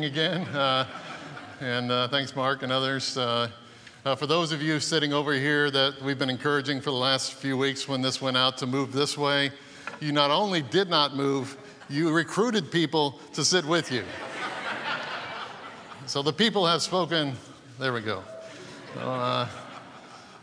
again. 0.00 0.40
Uh, 0.48 0.86
and 1.60 1.92
uh, 1.92 2.08
thanks, 2.08 2.34
Mark 2.34 2.62
and 2.62 2.72
others. 2.72 3.16
Uh, 3.16 3.48
uh, 4.04 4.16
for 4.16 4.26
those 4.26 4.50
of 4.50 4.62
you 4.62 4.80
sitting 4.80 5.12
over 5.12 5.34
here 5.34 5.70
that 5.70 6.00
we've 6.02 6.18
been 6.18 6.30
encouraging 6.30 6.80
for 6.80 6.90
the 6.90 6.96
last 6.96 7.34
few 7.34 7.56
weeks 7.58 7.86
when 7.86 8.00
this 8.00 8.20
went 8.20 8.36
out 8.36 8.56
to 8.58 8.66
move 8.66 8.92
this 8.92 9.16
way, 9.18 9.52
you 10.00 10.10
not 10.10 10.30
only 10.30 10.62
did 10.62 10.88
not 10.88 11.14
move, 11.14 11.56
you 11.90 12.10
recruited 12.10 12.72
people 12.72 13.20
to 13.34 13.44
sit 13.44 13.64
with 13.66 13.92
you. 13.92 14.02
so 16.06 16.22
the 16.22 16.32
people 16.32 16.66
have 16.66 16.80
spoken. 16.80 17.34
There 17.78 17.92
we 17.92 18.00
go. 18.00 18.24
Uh, 18.98 19.46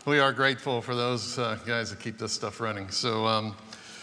we 0.06 0.20
are 0.20 0.32
grateful 0.32 0.80
for 0.80 0.94
those 0.94 1.38
uh, 1.38 1.58
guys 1.66 1.90
that 1.90 1.98
keep 1.98 2.18
this 2.18 2.32
stuff 2.32 2.60
running. 2.60 2.88
So, 2.90 3.26
um, 3.26 3.56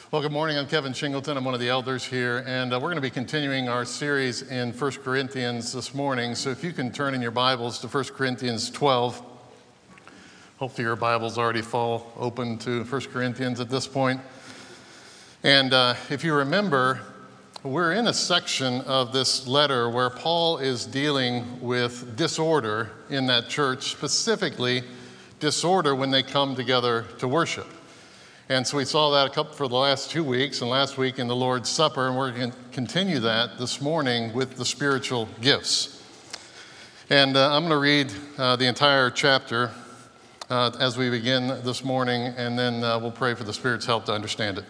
well, 0.09 0.21
good 0.21 0.31
morning. 0.31 0.57
I'm 0.57 0.67
Kevin 0.67 0.93
Shingleton. 0.93 1.35
I'm 1.35 1.43
one 1.43 1.53
of 1.53 1.59
the 1.59 1.67
elders 1.67 2.05
here, 2.05 2.41
and 2.47 2.71
uh, 2.71 2.77
we're 2.77 2.87
going 2.87 2.95
to 2.95 3.01
be 3.01 3.09
continuing 3.09 3.67
our 3.67 3.83
series 3.83 4.41
in 4.41 4.71
1 4.71 4.91
Corinthians 5.03 5.73
this 5.73 5.93
morning. 5.93 6.33
So, 6.33 6.49
if 6.49 6.63
you 6.63 6.71
can 6.71 6.93
turn 6.93 7.13
in 7.13 7.21
your 7.21 7.31
Bibles 7.31 7.77
to 7.79 7.87
1 7.89 8.05
Corinthians 8.15 8.71
12. 8.71 9.21
Hopefully, 10.59 10.85
your 10.85 10.95
Bibles 10.95 11.37
already 11.37 11.61
fall 11.61 12.13
open 12.15 12.57
to 12.59 12.85
1 12.85 13.01
Corinthians 13.11 13.59
at 13.59 13.69
this 13.69 13.85
point. 13.85 14.21
And 15.43 15.73
uh, 15.73 15.95
if 16.09 16.23
you 16.23 16.33
remember, 16.33 17.01
we're 17.63 17.91
in 17.91 18.07
a 18.07 18.13
section 18.13 18.79
of 18.83 19.11
this 19.11 19.45
letter 19.45 19.89
where 19.89 20.09
Paul 20.09 20.59
is 20.59 20.85
dealing 20.85 21.59
with 21.59 22.15
disorder 22.15 22.91
in 23.09 23.25
that 23.25 23.49
church, 23.49 23.91
specifically 23.91 24.83
disorder 25.41 25.93
when 25.93 26.11
they 26.11 26.23
come 26.23 26.55
together 26.55 27.03
to 27.19 27.27
worship. 27.27 27.67
And 28.49 28.65
so 28.65 28.77
we 28.77 28.85
saw 28.85 29.11
that 29.11 29.27
a 29.27 29.29
couple 29.29 29.51
for 29.51 29.67
the 29.67 29.75
last 29.75 30.09
two 30.09 30.23
weeks 30.23 30.61
and 30.61 30.69
last 30.69 30.97
week 30.97 31.19
in 31.19 31.27
the 31.27 31.35
Lord's 31.35 31.67
Supper, 31.67 32.07
and 32.07 32.15
we're 32.15 32.31
going 32.31 32.51
to 32.51 32.57
continue 32.71 33.19
that 33.19 33.57
this 33.57 33.81
morning 33.81 34.31
with 34.31 34.55
the 34.55 34.63
spiritual 34.63 35.27
gifts. 35.41 36.01
And 37.09 37.35
uh, 37.35 37.53
I'm 37.53 37.67
going 37.67 37.71
to 37.71 37.77
read 37.77 38.13
uh, 38.37 38.55
the 38.55 38.65
entire 38.65 39.09
chapter 39.09 39.71
uh, 40.49 40.71
as 40.79 40.97
we 40.97 41.09
begin 41.09 41.49
this 41.65 41.83
morning, 41.83 42.33
and 42.37 42.57
then 42.57 42.85
uh, 42.85 42.97
we'll 42.99 43.11
pray 43.11 43.33
for 43.33 43.43
the 43.43 43.51
Spirit's 43.51 43.85
help 43.85 44.05
to 44.05 44.13
understand 44.13 44.59
it. 44.59 44.65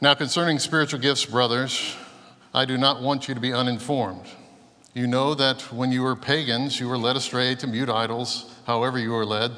Now, 0.00 0.14
concerning 0.14 0.58
spiritual 0.58 0.98
gifts, 0.98 1.24
brothers, 1.24 1.94
I 2.52 2.64
do 2.64 2.76
not 2.76 3.00
want 3.00 3.28
you 3.28 3.34
to 3.34 3.40
be 3.40 3.52
uninformed. 3.52 4.26
You 4.92 5.06
know 5.06 5.34
that 5.34 5.62
when 5.72 5.92
you 5.92 6.02
were 6.02 6.16
pagans, 6.16 6.80
you 6.80 6.88
were 6.88 6.98
led 6.98 7.14
astray 7.14 7.54
to 7.54 7.68
mute 7.68 7.88
idols, 7.88 8.52
however, 8.66 8.98
you 8.98 9.12
were 9.12 9.24
led. 9.24 9.52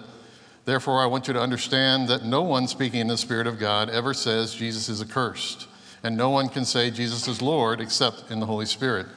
Therefore, 0.71 1.03
I 1.03 1.07
want 1.07 1.27
you 1.27 1.35
to 1.35 1.41
understand 1.41 2.07
that 2.11 2.25
no 2.25 2.43
one 2.43 2.69
speaking 2.69 3.01
in 3.01 3.09
the 3.09 3.17
Spirit 3.17 3.49
of 3.49 3.59
God 3.59 3.91
ever 3.91 4.15
says 4.15 4.55
Jesus 4.55 4.89
is 4.89 5.03
accursed, 5.03 5.67
and 6.05 6.17
no 6.17 6.31
one 6.31 6.49
can 6.49 6.65
say 6.65 6.93
Jesus 6.93 7.27
is 7.27 7.43
Lord 7.43 7.81
except 7.81 8.31
in 8.31 8.39
the 8.39 8.47
Holy 8.47 8.67
Spirit. 8.67 9.09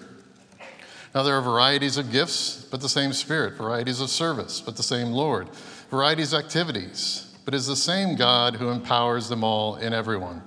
Now, 1.14 1.22
there 1.22 1.38
are 1.38 1.44
varieties 1.44 1.98
of 1.98 2.12
gifts, 2.12 2.68
but 2.72 2.82
the 2.82 2.90
same 2.90 3.14
Spirit, 3.14 3.54
varieties 3.54 4.02
of 4.02 4.10
service, 4.10 4.62
but 4.62 4.78
the 4.78 4.82
same 4.82 5.12
Lord, 5.12 5.48
varieties 5.92 6.34
of 6.34 6.44
activities, 6.44 7.32
but 7.46 7.54
is 7.54 7.68
the 7.68 7.76
same 7.76 8.16
God 8.16 8.56
who 8.56 8.70
empowers 8.70 9.30
them 9.30 9.44
all 9.44 9.76
in 9.76 9.94
everyone. 9.94 10.42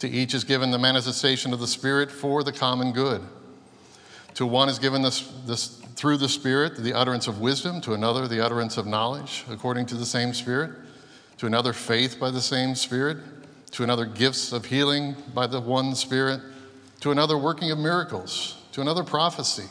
To 0.00 0.08
each 0.10 0.34
is 0.34 0.42
given 0.42 0.72
the 0.72 0.76
manifestation 0.76 1.52
of 1.52 1.60
the 1.60 1.68
Spirit 1.68 2.10
for 2.10 2.42
the 2.42 2.50
common 2.50 2.90
good. 2.90 3.22
To 4.34 4.44
one 4.44 4.68
is 4.68 4.80
given 4.80 5.02
this, 5.02 5.20
this 5.46 5.80
through 5.94 6.16
the 6.16 6.28
Spirit, 6.28 6.76
the 6.76 6.94
utterance 6.94 7.26
of 7.26 7.40
wisdom, 7.40 7.80
to 7.82 7.94
another, 7.94 8.26
the 8.26 8.44
utterance 8.44 8.76
of 8.76 8.86
knowledge, 8.86 9.44
according 9.50 9.86
to 9.86 9.94
the 9.94 10.06
same 10.06 10.32
Spirit, 10.34 10.70
to 11.38 11.46
another, 11.46 11.72
faith 11.72 12.18
by 12.18 12.30
the 12.30 12.40
same 12.40 12.74
Spirit, 12.74 13.18
to 13.72 13.82
another, 13.82 14.04
gifts 14.04 14.52
of 14.52 14.64
healing 14.66 15.16
by 15.34 15.46
the 15.46 15.60
one 15.60 15.94
Spirit, 15.94 16.40
to 17.00 17.10
another, 17.10 17.36
working 17.36 17.70
of 17.70 17.78
miracles, 17.78 18.62
to 18.72 18.80
another, 18.80 19.04
prophecy, 19.04 19.68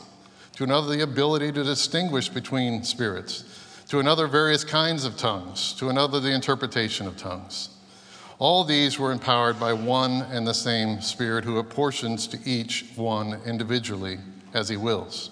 to 0.56 0.64
another, 0.64 0.94
the 0.96 1.02
ability 1.02 1.52
to 1.52 1.64
distinguish 1.64 2.28
between 2.28 2.82
spirits, 2.82 3.44
to 3.88 3.98
another, 3.98 4.26
various 4.26 4.64
kinds 4.64 5.04
of 5.04 5.16
tongues, 5.16 5.72
to 5.74 5.88
another, 5.88 6.20
the 6.20 6.32
interpretation 6.32 7.06
of 7.06 7.16
tongues. 7.16 7.68
All 8.38 8.64
these 8.64 8.98
were 8.98 9.12
empowered 9.12 9.60
by 9.60 9.72
one 9.72 10.22
and 10.22 10.46
the 10.46 10.54
same 10.54 11.00
Spirit 11.00 11.44
who 11.44 11.58
apportions 11.58 12.26
to 12.28 12.38
each 12.44 12.86
one 12.96 13.40
individually 13.46 14.18
as 14.52 14.68
he 14.68 14.76
wills. 14.76 15.31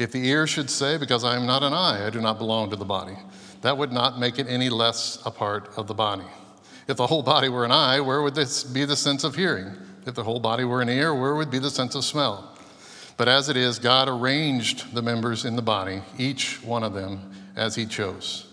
If 0.00 0.12
the 0.12 0.26
ear 0.26 0.46
should 0.46 0.70
say, 0.70 0.96
Because 0.96 1.24
I 1.24 1.36
am 1.36 1.46
not 1.46 1.62
an 1.62 1.74
eye, 1.74 2.06
I 2.06 2.08
do 2.08 2.22
not 2.22 2.38
belong 2.38 2.70
to 2.70 2.76
the 2.76 2.86
body, 2.86 3.18
that 3.60 3.76
would 3.76 3.92
not 3.92 4.18
make 4.18 4.38
it 4.38 4.46
any 4.48 4.70
less 4.70 5.18
a 5.26 5.30
part 5.30 5.68
of 5.76 5.88
the 5.88 5.94
body. 5.94 6.24
If 6.88 6.96
the 6.96 7.06
whole 7.06 7.22
body 7.22 7.50
were 7.50 7.66
an 7.66 7.70
eye, 7.70 8.00
where 8.00 8.22
would 8.22 8.34
this 8.34 8.64
be 8.64 8.86
the 8.86 8.96
sense 8.96 9.24
of 9.24 9.36
hearing? 9.36 9.70
If 10.06 10.14
the 10.14 10.24
whole 10.24 10.40
body 10.40 10.64
were 10.64 10.80
an 10.80 10.88
ear, 10.88 11.14
where 11.14 11.34
would 11.34 11.50
be 11.50 11.58
the 11.58 11.70
sense 11.70 11.94
of 11.94 12.06
smell? 12.06 12.56
But 13.18 13.28
as 13.28 13.50
it 13.50 13.58
is, 13.58 13.78
God 13.78 14.08
arranged 14.08 14.94
the 14.94 15.02
members 15.02 15.44
in 15.44 15.54
the 15.54 15.60
body, 15.60 16.00
each 16.16 16.64
one 16.64 16.82
of 16.82 16.94
them, 16.94 17.30
as 17.54 17.74
He 17.74 17.84
chose. 17.84 18.46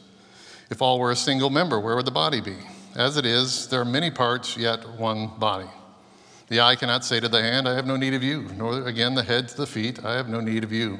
If 0.69 0.81
all 0.81 0.99
were 0.99 1.11
a 1.11 1.15
single 1.15 1.49
member, 1.49 1.79
where 1.79 1.95
would 1.95 2.05
the 2.05 2.11
body 2.11 2.41
be? 2.41 2.57
As 2.93 3.15
it 3.15 3.25
is, 3.25 3.69
there 3.69 3.79
are 3.79 3.85
many 3.85 4.11
parts, 4.11 4.57
yet 4.57 4.85
one 4.99 5.31
body. 5.39 5.69
The 6.49 6.59
eye 6.59 6.75
cannot 6.75 7.05
say 7.05 7.21
to 7.21 7.29
the 7.29 7.41
hand, 7.41 7.69
I 7.69 7.75
have 7.75 7.87
no 7.87 7.95
need 7.95 8.15
of 8.15 8.21
you, 8.21 8.49
nor 8.57 8.85
again 8.85 9.15
the 9.15 9.23
head 9.23 9.47
to 9.47 9.55
the 9.55 9.65
feet, 9.65 10.03
I 10.03 10.15
have 10.15 10.27
no 10.27 10.41
need 10.41 10.65
of 10.65 10.73
you. 10.73 10.99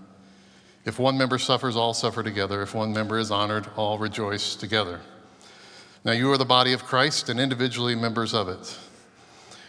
If 0.85 0.97
one 0.97 1.17
member 1.17 1.37
suffers, 1.37 1.75
all 1.75 1.93
suffer 1.93 2.23
together. 2.23 2.61
If 2.61 2.73
one 2.73 2.91
member 2.91 3.19
is 3.19 3.29
honored, 3.29 3.67
all 3.75 3.97
rejoice 3.97 4.55
together. 4.55 4.99
Now 6.03 6.13
you 6.13 6.31
are 6.31 6.37
the 6.37 6.45
body 6.45 6.73
of 6.73 6.83
Christ 6.83 7.29
and 7.29 7.39
individually 7.39 7.93
members 7.93 8.33
of 8.33 8.49
it. 8.49 8.77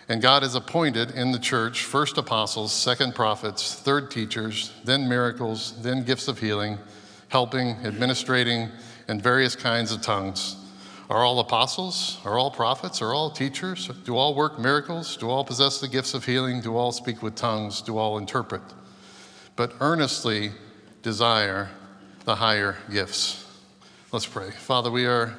And 0.09 0.23
God 0.23 0.43
has 0.43 0.55
appointed 0.55 1.11
in 1.12 1.31
the 1.31 1.39
church 1.39 1.84
first 1.84 2.19
apostles, 2.19 2.73
second 2.73 3.15
prophets, 3.15 3.75
third 3.75 4.11
teachers, 4.11 4.73
then 4.84 5.09
miracles, 5.09 5.81
then 5.83 6.05
gifts 6.05 6.28
of 6.28 6.39
healing, 6.39 6.78
helping, 7.29 7.71
administrating, 7.84 8.71
and 9.09 9.23
various 9.23 9.55
kinds 9.55 9.93
of 9.93 10.00
tongues. 10.00 10.56
Are 11.11 11.25
all 11.25 11.39
apostles? 11.41 12.19
Are 12.25 12.39
all 12.39 12.50
prophets? 12.50 13.03
Are 13.03 13.12
all 13.12 13.31
teachers? 13.31 13.89
Do 14.05 14.17
all 14.17 14.34
work 14.34 14.59
miracles? 14.59 15.17
Do 15.17 15.29
all 15.29 15.44
possess 15.44 15.79
the 15.79 15.89
gifts 15.89 16.15
of 16.15 16.25
healing? 16.25 16.62
Do 16.62 16.75
all 16.77 16.91
speak 16.91 17.23
with 17.23 17.34
tongues? 17.34 17.83
Do 17.83 17.99
all 17.99 18.17
interpret? 18.17 18.62
But 19.56 19.75
earnestly 19.81 20.53
desire 21.03 21.69
the 22.25 22.37
higher 22.37 22.77
gifts. 22.91 23.45
Let's 24.12 24.26
pray. 24.26 24.50
Father, 24.50 24.91
we 24.91 25.06
are 25.06 25.37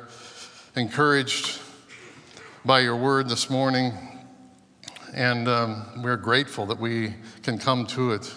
encouraged 0.76 1.60
by 2.66 2.82
your 2.82 2.98
word 2.98 3.30
this 3.30 3.50
morning, 3.50 3.94
and 5.14 5.48
um, 5.48 6.02
we're 6.04 6.18
grateful 6.18 6.66
that 6.66 6.80
we 6.80 7.14
can 7.44 7.58
come 7.58 7.86
to 7.88 8.12
it 8.12 8.34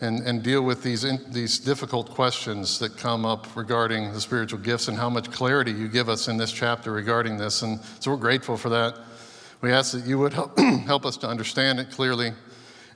and, 0.00 0.20
and 0.26 0.44
deal 0.44 0.62
with 0.62 0.82
these, 0.84 1.02
in, 1.02 1.18
these 1.32 1.58
difficult 1.58 2.10
questions 2.10 2.78
that 2.78 2.96
come 2.96 3.24
up 3.24 3.56
regarding 3.56 4.12
the 4.12 4.20
spiritual 4.20 4.60
gifts 4.60 4.86
and 4.86 4.96
how 4.96 5.10
much 5.10 5.30
clarity 5.32 5.72
you 5.72 5.88
give 5.88 6.08
us 6.08 6.28
in 6.28 6.36
this 6.36 6.52
chapter 6.52 6.92
regarding 6.92 7.36
this. 7.36 7.62
And 7.62 7.80
so 7.98 8.12
we're 8.12 8.16
grateful 8.16 8.56
for 8.56 8.68
that. 8.68 8.98
We 9.60 9.72
ask 9.72 9.92
that 9.92 10.04
you 10.04 10.18
would 10.18 10.34
help, 10.34 10.58
help 10.86 11.04
us 11.04 11.16
to 11.18 11.28
understand 11.28 11.80
it 11.80 11.90
clearly 11.90 12.32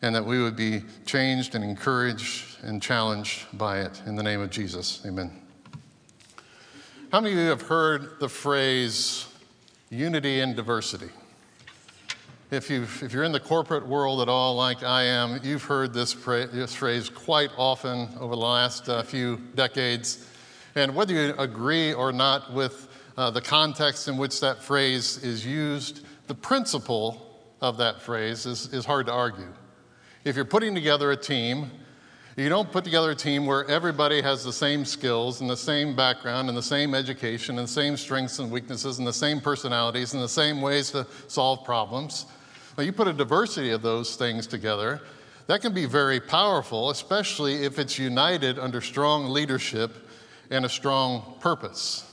and 0.03 0.15
that 0.15 0.25
we 0.25 0.43
would 0.43 0.57
be 0.57 0.83
changed 1.07 1.55
and 1.55 1.65
encouraged 1.65 2.59
and 2.63 2.83
challenged 2.83 3.47
by 3.57 3.81
it. 3.81 4.03
In 4.07 4.17
the 4.17 4.23
name 4.23 4.41
of 4.41 4.51
Jesus, 4.51 5.03
amen. 5.07 5.43
How 7.11 7.21
many 7.21 7.35
of 7.35 7.41
you 7.41 7.49
have 7.49 7.63
heard 7.63 8.21
the 8.21 8.29
phrase 8.29 9.27
unity 9.91 10.41
and 10.41 10.55
diversity? 10.55 11.09
If, 12.51 12.71
you 12.71 12.83
if 12.83 13.13
you're 13.13 13.25
in 13.25 13.33
the 13.33 13.41
corporate 13.41 13.87
world 13.87 14.23
at 14.23 14.29
all, 14.29 14.55
like 14.55 14.83
I 14.83 15.03
am, 15.03 15.41
you've 15.43 15.65
heard 15.65 15.93
this, 15.93 16.15
pra- 16.15 16.47
this 16.47 16.75
phrase 16.75 17.09
quite 17.11 17.51
often 17.59 18.09
over 18.19 18.35
the 18.35 18.41
last 18.41 18.89
uh, 18.89 19.03
few 19.03 19.37
decades. 19.55 20.27
And 20.75 20.95
whether 20.95 21.13
you 21.13 21.35
agree 21.39 21.93
or 21.93 22.13
not 22.13 22.53
with 22.53 22.89
uh, 23.19 23.31
the 23.31 23.41
context 23.41 24.09
in 24.09 24.17
which 24.17 24.41
that 24.41 24.63
phrase 24.63 25.23
is 25.23 25.45
used, 25.45 26.07
the 26.27 26.35
principle 26.35 27.39
of 27.61 27.77
that 27.79 28.01
phrase 28.01 28.47
is, 28.47 28.73
is 28.73 28.85
hard 28.85 29.07
to 29.07 29.13
argue. 29.13 29.53
If 30.29 30.37
you're 30.37 30.45
putting 30.45 30.75
together 30.75 31.11
a 31.11 31.17
team, 31.17 31.71
you 32.37 32.51
don't 32.51 32.71
put 32.71 32.85
together 32.85 33.13
a 33.13 33.15
team 33.15 33.47
where 33.47 33.65
everybody 33.65 34.21
has 34.21 34.45
the 34.45 34.53
same 34.53 34.85
skills 34.85 35.41
and 35.41 35.49
the 35.49 35.57
same 35.57 35.97
background 35.97 36.51
and 36.51 36.59
the 36.59 36.63
same 36.63 36.95
education 36.95 37.59
and 37.59 37.67
the 37.67 37.73
same 37.73 37.97
strengths 37.97 38.39
and 38.39 38.51
weaknesses 38.51 38.99
and 38.99 39.07
the 39.07 39.13
same 39.13 39.41
personalities 39.41 40.13
and 40.13 40.23
the 40.23 40.29
same 40.29 40.61
ways 40.61 40.91
to 40.91 41.07
solve 41.29 41.65
problems. 41.65 42.27
Now, 42.77 42.85
you 42.85 42.93
put 42.93 43.09
a 43.09 43.15
diversity 43.15 43.71
of 43.71 43.81
those 43.81 44.17
things 44.17 44.47
together, 44.47 45.01
that 45.47 45.63
can 45.63 45.73
be 45.73 45.87
very 45.87 46.21
powerful, 46.21 46.91
especially 46.91 47.65
if 47.65 47.79
it's 47.79 47.99
united 47.99 48.59
under 48.59 48.83
strong 48.83 49.31
leadership 49.31 50.11
and 50.51 50.67
a 50.67 50.69
strong 50.69 51.39
purpose. 51.41 52.05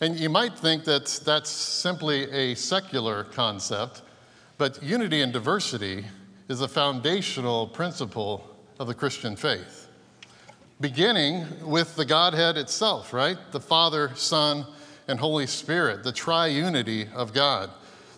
And 0.00 0.20
you 0.20 0.28
might 0.28 0.56
think 0.56 0.84
that 0.84 1.06
that's 1.24 1.50
simply 1.50 2.30
a 2.30 2.54
secular 2.54 3.24
concept, 3.24 4.02
but 4.56 4.80
unity 4.84 5.20
and 5.20 5.32
diversity 5.32 6.04
is 6.48 6.60
a 6.60 6.68
foundational 6.68 7.66
principle 7.66 8.48
of 8.78 8.86
the 8.86 8.94
Christian 8.94 9.34
faith. 9.36 9.88
Beginning 10.80 11.46
with 11.66 11.96
the 11.96 12.04
Godhead 12.04 12.58
itself, 12.58 13.12
right? 13.12 13.38
The 13.52 13.60
Father, 13.60 14.10
Son, 14.14 14.66
and 15.08 15.18
Holy 15.18 15.46
Spirit, 15.46 16.02
the 16.02 16.12
triunity 16.12 17.12
of 17.14 17.32
God, 17.32 17.70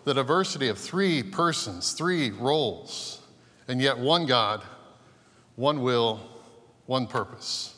the 0.03 0.13
diversity 0.13 0.67
of 0.67 0.77
three 0.77 1.23
persons, 1.23 1.93
three 1.93 2.31
roles, 2.31 3.21
and 3.67 3.81
yet 3.81 3.97
one 3.97 4.25
God, 4.25 4.63
one 5.55 5.81
will, 5.81 6.19
one 6.85 7.07
purpose. 7.07 7.75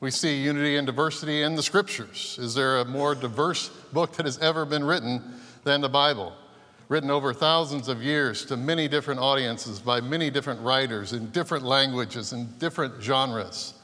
We 0.00 0.10
see 0.10 0.42
unity 0.42 0.76
and 0.76 0.86
diversity 0.86 1.42
in 1.42 1.54
the 1.54 1.62
scriptures. 1.62 2.36
Is 2.40 2.54
there 2.54 2.78
a 2.78 2.84
more 2.84 3.14
diverse 3.14 3.68
book 3.92 4.16
that 4.16 4.26
has 4.26 4.38
ever 4.38 4.64
been 4.64 4.84
written 4.84 5.40
than 5.64 5.80
the 5.80 5.88
Bible? 5.88 6.32
Written 6.88 7.10
over 7.10 7.32
thousands 7.32 7.88
of 7.88 8.02
years 8.02 8.44
to 8.46 8.56
many 8.56 8.88
different 8.88 9.20
audiences 9.20 9.80
by 9.80 10.00
many 10.00 10.30
different 10.30 10.60
writers 10.60 11.12
in 11.12 11.30
different 11.30 11.64
languages 11.64 12.32
and 12.32 12.58
different 12.58 13.02
genres. 13.02 13.74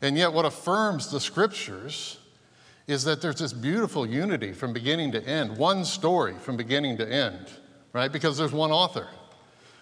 And 0.00 0.16
yet, 0.16 0.32
what 0.32 0.46
affirms 0.46 1.10
the 1.10 1.20
scriptures 1.20 2.18
is 2.86 3.04
that 3.04 3.20
there's 3.20 3.38
this 3.38 3.52
beautiful 3.52 4.06
unity 4.06 4.52
from 4.52 4.72
beginning 4.72 5.12
to 5.12 5.24
end, 5.24 5.56
one 5.56 5.84
story 5.84 6.34
from 6.40 6.56
beginning 6.56 6.96
to 6.96 7.08
end, 7.08 7.46
right? 7.92 8.10
Because 8.10 8.38
there's 8.38 8.52
one 8.52 8.72
author, 8.72 9.06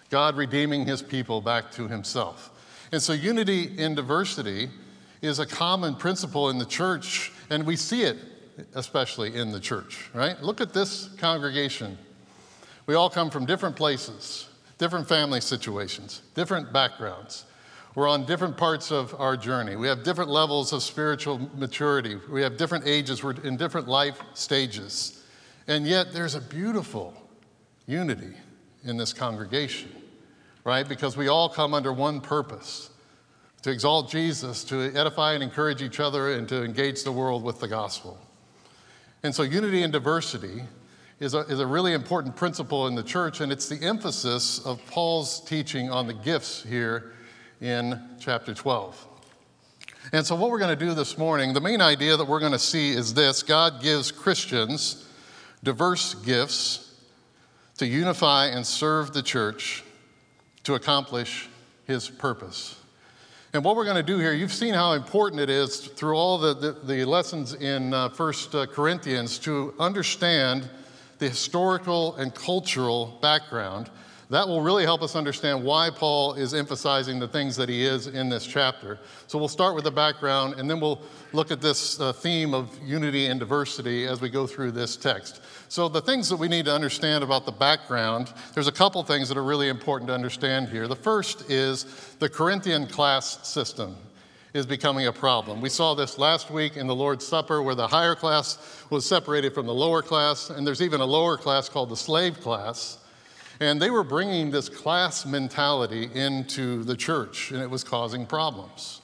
God 0.09 0.35
redeeming 0.35 0.85
his 0.85 1.01
people 1.01 1.41
back 1.41 1.71
to 1.71 1.87
himself. 1.87 2.51
And 2.91 3.01
so, 3.01 3.13
unity 3.13 3.77
in 3.77 3.95
diversity 3.95 4.69
is 5.21 5.39
a 5.39 5.45
common 5.45 5.95
principle 5.95 6.49
in 6.49 6.57
the 6.57 6.65
church, 6.65 7.31
and 7.49 7.65
we 7.65 7.75
see 7.75 8.03
it 8.03 8.17
especially 8.75 9.35
in 9.35 9.51
the 9.51 9.59
church, 9.59 10.09
right? 10.13 10.41
Look 10.41 10.59
at 10.59 10.73
this 10.73 11.09
congregation. 11.17 11.97
We 12.89 12.95
all 12.95 13.11
come 13.11 13.29
from 13.29 13.45
different 13.45 13.75
places, 13.75 14.47
different 14.79 15.07
family 15.07 15.41
situations, 15.41 16.23
different 16.33 16.73
backgrounds. 16.73 17.45
We're 17.93 18.07
on 18.07 18.25
different 18.25 18.57
parts 18.57 18.91
of 18.91 19.13
our 19.19 19.37
journey. 19.37 19.75
We 19.75 19.87
have 19.87 20.03
different 20.03 20.31
levels 20.31 20.73
of 20.73 20.81
spiritual 20.81 21.51
maturity. 21.55 22.17
We 22.31 22.41
have 22.41 22.57
different 22.57 22.87
ages. 22.87 23.23
We're 23.23 23.39
in 23.41 23.57
different 23.57 23.87
life 23.87 24.19
stages. 24.33 25.23
And 25.67 25.85
yet, 25.85 26.13
there's 26.13 26.33
a 26.33 26.41
beautiful 26.41 27.13
unity 27.85 28.33
in 28.83 28.97
this 28.97 29.13
congregation, 29.13 29.91
right? 30.63 30.89
Because 30.89 31.15
we 31.15 31.27
all 31.27 31.47
come 31.47 31.75
under 31.75 31.93
one 31.93 32.19
purpose 32.19 32.89
to 33.61 33.69
exalt 33.69 34.09
Jesus, 34.09 34.63
to 34.63 34.91
edify 34.95 35.33
and 35.33 35.43
encourage 35.43 35.83
each 35.83 35.99
other, 35.99 36.33
and 36.33 36.49
to 36.49 36.63
engage 36.63 37.03
the 37.03 37.11
world 37.11 37.43
with 37.43 37.59
the 37.59 37.67
gospel. 37.67 38.17
And 39.21 39.35
so, 39.35 39.43
unity 39.43 39.83
and 39.83 39.93
diversity 39.93 40.63
is 41.19 41.33
a, 41.33 41.39
is 41.39 41.59
a 41.59 41.67
really 41.67 41.93
important 41.93 42.35
principle 42.35 42.87
in 42.87 42.95
the 42.95 43.03
church, 43.03 43.41
and 43.41 43.51
it's 43.51 43.67
the 43.67 43.83
emphasis 43.85 44.59
of 44.65 44.79
Paul's 44.87 45.41
teaching 45.41 45.91
on 45.91 46.07
the 46.07 46.13
gifts 46.13 46.63
here 46.63 47.13
in 47.61 48.01
chapter 48.19 48.53
12. 48.53 49.05
And 50.13 50.25
so, 50.25 50.35
what 50.35 50.49
we're 50.49 50.59
going 50.59 50.77
to 50.77 50.85
do 50.85 50.93
this 50.93 51.17
morning, 51.17 51.53
the 51.53 51.61
main 51.61 51.81
idea 51.81 52.15
that 52.15 52.25
we're 52.25 52.39
going 52.39 52.53
to 52.53 52.59
see 52.59 52.91
is 52.91 53.13
this 53.13 53.43
God 53.43 53.81
gives 53.81 54.11
Christians 54.11 55.05
diverse 55.61 56.13
gifts 56.15 56.85
to 57.77 57.85
unify 57.85 58.47
and 58.47 58.65
serve 58.65 59.13
the 59.13 59.21
church 59.21 59.83
to 60.63 60.75
accomplish 60.75 61.49
his 61.85 62.09
purpose. 62.09 62.75
And 63.51 63.63
what 63.63 63.75
we're 63.75 63.85
going 63.85 63.97
to 63.97 64.03
do 64.03 64.19
here, 64.19 64.31
you've 64.31 64.53
seen 64.53 64.73
how 64.73 64.93
important 64.93 65.41
it 65.41 65.49
is 65.49 65.79
through 65.79 66.15
all 66.15 66.37
the, 66.37 66.53
the, 66.53 66.71
the 66.71 67.05
lessons 67.05 67.53
in 67.53 67.93
uh, 67.93 68.09
1 68.09 68.33
uh, 68.53 68.65
Corinthians 68.67 69.39
to 69.39 69.73
understand 69.79 70.69
the 71.19 71.29
historical 71.29 72.15
and 72.15 72.33
cultural 72.33 73.17
background 73.21 73.89
that 74.29 74.47
will 74.47 74.61
really 74.61 74.83
help 74.83 75.01
us 75.01 75.15
understand 75.15 75.63
why 75.63 75.89
Paul 75.89 76.35
is 76.35 76.53
emphasizing 76.53 77.17
the 77.19 77.27
things 77.27 77.55
that 77.55 77.67
he 77.67 77.83
is 77.83 78.05
in 78.05 78.29
this 78.29 78.45
chapter. 78.45 78.99
So 79.25 79.39
we'll 79.39 79.47
start 79.47 79.73
with 79.73 79.85
the 79.85 79.91
background 79.91 80.53
and 80.59 80.69
then 80.69 80.79
we'll 80.79 81.01
look 81.33 81.49
at 81.49 81.61
this 81.61 81.99
uh, 81.99 82.13
theme 82.13 82.53
of 82.53 82.77
unity 82.83 83.25
and 83.25 83.39
diversity 83.39 84.05
as 84.05 84.21
we 84.21 84.29
go 84.29 84.45
through 84.45 84.71
this 84.71 84.95
text. 84.95 85.41
So, 85.67 85.87
the 85.87 86.01
things 86.01 86.29
that 86.29 86.37
we 86.37 86.47
need 86.47 86.65
to 86.65 86.73
understand 86.73 87.23
about 87.23 87.45
the 87.45 87.51
background, 87.51 88.33
there's 88.55 88.67
a 88.67 88.71
couple 88.71 89.03
things 89.03 89.29
that 89.29 89.37
are 89.37 89.43
really 89.43 89.69
important 89.69 90.07
to 90.07 90.15
understand 90.15 90.69
here. 90.69 90.87
The 90.87 90.95
first 90.95 91.49
is 91.49 91.85
the 92.17 92.29
Corinthian 92.29 92.87
class 92.87 93.47
system 93.47 93.95
is 94.53 94.65
becoming 94.65 95.07
a 95.07 95.13
problem. 95.13 95.61
We 95.61 95.69
saw 95.69 95.93
this 95.93 96.17
last 96.17 96.49
week 96.49 96.75
in 96.75 96.87
the 96.87 96.95
Lord's 96.95 97.25
Supper 97.25 97.61
where 97.61 97.75
the 97.75 97.87
higher 97.87 98.15
class 98.15 98.85
was 98.89 99.05
separated 99.05 99.53
from 99.53 99.67
the 99.67 99.73
lower 99.73 100.01
class, 100.01 100.49
and 100.49 100.65
there's 100.65 100.81
even 100.81 101.01
a 101.01 101.05
lower 101.05 101.37
class 101.37 101.69
called 101.69 101.89
the 101.89 101.97
slave 101.97 102.39
class. 102.41 102.97
And 103.59 103.81
they 103.81 103.89
were 103.89 104.03
bringing 104.03 104.51
this 104.51 104.69
class 104.69 105.25
mentality 105.25 106.09
into 106.13 106.83
the 106.83 106.95
church, 106.95 107.51
and 107.51 107.61
it 107.61 107.69
was 107.69 107.83
causing 107.83 108.25
problems. 108.25 109.01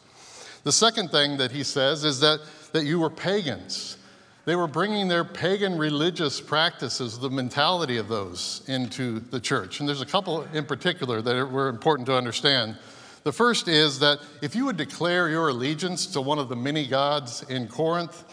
The 0.63 0.71
second 0.71 1.11
thing 1.11 1.37
that 1.37 1.51
he 1.51 1.63
says 1.63 2.03
is 2.03 2.19
that, 2.21 2.39
that 2.71 2.85
you 2.85 2.99
were 2.99 3.09
pagans. 3.09 3.97
They 4.45 4.55
were 4.55 4.67
bringing 4.67 5.07
their 5.07 5.23
pagan 5.23 5.77
religious 5.77 6.39
practices, 6.39 7.19
the 7.19 7.29
mentality 7.29 7.97
of 7.97 8.07
those, 8.07 8.63
into 8.67 9.19
the 9.19 9.39
church. 9.39 9.79
And 9.79 9.89
there's 9.89 10.01
a 10.01 10.05
couple 10.05 10.41
in 10.53 10.65
particular 10.65 11.21
that 11.21 11.51
were 11.51 11.67
important 11.67 12.05
to 12.07 12.15
understand. 12.15 12.77
The 13.25 13.33
first 13.33 13.67
is 13.67 13.99
that 13.99 14.19
if 14.41 14.55
you 14.55 14.63
would 14.65 14.77
declare 14.77 15.27
your 15.27 15.49
allegiance 15.49 16.05
to 16.07 16.21
one 16.21 16.39
of 16.39 16.47
the 16.47 16.55
many 16.55 16.87
gods 16.87 17.43
in 17.49 17.67
Corinth, 17.67 18.23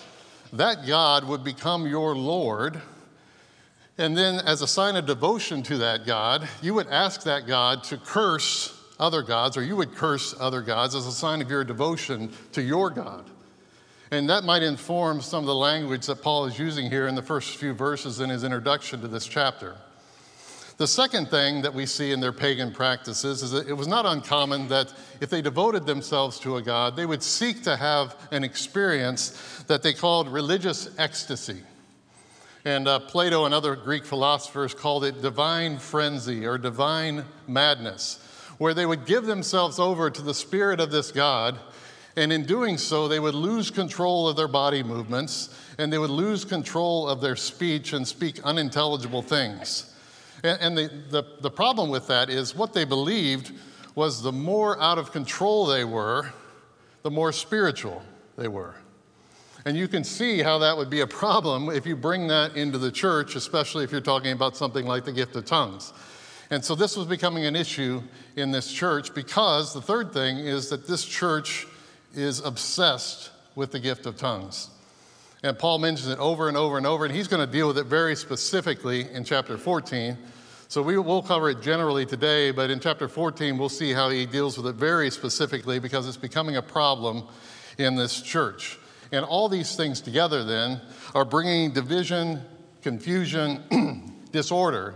that 0.53 0.87
God 0.87 1.27
would 1.27 1.43
become 1.43 1.89
your 1.89 2.15
Lord 2.15 2.81
and 3.99 4.17
then, 4.17 4.41
as 4.46 4.63
a 4.63 4.67
sign 4.67 4.96
of 4.96 5.05
devotion 5.06 5.63
to 5.65 5.79
that 5.79 6.06
God, 6.06 6.49
you 6.63 6.72
would 6.75 6.89
ask 6.89 7.25
that 7.25 7.46
God 7.46 7.84
to 7.84 7.99
curse 7.99 8.79
other 8.99 9.22
gods, 9.22 9.56
or 9.56 9.63
you 9.63 9.77
would 9.77 9.94
curse 9.94 10.34
other 10.41 10.63
gods 10.63 10.94
as 10.94 11.06
a 11.06 11.13
sign 11.13 11.43
of 11.43 11.51
your 11.51 11.63
devotion 11.63 12.32
to 12.53 12.63
your 12.63 12.89
God. 12.89 13.29
And 14.11 14.29
that 14.31 14.44
might 14.44 14.63
inform 14.63 15.20
some 15.20 15.41
of 15.41 15.46
the 15.46 15.55
language 15.55 16.06
that 16.06 16.22
Paul 16.22 16.46
is 16.46 16.58
using 16.58 16.91
here 16.91 17.06
in 17.06 17.15
the 17.15 17.22
first 17.22 17.56
few 17.56 17.75
verses 17.75 18.20
in 18.20 18.31
his 18.31 18.44
introduction 18.44 19.01
to 19.03 19.08
this 19.08 19.27
chapter. 19.27 19.77
The 20.82 20.89
second 20.89 21.31
thing 21.31 21.62
that 21.62 21.72
we 21.72 21.86
see 21.86 22.10
in 22.10 22.19
their 22.19 22.32
pagan 22.32 22.72
practices 22.72 23.44
is 23.44 23.53
that 23.53 23.69
it 23.69 23.72
was 23.72 23.86
not 23.86 24.05
uncommon 24.05 24.67
that 24.67 24.93
if 25.20 25.31
they 25.31 25.41
devoted 25.41 25.86
themselves 25.86 26.41
to 26.41 26.56
a 26.56 26.60
god, 26.60 26.96
they 26.96 27.06
would 27.06 27.22
seek 27.22 27.62
to 27.62 27.77
have 27.77 28.17
an 28.32 28.43
experience 28.43 29.62
that 29.69 29.84
they 29.84 29.93
called 29.93 30.29
religious 30.29 30.91
ecstasy. 30.98 31.62
And 32.65 32.89
uh, 32.89 32.98
Plato 32.98 33.44
and 33.44 33.55
other 33.55 33.77
Greek 33.77 34.05
philosophers 34.05 34.74
called 34.74 35.05
it 35.05 35.22
divine 35.22 35.79
frenzy 35.79 36.44
or 36.44 36.58
divine 36.58 37.27
madness, 37.46 38.19
where 38.58 38.74
they 38.74 38.84
would 38.84 39.06
give 39.06 39.24
themselves 39.24 39.79
over 39.79 40.10
to 40.10 40.20
the 40.20 40.34
spirit 40.34 40.81
of 40.81 40.91
this 40.91 41.12
God. 41.12 41.60
And 42.17 42.32
in 42.32 42.44
doing 42.44 42.77
so, 42.77 43.06
they 43.06 43.20
would 43.20 43.36
lose 43.36 43.70
control 43.70 44.29
of 44.29 44.34
their 44.34 44.48
body 44.48 44.82
movements 44.82 45.56
and 45.79 45.93
they 45.93 45.98
would 45.98 46.10
lose 46.10 46.44
control 46.44 47.08
of 47.08 47.20
their 47.20 47.36
speech 47.36 47.93
and 47.93 48.05
speak 48.05 48.43
unintelligible 48.43 49.22
things. 49.22 49.89
And, 50.43 50.61
and 50.61 50.79
the, 50.79 50.91
the, 51.11 51.25
the 51.41 51.51
problem 51.51 51.91
with 51.91 52.06
that 52.08 52.31
is 52.31 52.55
what 52.55 52.72
they 52.72 52.84
believed 52.84 53.53
was 53.94 54.22
the 54.22 54.32
more 54.32 54.81
out 54.81 54.99
of 54.99 55.13
control 55.13 55.67
they 55.67 55.84
were, 55.84 56.32
the 57.03 57.11
more 57.11 57.32
spiritual 57.32 58.03
they 58.37 58.49
were. 58.49 58.75
And 59.65 59.77
you 59.77 59.87
can 59.87 60.03
see 60.03 60.43
how 60.43 60.58
that 60.58 60.77
would 60.77 60.91
be 60.91 61.01
a 61.01 61.06
problem 61.06 61.69
if 61.70 61.87
you 61.87 61.94
bring 61.94 62.27
that 62.29 62.56
into 62.56 62.79
the 62.79 62.91
church, 62.91 63.37
especially 63.37 63.84
if 63.84 63.93
you're 63.93 64.01
talking 64.01 64.32
about 64.32 64.56
something 64.56 64.87
like 64.87 65.05
the 65.05 65.13
gift 65.13 65.37
of 65.37 65.44
tongues. 65.44 65.93
And 66.51 66.65
so 66.65 66.75
this 66.75 66.96
was 66.96 67.06
becoming 67.06 67.46
an 67.46 67.55
issue 67.55 68.03
in 68.37 68.51
this 68.51 68.72
church 68.72 69.15
because 69.15 69.72
the 69.72 69.81
third 69.81 70.13
thing 70.13 70.39
is 70.39 70.69
that 70.70 70.87
this 70.87 71.05
church 71.05 71.67
is 72.15 72.41
obsessed 72.41 73.31
with 73.55 73.72
the 73.72 73.79
gift 73.79 74.06
of 74.06 74.17
tongues. 74.17 74.69
And 75.43 75.58
Paul 75.58 75.79
mentions 75.79 76.08
it 76.08 76.19
over 76.19 76.49
and 76.49 76.56
over 76.56 76.77
and 76.77 76.87
over, 76.87 77.05
and 77.05 77.15
he's 77.15 77.27
going 77.27 77.44
to 77.44 77.53
deal 77.53 77.67
with 77.67 77.79
it 77.79 77.87
very 77.87 78.15
specifically 78.15 79.11
in 79.11 79.25
chapter 79.25 79.58
14. 79.58 80.17
So 80.69 80.82
we 80.82 80.96
will 80.96 81.22
cover 81.22 81.51
it 81.51 81.61
generally 81.61 82.06
today, 82.06 82.51
but 82.51 82.70
in 82.70 82.81
chapter 82.81 83.08
14, 83.08 83.58
we'll 83.58 83.69
see 83.69 83.93
how 83.93 84.08
he 84.08 84.25
deals 84.25 84.56
with 84.56 84.67
it 84.69 84.77
very 84.77 85.11
specifically 85.11 85.81
because 85.81 86.06
it's 86.06 86.17
becoming 86.17 86.56
a 86.56 86.63
problem 86.63 87.25
in 87.77 87.96
this 87.96 88.22
church. 88.22 88.79
And 89.11 89.25
all 89.25 89.49
these 89.49 89.77
things 89.77 90.01
together 90.01 90.44
then 90.44 90.81
are 91.15 91.25
bringing 91.25 91.72
division, 91.72 92.41
confusion, 92.81 94.15
disorder 94.32 94.94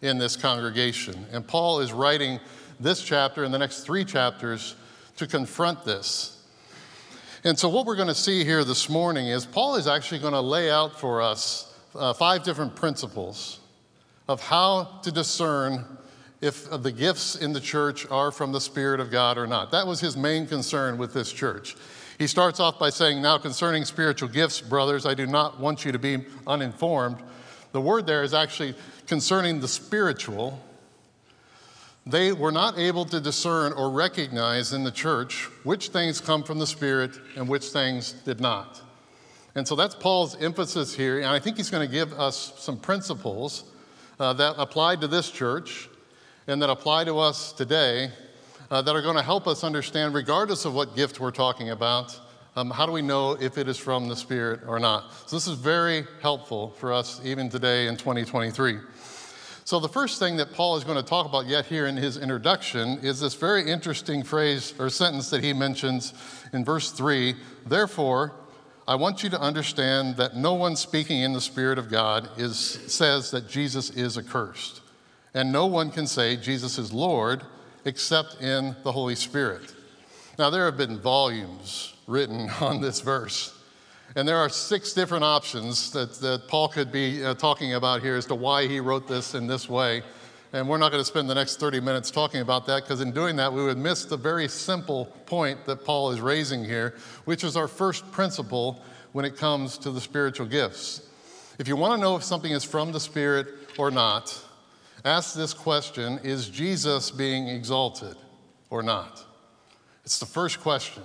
in 0.00 0.18
this 0.18 0.36
congregation. 0.36 1.26
And 1.32 1.46
Paul 1.46 1.80
is 1.80 1.92
writing 1.92 2.40
this 2.78 3.02
chapter 3.02 3.44
and 3.44 3.52
the 3.52 3.58
next 3.58 3.80
three 3.80 4.04
chapters 4.04 4.76
to 5.16 5.26
confront 5.26 5.84
this. 5.84 6.39
And 7.42 7.58
so, 7.58 7.70
what 7.70 7.86
we're 7.86 7.96
going 7.96 8.08
to 8.08 8.14
see 8.14 8.44
here 8.44 8.64
this 8.64 8.90
morning 8.90 9.28
is 9.28 9.46
Paul 9.46 9.76
is 9.76 9.86
actually 9.86 10.20
going 10.20 10.34
to 10.34 10.42
lay 10.42 10.70
out 10.70 11.00
for 11.00 11.22
us 11.22 11.74
uh, 11.94 12.12
five 12.12 12.42
different 12.42 12.76
principles 12.76 13.60
of 14.28 14.42
how 14.42 15.00
to 15.02 15.10
discern 15.10 15.86
if 16.42 16.68
the 16.70 16.92
gifts 16.92 17.36
in 17.36 17.54
the 17.54 17.60
church 17.60 18.06
are 18.10 18.30
from 18.30 18.52
the 18.52 18.60
Spirit 18.60 19.00
of 19.00 19.10
God 19.10 19.38
or 19.38 19.46
not. 19.46 19.70
That 19.70 19.86
was 19.86 20.00
his 20.00 20.18
main 20.18 20.46
concern 20.46 20.98
with 20.98 21.14
this 21.14 21.32
church. 21.32 21.76
He 22.18 22.26
starts 22.26 22.60
off 22.60 22.78
by 22.78 22.90
saying, 22.90 23.22
Now 23.22 23.38
concerning 23.38 23.86
spiritual 23.86 24.28
gifts, 24.28 24.60
brothers, 24.60 25.06
I 25.06 25.14
do 25.14 25.26
not 25.26 25.58
want 25.58 25.82
you 25.86 25.92
to 25.92 25.98
be 25.98 26.26
uninformed. 26.46 27.22
The 27.72 27.80
word 27.80 28.06
there 28.06 28.22
is 28.22 28.34
actually 28.34 28.74
concerning 29.06 29.60
the 29.60 29.68
spiritual. 29.68 30.62
They 32.06 32.32
were 32.32 32.52
not 32.52 32.78
able 32.78 33.04
to 33.06 33.20
discern 33.20 33.72
or 33.72 33.90
recognize 33.90 34.72
in 34.72 34.84
the 34.84 34.90
church 34.90 35.48
which 35.64 35.88
things 35.88 36.20
come 36.20 36.42
from 36.42 36.58
the 36.58 36.66
Spirit 36.66 37.18
and 37.36 37.48
which 37.48 37.66
things 37.66 38.12
did 38.12 38.40
not. 38.40 38.80
And 39.54 39.66
so 39.66 39.76
that's 39.76 39.94
Paul's 39.94 40.40
emphasis 40.40 40.94
here. 40.94 41.18
And 41.18 41.26
I 41.26 41.38
think 41.38 41.56
he's 41.56 41.70
going 41.70 41.86
to 41.86 41.92
give 41.92 42.12
us 42.14 42.54
some 42.56 42.78
principles 42.78 43.64
uh, 44.18 44.32
that 44.34 44.54
applied 44.58 45.00
to 45.02 45.08
this 45.08 45.30
church 45.30 45.88
and 46.46 46.62
that 46.62 46.70
apply 46.70 47.04
to 47.04 47.18
us 47.18 47.52
today 47.52 48.10
uh, 48.70 48.80
that 48.82 48.94
are 48.94 49.02
going 49.02 49.16
to 49.16 49.22
help 49.22 49.46
us 49.46 49.64
understand, 49.64 50.14
regardless 50.14 50.64
of 50.64 50.74
what 50.74 50.94
gift 50.96 51.20
we're 51.20 51.30
talking 51.30 51.70
about, 51.70 52.18
um, 52.56 52.70
how 52.70 52.86
do 52.86 52.92
we 52.92 53.02
know 53.02 53.32
if 53.40 53.58
it 53.58 53.68
is 53.68 53.78
from 53.78 54.08
the 54.08 54.16
Spirit 54.16 54.60
or 54.66 54.78
not? 54.78 55.12
So, 55.26 55.36
this 55.36 55.46
is 55.46 55.54
very 55.54 56.04
helpful 56.20 56.70
for 56.78 56.92
us 56.92 57.20
even 57.24 57.48
today 57.48 57.86
in 57.86 57.96
2023. 57.96 58.78
So, 59.70 59.78
the 59.78 59.88
first 59.88 60.18
thing 60.18 60.38
that 60.38 60.52
Paul 60.52 60.74
is 60.78 60.82
going 60.82 60.96
to 60.96 61.08
talk 61.08 61.26
about 61.26 61.46
yet 61.46 61.64
here 61.64 61.86
in 61.86 61.96
his 61.96 62.16
introduction 62.16 62.98
is 63.04 63.20
this 63.20 63.34
very 63.34 63.70
interesting 63.70 64.24
phrase 64.24 64.74
or 64.80 64.90
sentence 64.90 65.30
that 65.30 65.44
he 65.44 65.52
mentions 65.52 66.12
in 66.52 66.64
verse 66.64 66.90
3 66.90 67.36
Therefore, 67.66 68.32
I 68.88 68.96
want 68.96 69.22
you 69.22 69.30
to 69.30 69.40
understand 69.40 70.16
that 70.16 70.34
no 70.34 70.54
one 70.54 70.74
speaking 70.74 71.20
in 71.20 71.34
the 71.34 71.40
Spirit 71.40 71.78
of 71.78 71.88
God 71.88 72.30
is, 72.36 72.58
says 72.58 73.30
that 73.30 73.48
Jesus 73.48 73.90
is 73.90 74.18
accursed. 74.18 74.80
And 75.34 75.52
no 75.52 75.66
one 75.66 75.92
can 75.92 76.08
say 76.08 76.34
Jesus 76.34 76.76
is 76.76 76.92
Lord 76.92 77.44
except 77.84 78.42
in 78.42 78.74
the 78.82 78.90
Holy 78.90 79.14
Spirit. 79.14 79.72
Now, 80.36 80.50
there 80.50 80.64
have 80.64 80.78
been 80.78 80.98
volumes 80.98 81.94
written 82.08 82.50
on 82.60 82.80
this 82.80 83.02
verse. 83.02 83.56
And 84.16 84.26
there 84.26 84.38
are 84.38 84.48
six 84.48 84.92
different 84.92 85.22
options 85.22 85.92
that, 85.92 86.14
that 86.14 86.48
Paul 86.48 86.68
could 86.68 86.90
be 86.90 87.24
uh, 87.24 87.34
talking 87.34 87.74
about 87.74 88.02
here 88.02 88.16
as 88.16 88.26
to 88.26 88.34
why 88.34 88.66
he 88.66 88.80
wrote 88.80 89.06
this 89.06 89.34
in 89.34 89.46
this 89.46 89.68
way. 89.68 90.02
And 90.52 90.68
we're 90.68 90.78
not 90.78 90.90
going 90.90 91.00
to 91.00 91.06
spend 91.06 91.30
the 91.30 91.34
next 91.34 91.60
30 91.60 91.78
minutes 91.78 92.10
talking 92.10 92.40
about 92.40 92.66
that 92.66 92.82
because 92.82 93.00
in 93.00 93.12
doing 93.12 93.36
that, 93.36 93.52
we 93.52 93.62
would 93.62 93.78
miss 93.78 94.04
the 94.04 94.16
very 94.16 94.48
simple 94.48 95.06
point 95.26 95.64
that 95.66 95.84
Paul 95.84 96.10
is 96.10 96.20
raising 96.20 96.64
here, 96.64 96.96
which 97.24 97.44
is 97.44 97.56
our 97.56 97.68
first 97.68 98.10
principle 98.10 98.82
when 99.12 99.24
it 99.24 99.36
comes 99.36 99.78
to 99.78 99.92
the 99.92 100.00
spiritual 100.00 100.46
gifts. 100.46 101.08
If 101.60 101.68
you 101.68 101.76
want 101.76 101.94
to 101.94 102.00
know 102.00 102.16
if 102.16 102.24
something 102.24 102.50
is 102.50 102.64
from 102.64 102.90
the 102.90 102.98
Spirit 102.98 103.46
or 103.78 103.92
not, 103.92 104.42
ask 105.04 105.36
this 105.36 105.54
question 105.54 106.18
Is 106.24 106.48
Jesus 106.48 107.12
being 107.12 107.46
exalted 107.46 108.16
or 108.70 108.82
not? 108.82 109.24
It's 110.04 110.18
the 110.18 110.26
first 110.26 110.60
question. 110.60 111.04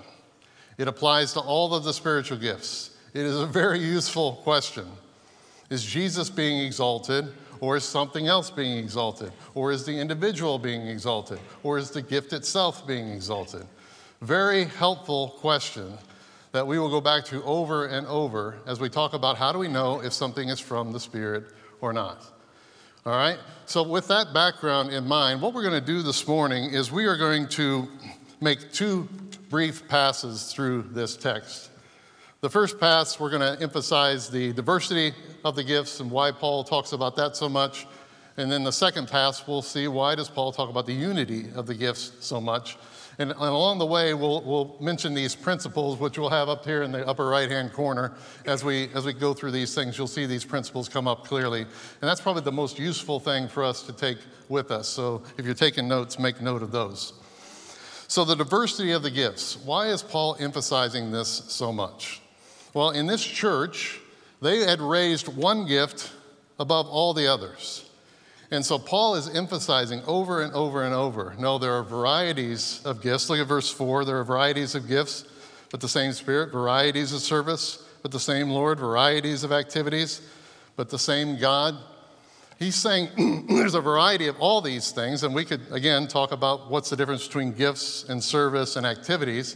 It 0.80 0.88
applies 0.88 1.34
to 1.34 1.40
all 1.40 1.76
of 1.76 1.84
the 1.84 1.94
spiritual 1.94 2.38
gifts. 2.38 2.95
It 3.16 3.22
is 3.22 3.40
a 3.40 3.46
very 3.46 3.80
useful 3.80 4.34
question. 4.44 4.86
Is 5.70 5.86
Jesus 5.86 6.30
being 6.30 6.60
exalted, 6.66 7.32
or 7.62 7.78
is 7.78 7.86
something 7.86 8.28
else 8.28 8.52
being 8.52 8.78
exalted? 8.78 9.32
Or 9.54 9.72
is 9.72 9.86
the 9.86 9.98
individual 9.98 10.60
being 10.60 10.86
exalted? 10.88 11.40
Or 11.64 11.78
is 11.78 11.92
the 11.92 12.02
gift 12.02 12.34
itself 12.34 12.86
being 12.86 13.08
exalted? 13.08 13.66
Very 14.20 14.66
helpful 14.66 15.30
question 15.40 15.94
that 16.52 16.68
we 16.68 16.78
will 16.78 16.90
go 16.90 17.00
back 17.00 17.24
to 17.26 17.42
over 17.46 17.86
and 17.86 18.06
over 18.08 18.58
as 18.68 18.82
we 18.82 18.90
talk 18.90 19.14
about 19.14 19.38
how 19.38 19.54
do 19.54 19.60
we 19.60 19.70
know 19.70 20.02
if 20.02 20.12
something 20.12 20.50
is 20.50 20.60
from 20.60 20.92
the 20.92 21.00
Spirit 21.00 21.46
or 21.80 21.94
not. 21.94 22.22
All 23.06 23.14
right? 23.14 23.40
So, 23.66 23.82
with 23.82 24.10
that 24.10 24.34
background 24.34 24.92
in 24.92 25.08
mind, 25.08 25.42
what 25.42 25.54
we're 25.54 25.64
going 25.64 25.80
to 25.82 25.88
do 25.88 26.02
this 26.02 26.28
morning 26.28 26.74
is 26.74 26.92
we 26.92 27.06
are 27.06 27.16
going 27.16 27.48
to 27.48 27.88
make 28.42 28.74
two 28.74 29.08
brief 29.50 29.88
passes 29.88 30.52
through 30.52 30.90
this 30.92 31.16
text. 31.16 31.70
The 32.46 32.52
first 32.52 32.80
pass, 32.80 33.20
we're 33.20 33.32
going 33.32 33.58
to 33.58 33.60
emphasize 33.60 34.30
the 34.30 34.54
diversity 34.54 35.16
of 35.44 35.56
the 35.56 35.64
gifts 35.64 36.00
and 36.00 36.12
why 36.12 36.30
Paul 36.30 36.64
talks 36.64 36.92
about 36.92 37.16
that 37.16 37.36
so 37.36 37.50
much. 37.50 37.88
And 38.38 38.52
then 38.52 38.64
the 38.64 38.72
second 38.72 39.08
pass, 39.08 39.48
we'll 39.48 39.64
see 39.64 39.88
why 39.88 40.14
does 40.14 40.30
Paul 40.30 40.52
talk 40.52 40.70
about 40.70 40.86
the 40.86 40.94
unity 40.94 41.48
of 41.56 41.66
the 41.66 41.74
gifts 41.74 42.12
so 42.20 42.40
much. 42.40 42.78
And 43.18 43.32
along 43.32 43.80
the 43.80 43.88
way, 43.88 44.14
we'll, 44.14 44.44
we'll 44.44 44.78
mention 44.80 45.16
these 45.16 45.34
principles, 45.34 46.00
which 46.00 46.20
we'll 46.20 46.30
have 46.30 46.48
up 46.48 46.64
here 46.64 46.84
in 46.84 46.92
the 46.92 47.08
upper 47.08 47.26
right 47.26 47.50
hand 47.50 47.74
corner. 47.74 48.14
As 48.46 48.64
we, 48.64 48.90
as 48.94 49.08
we 49.08 49.14
go 49.14 49.34
through 49.34 49.50
these 49.50 49.74
things, 49.74 49.98
you'll 49.98 50.06
see 50.06 50.28
these 50.28 50.46
principles 50.46 50.88
come 50.88 51.08
up 51.08 51.26
clearly. 51.26 51.62
And 51.62 51.70
that's 52.02 52.22
probably 52.22 52.44
the 52.44 52.52
most 52.52 52.78
useful 52.78 53.20
thing 53.20 53.48
for 53.48 53.64
us 53.64 53.82
to 53.82 53.92
take 53.92 54.20
with 54.50 54.70
us. 54.70 54.88
So 54.88 55.24
if 55.40 55.46
you're 55.46 55.56
taking 55.56 55.88
notes, 55.88 56.20
make 56.20 56.40
note 56.42 56.62
of 56.62 56.72
those. 56.72 57.14
So, 58.08 58.24
the 58.24 58.36
diversity 58.36 58.92
of 58.92 59.02
the 59.02 59.10
gifts. 59.10 59.58
Why 59.58 59.88
is 59.88 60.04
Paul 60.04 60.38
emphasizing 60.40 61.10
this 61.10 61.42
so 61.48 61.74
much? 61.74 62.22
Well, 62.76 62.90
in 62.90 63.08
this 63.08 63.24
church, 63.24 64.02
they 64.42 64.60
had 64.60 64.82
raised 64.82 65.30
one 65.30 65.66
gift 65.66 66.12
above 66.60 66.88
all 66.88 67.14
the 67.14 67.26
others. 67.26 67.90
And 68.52 68.66
so 68.66 68.78
Paul 68.78 69.16
is 69.16 69.34
emphasizing 69.34 70.02
over 70.06 70.42
and 70.42 70.54
over 70.54 70.84
and 70.84 70.94
over 70.94 71.34
no, 71.40 71.58
there 71.58 71.72
are 71.72 71.84
varieties 71.84 72.82
of 72.84 73.02
gifts. 73.02 73.30
Look 73.30 73.40
at 73.40 73.48
verse 73.48 73.72
4 73.72 74.04
there 74.04 74.20
are 74.20 74.26
varieties 74.26 74.76
of 74.76 74.90
gifts, 74.90 75.24
but 75.72 75.80
the 75.80 75.88
same 75.88 76.12
Spirit, 76.12 76.52
varieties 76.52 77.14
of 77.14 77.22
service, 77.22 77.82
but 78.02 78.12
the 78.12 78.20
same 78.20 78.50
Lord, 78.50 78.78
varieties 78.78 79.46
of 79.46 79.54
activities, 79.54 80.20
but 80.76 80.90
the 80.90 81.00
same 81.00 81.40
God. 81.40 81.76
He's 82.60 82.76
saying 82.76 83.46
there's 83.48 83.76
a 83.76 83.82
variety 83.82 84.28
of 84.28 84.38
all 84.42 84.60
these 84.60 84.92
things, 84.92 85.24
and 85.24 85.34
we 85.34 85.46
could, 85.46 85.62
again, 85.72 86.10
talk 86.10 86.34
about 86.34 86.70
what's 86.70 86.90
the 86.90 86.98
difference 86.98 87.26
between 87.26 87.54
gifts 87.54 88.04
and 88.10 88.22
service 88.22 88.76
and 88.76 88.86
activities. 88.86 89.56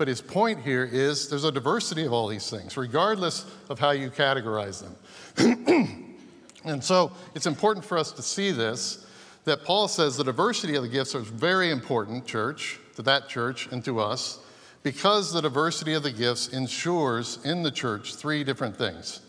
But 0.00 0.08
his 0.08 0.22
point 0.22 0.62
here 0.62 0.88
is 0.90 1.28
there's 1.28 1.44
a 1.44 1.52
diversity 1.52 2.06
of 2.06 2.12
all 2.14 2.26
these 2.26 2.48
things, 2.48 2.78
regardless 2.78 3.44
of 3.68 3.78
how 3.78 3.90
you 3.90 4.10
categorize 4.10 4.82
them. 4.82 6.06
And 6.64 6.82
so 6.82 7.12
it's 7.34 7.46
important 7.46 7.84
for 7.84 7.98
us 7.98 8.12
to 8.12 8.22
see 8.22 8.50
this 8.50 9.06
that 9.44 9.64
Paul 9.64 9.88
says 9.88 10.16
the 10.16 10.24
diversity 10.24 10.74
of 10.76 10.82
the 10.82 10.88
gifts 10.88 11.14
is 11.14 11.26
very 11.26 11.70
important, 11.70 12.26
church, 12.26 12.78
to 12.96 13.02
that 13.02 13.28
church 13.28 13.68
and 13.70 13.84
to 13.84 13.98
us, 14.00 14.38
because 14.82 15.32
the 15.32 15.40
diversity 15.40 15.92
of 15.92 16.02
the 16.02 16.12
gifts 16.12 16.48
ensures 16.48 17.38
in 17.44 17.62
the 17.62 17.70
church 17.70 18.14
three 18.14 18.42
different 18.42 18.76
things. 18.76 19.20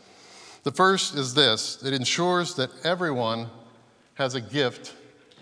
The 0.64 0.72
first 0.72 1.16
is 1.16 1.34
this 1.34 1.84
it 1.84 1.94
ensures 1.94 2.56
that 2.56 2.70
everyone 2.86 3.48
has 4.16 4.36
a 4.36 4.42
gift 4.42 4.94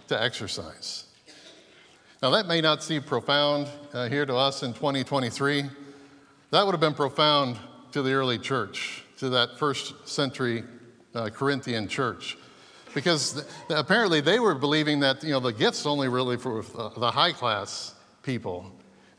to 0.07 0.19
exercise. 0.19 1.08
Now, 2.21 2.31
that 2.31 2.47
may 2.47 2.59
not 2.59 2.83
seem 2.83 3.01
profound 3.03 3.69
uh, 3.93 4.09
here 4.09 4.25
to 4.25 4.35
us 4.35 4.61
in 4.61 4.73
2023. 4.73 5.63
That 6.51 6.65
would 6.65 6.73
have 6.73 6.81
been 6.81 6.93
profound 6.93 7.57
to 7.93 8.01
the 8.01 8.11
early 8.11 8.37
church, 8.37 9.05
to 9.19 9.29
that 9.29 9.57
first 9.57 10.05
century 10.05 10.65
uh, 11.15 11.29
Corinthian 11.29 11.87
church. 11.87 12.37
Because 12.93 13.35
th- 13.35 13.45
apparently 13.69 14.19
they 14.19 14.37
were 14.37 14.53
believing 14.53 14.99
that 14.99 15.23
you 15.23 15.31
know, 15.31 15.39
the 15.39 15.53
gifts 15.53 15.85
only 15.85 16.09
really 16.09 16.35
for 16.35 16.59
uh, 16.77 16.89
the 16.99 17.09
high 17.09 17.31
class 17.31 17.95
people. 18.21 18.69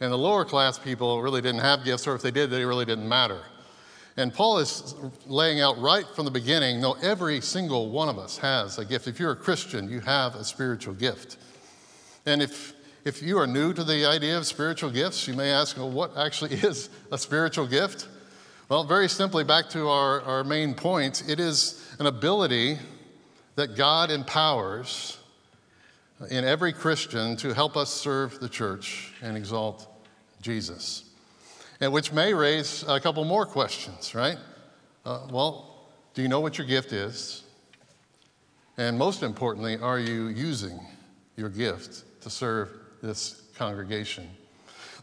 And 0.00 0.12
the 0.12 0.18
lower 0.18 0.44
class 0.44 0.78
people 0.78 1.22
really 1.22 1.40
didn't 1.40 1.62
have 1.62 1.86
gifts, 1.86 2.06
or 2.06 2.14
if 2.14 2.20
they 2.20 2.30
did, 2.30 2.50
they 2.50 2.66
really 2.66 2.84
didn't 2.84 3.08
matter. 3.08 3.40
And 4.18 4.34
Paul 4.34 4.58
is 4.58 4.94
laying 5.26 5.62
out 5.62 5.80
right 5.80 6.04
from 6.14 6.26
the 6.26 6.30
beginning 6.30 6.82
no, 6.82 6.98
every 7.00 7.40
single 7.40 7.88
one 7.88 8.10
of 8.10 8.18
us 8.18 8.36
has 8.36 8.76
a 8.78 8.84
gift. 8.84 9.08
If 9.08 9.18
you're 9.18 9.32
a 9.32 9.36
Christian, 9.36 9.88
you 9.88 10.00
have 10.00 10.34
a 10.34 10.44
spiritual 10.44 10.92
gift. 10.92 11.38
And 12.26 12.42
if, 12.42 12.74
if 13.04 13.22
you 13.22 13.38
are 13.38 13.46
new 13.46 13.72
to 13.72 13.82
the 13.82 14.04
idea 14.04 14.36
of 14.36 14.46
spiritual 14.46 14.90
gifts, 14.90 15.26
you 15.26 15.34
may 15.34 15.50
ask, 15.50 15.76
well, 15.76 15.90
what 15.90 16.16
actually 16.16 16.52
is 16.54 16.90
a 17.10 17.18
spiritual 17.18 17.66
gift? 17.66 18.08
Well, 18.68 18.84
very 18.84 19.08
simply, 19.08 19.42
back 19.42 19.68
to 19.70 19.88
our, 19.88 20.20
our 20.22 20.44
main 20.44 20.74
point, 20.74 21.28
it 21.28 21.40
is 21.40 21.84
an 21.98 22.06
ability 22.06 22.78
that 23.56 23.74
God 23.76 24.10
empowers 24.10 25.18
in 26.30 26.44
every 26.44 26.72
Christian 26.72 27.36
to 27.38 27.54
help 27.54 27.76
us 27.76 27.90
serve 27.90 28.38
the 28.38 28.48
church 28.48 29.12
and 29.22 29.36
exalt 29.36 29.86
Jesus. 30.42 31.04
And 31.80 31.92
which 31.92 32.12
may 32.12 32.34
raise 32.34 32.84
a 32.86 33.00
couple 33.00 33.24
more 33.24 33.46
questions, 33.46 34.14
right? 34.14 34.36
Uh, 35.04 35.26
well, 35.30 35.88
do 36.12 36.22
you 36.22 36.28
know 36.28 36.40
what 36.40 36.58
your 36.58 36.66
gift 36.66 36.92
is? 36.92 37.44
And 38.76 38.98
most 38.98 39.22
importantly, 39.22 39.78
are 39.78 39.98
you 39.98 40.28
using 40.28 40.78
your 41.36 41.48
gift 41.48 42.04
to 42.20 42.30
serve 42.30 42.70
this 43.02 43.42
congregation? 43.56 44.28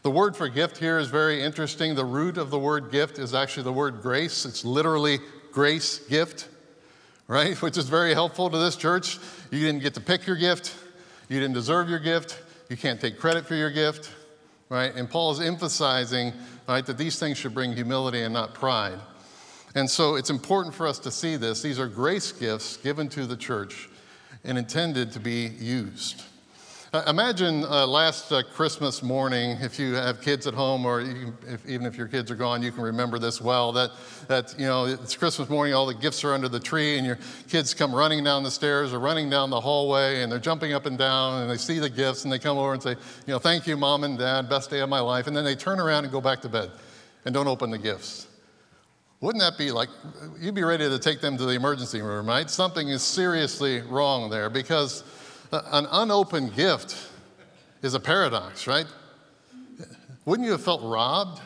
The 0.02 0.10
word 0.10 0.36
for 0.36 0.48
gift 0.48 0.78
here 0.78 0.98
is 0.98 1.08
very 1.08 1.42
interesting. 1.42 1.94
The 1.94 2.04
root 2.04 2.38
of 2.38 2.50
the 2.50 2.58
word 2.58 2.92
gift 2.92 3.18
is 3.18 3.34
actually 3.34 3.64
the 3.64 3.72
word 3.72 4.00
grace. 4.00 4.44
It's 4.44 4.64
literally 4.64 5.18
grace 5.52 5.98
gift, 5.98 6.48
right? 7.26 7.56
Which 7.62 7.76
is 7.76 7.88
very 7.88 8.14
helpful 8.14 8.48
to 8.48 8.58
this 8.58 8.76
church. 8.76 9.18
You 9.50 9.60
didn't 9.60 9.82
get 9.82 9.94
to 9.94 10.00
pick 10.00 10.26
your 10.26 10.36
gift, 10.36 10.76
you 11.28 11.40
didn't 11.40 11.54
deserve 11.54 11.88
your 11.88 11.98
gift, 11.98 12.40
you 12.68 12.76
can't 12.76 13.00
take 13.00 13.18
credit 13.18 13.46
for 13.46 13.54
your 13.54 13.70
gift, 13.70 14.10
right? 14.68 14.94
And 14.94 15.10
Paul 15.10 15.32
is 15.32 15.40
emphasizing, 15.40 16.32
right, 16.68 16.84
that 16.86 16.98
these 16.98 17.18
things 17.18 17.38
should 17.38 17.54
bring 17.54 17.72
humility 17.72 18.22
and 18.22 18.32
not 18.32 18.54
pride. 18.54 18.98
And 19.74 19.88
so 19.88 20.14
it's 20.14 20.30
important 20.30 20.74
for 20.74 20.86
us 20.86 20.98
to 21.00 21.10
see 21.10 21.36
this. 21.36 21.62
These 21.62 21.78
are 21.78 21.88
grace 21.88 22.32
gifts 22.32 22.76
given 22.76 23.08
to 23.10 23.26
the 23.26 23.36
church 23.36 23.88
and 24.44 24.56
intended 24.56 25.12
to 25.12 25.20
be 25.20 25.46
used. 25.58 26.22
Uh, 26.90 27.02
imagine 27.06 27.64
uh, 27.64 27.86
last 27.86 28.32
uh, 28.32 28.42
Christmas 28.42 29.02
morning, 29.02 29.58
if 29.60 29.78
you 29.78 29.92
have 29.92 30.22
kids 30.22 30.46
at 30.46 30.54
home, 30.54 30.86
or 30.86 31.02
you, 31.02 31.36
if, 31.46 31.68
even 31.68 31.84
if 31.84 31.98
your 31.98 32.08
kids 32.08 32.30
are 32.30 32.34
gone, 32.34 32.62
you 32.62 32.72
can 32.72 32.82
remember 32.82 33.18
this 33.18 33.42
well. 33.42 33.72
That, 33.72 33.90
that 34.28 34.54
you 34.58 34.64
know, 34.64 34.86
it's 34.86 35.14
Christmas 35.14 35.50
morning, 35.50 35.74
all 35.74 35.84
the 35.84 35.92
gifts 35.92 36.24
are 36.24 36.32
under 36.32 36.48
the 36.48 36.58
tree, 36.58 36.96
and 36.96 37.06
your 37.06 37.18
kids 37.46 37.74
come 37.74 37.94
running 37.94 38.24
down 38.24 38.42
the 38.42 38.50
stairs 38.50 38.94
or 38.94 39.00
running 39.00 39.28
down 39.28 39.50
the 39.50 39.60
hallway, 39.60 40.22
and 40.22 40.32
they're 40.32 40.38
jumping 40.38 40.72
up 40.72 40.86
and 40.86 40.96
down, 40.96 41.42
and 41.42 41.50
they 41.50 41.58
see 41.58 41.78
the 41.78 41.90
gifts, 41.90 42.24
and 42.24 42.32
they 42.32 42.38
come 42.38 42.56
over 42.56 42.72
and 42.72 42.82
say, 42.82 42.92
you 42.92 43.34
know, 43.34 43.38
thank 43.38 43.66
you, 43.66 43.76
mom 43.76 44.02
and 44.02 44.18
dad, 44.18 44.48
best 44.48 44.70
day 44.70 44.80
of 44.80 44.88
my 44.88 45.00
life, 45.00 45.26
and 45.26 45.36
then 45.36 45.44
they 45.44 45.56
turn 45.56 45.80
around 45.80 46.04
and 46.04 46.12
go 46.12 46.22
back 46.22 46.40
to 46.40 46.48
bed 46.48 46.70
and 47.26 47.34
don't 47.34 47.48
open 47.48 47.70
the 47.70 47.76
gifts. 47.76 48.28
Wouldn't 49.20 49.42
that 49.42 49.58
be 49.58 49.72
like, 49.72 49.90
you'd 50.40 50.54
be 50.54 50.64
ready 50.64 50.88
to 50.88 50.98
take 50.98 51.20
them 51.20 51.36
to 51.36 51.44
the 51.44 51.52
emergency 51.52 52.00
room, 52.00 52.26
right? 52.26 52.48
Something 52.48 52.88
is 52.88 53.02
seriously 53.02 53.82
wrong 53.82 54.30
there 54.30 54.48
because 54.48 55.04
an 55.52 55.86
unopened 55.90 56.54
gift 56.54 57.10
is 57.82 57.94
a 57.94 58.00
paradox, 58.00 58.66
right? 58.66 58.86
Wouldn't 60.24 60.44
you 60.44 60.52
have 60.52 60.62
felt 60.62 60.82
robbed 60.82 61.40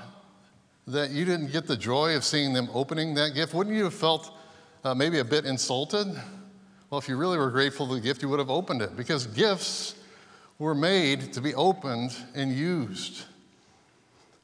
that 0.88 1.10
you 1.10 1.24
didn't 1.24 1.52
get 1.52 1.66
the 1.66 1.76
joy 1.76 2.16
of 2.16 2.24
seeing 2.24 2.52
them 2.52 2.68
opening 2.74 3.14
that 3.14 3.34
gift? 3.34 3.54
Wouldn't 3.54 3.76
you 3.76 3.84
have 3.84 3.94
felt 3.94 4.36
uh, 4.82 4.94
maybe 4.94 5.18
a 5.18 5.24
bit 5.24 5.44
insulted? 5.44 6.08
Well, 6.90 6.98
if 6.98 7.08
you 7.08 7.16
really 7.16 7.38
were 7.38 7.50
grateful 7.50 7.86
for 7.86 7.94
the 7.94 8.00
gift, 8.00 8.22
you 8.22 8.28
would 8.28 8.40
have 8.40 8.50
opened 8.50 8.82
it 8.82 8.96
because 8.96 9.26
gifts 9.26 9.94
were 10.58 10.74
made 10.74 11.32
to 11.34 11.40
be 11.40 11.54
opened 11.54 12.16
and 12.34 12.52
used. 12.52 13.24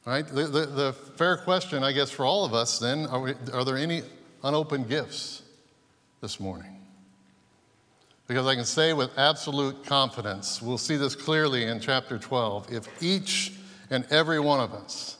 Right? 0.05 0.25
The, 0.25 0.47
the, 0.47 0.65
the 0.65 0.93
fair 0.93 1.37
question, 1.37 1.83
I 1.83 1.91
guess, 1.91 2.09
for 2.09 2.25
all 2.25 2.45
of 2.45 2.53
us 2.53 2.79
then 2.79 3.05
are, 3.07 3.19
we, 3.19 3.33
are 3.53 3.65
there 3.65 3.77
any 3.77 4.03
unopened 4.43 4.87
gifts 4.87 5.43
this 6.21 6.39
morning? 6.39 6.78
Because 8.29 8.45
I 8.45 8.53
can 8.53 8.63
say 8.63 8.93
with 8.93 9.09
absolute 9.17 9.83
confidence, 9.83 10.61
we'll 10.61 10.77
see 10.77 10.97
this 10.97 11.15
clearly 11.15 11.63
in 11.63 11.79
chapter 11.79 12.19
12, 12.19 12.71
if 12.71 13.01
each 13.01 13.53
and 13.89 14.05
every 14.11 14.39
one 14.39 14.59
of 14.59 14.71
us 14.71 15.17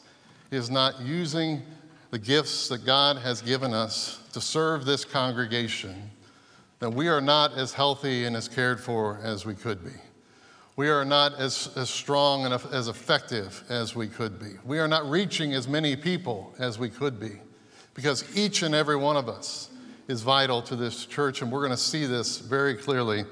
is 0.51 0.69
not 0.69 1.01
using 1.01 1.63
the 2.11 2.19
gifts 2.19 2.67
that 2.67 2.85
God 2.85 3.17
has 3.17 3.41
given 3.41 3.73
us 3.73 4.19
to 4.33 4.39
serve 4.39 4.85
this 4.85 5.05
congregation, 5.05 6.11
then 6.77 6.93
we 6.93 7.07
are 7.07 7.19
not 7.19 7.57
as 7.57 7.73
healthy 7.73 8.25
and 8.25 8.35
as 8.35 8.47
cared 8.47 8.79
for 8.79 9.19
as 9.23 9.43
we 9.43 9.55
could 9.55 9.83
be. 9.83 9.99
We 10.75 10.89
are 10.89 11.03
not 11.03 11.33
as, 11.33 11.71
as 11.75 11.89
strong 11.89 12.45
and 12.45 12.53
as 12.53 12.87
effective 12.87 13.63
as 13.69 13.95
we 13.95 14.07
could 14.07 14.39
be. 14.39 14.51
We 14.63 14.77
are 14.77 14.87
not 14.87 15.09
reaching 15.09 15.55
as 15.55 15.67
many 15.67 15.95
people 15.95 16.53
as 16.59 16.77
we 16.77 16.89
could 16.89 17.19
be 17.19 17.39
because 17.95 18.23
each 18.37 18.61
and 18.61 18.75
every 18.75 18.97
one 18.97 19.17
of 19.17 19.27
us 19.27 19.71
is 20.09 20.23
vital 20.23 20.61
to 20.63 20.75
this 20.75 21.05
church, 21.05 21.41
and 21.43 21.51
we're 21.51 21.59
going 21.59 21.69
to 21.69 21.77
see 21.77 22.05
this 22.05 22.39
very 22.39 22.75
clearly 22.75 23.23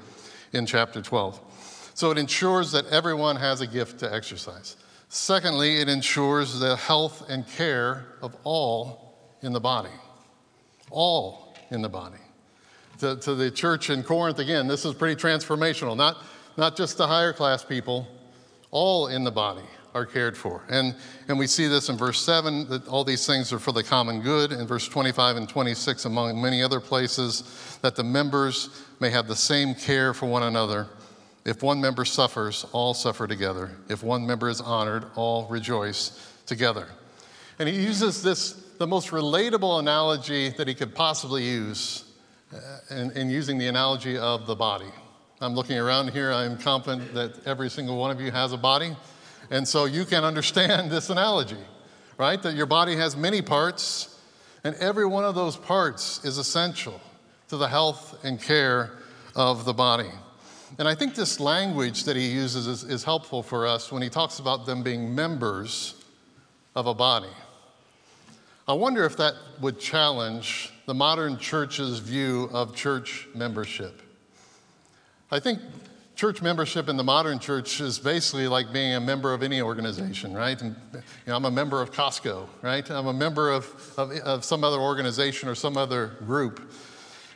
in 0.52 0.64
chapter 0.64 1.02
12. 1.02 1.90
So 1.92 2.12
it 2.12 2.18
ensures 2.18 2.70
that 2.70 2.86
everyone 2.86 3.34
has 3.34 3.60
a 3.60 3.66
gift 3.66 3.98
to 4.00 4.14
exercise. 4.14 4.76
Secondly, 5.08 5.80
it 5.80 5.88
ensures 5.88 6.60
the 6.60 6.76
health 6.76 7.28
and 7.28 7.46
care 7.48 8.06
of 8.22 8.36
all 8.44 9.18
in 9.42 9.52
the 9.52 9.60
body. 9.60 9.90
All 10.90 11.52
in 11.70 11.82
the 11.82 11.88
body. 11.88 12.18
To, 13.00 13.16
to 13.16 13.34
the 13.34 13.50
church 13.50 13.90
in 13.90 14.04
Corinth, 14.04 14.38
again, 14.38 14.68
this 14.68 14.84
is 14.84 14.94
pretty 14.94 15.20
transformational. 15.20 15.96
Not, 15.96 16.22
not 16.56 16.76
just 16.76 16.96
the 16.96 17.08
higher 17.08 17.32
class 17.32 17.64
people, 17.64 18.06
all 18.70 19.08
in 19.08 19.24
the 19.24 19.32
body 19.32 19.66
are 19.94 20.06
cared 20.06 20.36
for. 20.36 20.62
And, 20.68 20.94
and 21.28 21.38
we 21.38 21.46
see 21.46 21.66
this 21.66 21.88
in 21.88 21.96
verse 21.96 22.20
7 22.20 22.68
that 22.68 22.86
all 22.88 23.04
these 23.04 23.26
things 23.26 23.52
are 23.52 23.58
for 23.58 23.72
the 23.72 23.82
common 23.82 24.20
good. 24.20 24.52
In 24.52 24.66
verse 24.66 24.86
25 24.88 25.36
and 25.36 25.48
26, 25.48 26.04
among 26.04 26.40
many 26.40 26.62
other 26.62 26.80
places, 26.80 27.78
that 27.82 27.96
the 27.96 28.04
members 28.04 28.84
may 29.00 29.10
have 29.10 29.28
the 29.28 29.36
same 29.36 29.74
care 29.74 30.12
for 30.14 30.26
one 30.26 30.42
another. 30.42 30.86
If 31.44 31.62
one 31.62 31.80
member 31.80 32.04
suffers, 32.04 32.66
all 32.72 32.94
suffer 32.94 33.26
together. 33.26 33.70
If 33.88 34.02
one 34.02 34.26
member 34.26 34.48
is 34.48 34.60
honored, 34.60 35.04
all 35.14 35.46
rejoice 35.48 36.34
together. 36.46 36.86
And 37.58 37.68
he 37.68 37.74
uses 37.76 38.22
this, 38.22 38.52
the 38.78 38.86
most 38.86 39.08
relatable 39.08 39.80
analogy 39.80 40.50
that 40.50 40.68
he 40.68 40.74
could 40.74 40.94
possibly 40.94 41.44
use, 41.44 42.04
uh, 42.52 42.94
in, 42.94 43.10
in 43.12 43.30
using 43.30 43.58
the 43.58 43.66
analogy 43.66 44.16
of 44.16 44.46
the 44.46 44.54
body. 44.54 44.90
I'm 45.40 45.54
looking 45.54 45.78
around 45.78 46.10
here, 46.10 46.32
I'm 46.32 46.58
confident 46.58 47.14
that 47.14 47.46
every 47.46 47.70
single 47.70 47.96
one 47.96 48.10
of 48.10 48.20
you 48.20 48.30
has 48.30 48.52
a 48.52 48.56
body. 48.56 48.96
And 49.50 49.66
so 49.66 49.86
you 49.86 50.04
can 50.04 50.24
understand 50.24 50.90
this 50.90 51.10
analogy, 51.10 51.56
right? 52.18 52.42
That 52.42 52.54
your 52.54 52.66
body 52.66 52.96
has 52.96 53.16
many 53.16 53.42
parts, 53.42 54.18
and 54.64 54.74
every 54.76 55.06
one 55.06 55.24
of 55.24 55.34
those 55.34 55.56
parts 55.56 56.24
is 56.24 56.38
essential 56.38 57.00
to 57.48 57.56
the 57.56 57.68
health 57.68 58.24
and 58.24 58.40
care 58.40 58.90
of 59.34 59.64
the 59.64 59.72
body. 59.72 60.10
And 60.78 60.86
I 60.86 60.94
think 60.94 61.14
this 61.14 61.40
language 61.40 62.04
that 62.04 62.16
he 62.16 62.28
uses 62.28 62.66
is, 62.66 62.84
is 62.84 63.04
helpful 63.04 63.42
for 63.42 63.66
us 63.66 63.90
when 63.90 64.02
he 64.02 64.10
talks 64.10 64.38
about 64.38 64.66
them 64.66 64.82
being 64.82 65.14
members 65.14 65.94
of 66.76 66.86
a 66.86 66.94
body. 66.94 67.32
I 68.66 68.74
wonder 68.74 69.06
if 69.06 69.16
that 69.16 69.32
would 69.60 69.80
challenge 69.80 70.70
the 70.84 70.92
modern 70.92 71.38
church's 71.38 72.00
view 72.00 72.50
of 72.52 72.76
church 72.76 73.26
membership. 73.34 74.02
I 75.30 75.40
think 75.40 75.60
church 76.18 76.42
membership 76.42 76.88
in 76.88 76.96
the 76.96 77.04
modern 77.04 77.38
church 77.38 77.80
is 77.80 77.96
basically 77.96 78.48
like 78.48 78.72
being 78.72 78.94
a 78.94 79.00
member 79.00 79.32
of 79.32 79.44
any 79.44 79.62
organization, 79.62 80.34
right? 80.34 80.60
And, 80.60 80.74
you 80.92 81.00
know, 81.28 81.36
I'm 81.36 81.44
a 81.44 81.50
member 81.50 81.80
of 81.80 81.92
Costco, 81.92 82.48
right? 82.60 82.90
I'm 82.90 83.06
a 83.06 83.12
member 83.12 83.52
of, 83.52 83.94
of, 83.96 84.10
of 84.10 84.44
some 84.44 84.64
other 84.64 84.78
organization 84.78 85.48
or 85.48 85.54
some 85.54 85.76
other 85.76 86.16
group. 86.26 86.72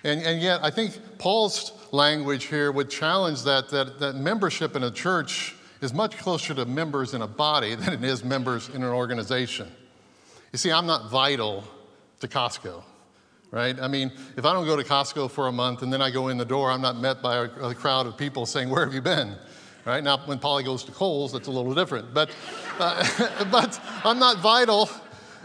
And, 0.03 0.21
and 0.23 0.43
yet, 0.43 0.65
I 0.65 0.71
think 0.71 0.99
Paul's 1.19 1.71
language 1.93 2.47
here 2.47 2.73
would 2.73 2.91
challenge 2.91 3.45
that, 3.45 3.69
that, 3.69 4.01
that 4.01 4.17
membership 4.17 4.75
in 4.75 4.83
a 4.83 4.91
church 4.91 5.55
is 5.81 5.95
much 5.95 6.19
closer 6.19 6.53
to 6.53 6.65
members 6.65 7.15
in 7.15 7.23
a 7.23 7.29
body 7.29 7.77
than 7.77 7.93
it 7.93 8.03
is 8.03 8.25
members 8.25 8.69
in 8.69 8.83
an 8.83 8.91
organization. 8.91 9.71
You 10.51 10.59
see, 10.59 10.73
I'm 10.73 10.87
not 10.87 11.09
vital 11.09 11.63
to 12.19 12.27
Costco 12.27 12.83
right? 13.53 13.79
I 13.79 13.87
mean, 13.87 14.11
if 14.37 14.45
I 14.45 14.53
don't 14.53 14.67
go 14.67 14.77
to 14.77 14.83
Costco 14.83 15.31
for 15.31 15.47
a 15.47 15.53
month 15.53 15.83
and 15.83 15.93
then 15.93 16.03
I 16.03 16.11
go 16.11 16.29
in 16.29 16.39
the 16.39 16.45
door, 16.45 16.73
I'm 16.73 16.81
not 16.81 16.97
met 16.97 17.23
by 17.23 17.37
a, 17.37 17.43
a 17.69 17.75
crowd 17.75 18.09
of 18.09 18.17
people 18.17 18.45
saying, 18.47 18.69
Where 18.69 18.85
have 18.85 18.93
you 18.93 19.03
been? 19.03 19.37
Right? 19.85 20.03
Now, 20.03 20.19
when 20.27 20.39
Polly 20.39 20.65
goes 20.65 20.83
to 20.85 20.93
Kohl's, 20.93 21.33
that's 21.33 21.49
a 21.49 21.51
little 21.51 21.75
different. 21.75 22.13
But, 22.13 22.35
uh, 22.79 23.45
but 23.51 23.81
I'm 24.05 24.19
not 24.19 24.39
vital 24.39 24.91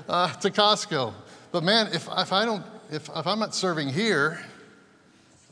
uh, 0.07 0.33
to 0.33 0.49
Costco. 0.49 1.13
But 1.51 1.63
man, 1.63 1.87
if, 1.87 2.07
if, 2.17 2.33
I 2.33 2.45
don't, 2.45 2.63
if, 2.91 3.09
if 3.09 3.27
I'm 3.27 3.39
not 3.39 3.53
serving 3.53 3.89
here, 3.89 4.39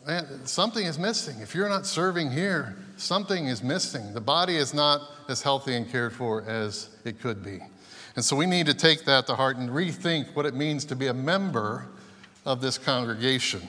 man, 0.06 0.46
something 0.46 0.86
is 0.86 1.00
missing. 1.00 1.40
If 1.40 1.56
you're 1.56 1.70
not 1.70 1.86
serving 1.86 2.32
here, 2.32 2.78
something 2.98 3.48
is 3.48 3.64
missing. 3.64 4.14
The 4.14 4.22
body 4.22 4.56
is 4.56 4.74
not 4.74 5.02
as 5.28 5.42
healthy 5.42 5.76
and 5.76 5.90
cared 5.92 6.14
for 6.14 6.44
as 6.44 6.90
it 7.06 7.20
could 7.20 7.44
be. 7.44 7.60
And 8.16 8.24
so 8.24 8.36
we 8.36 8.46
need 8.46 8.68
to 8.68 8.74
take 8.74 9.04
that 9.06 9.26
to 9.28 9.36
heart 9.36 9.58
and 9.58 9.70
rethink 9.70 10.36
what 10.36 10.46
it 10.46 10.54
means 10.54 10.86
to 10.86 10.96
be 10.96 11.08
a 11.08 11.14
member 11.14 11.88
of 12.46 12.62
this 12.62 12.78
congregation. 12.78 13.62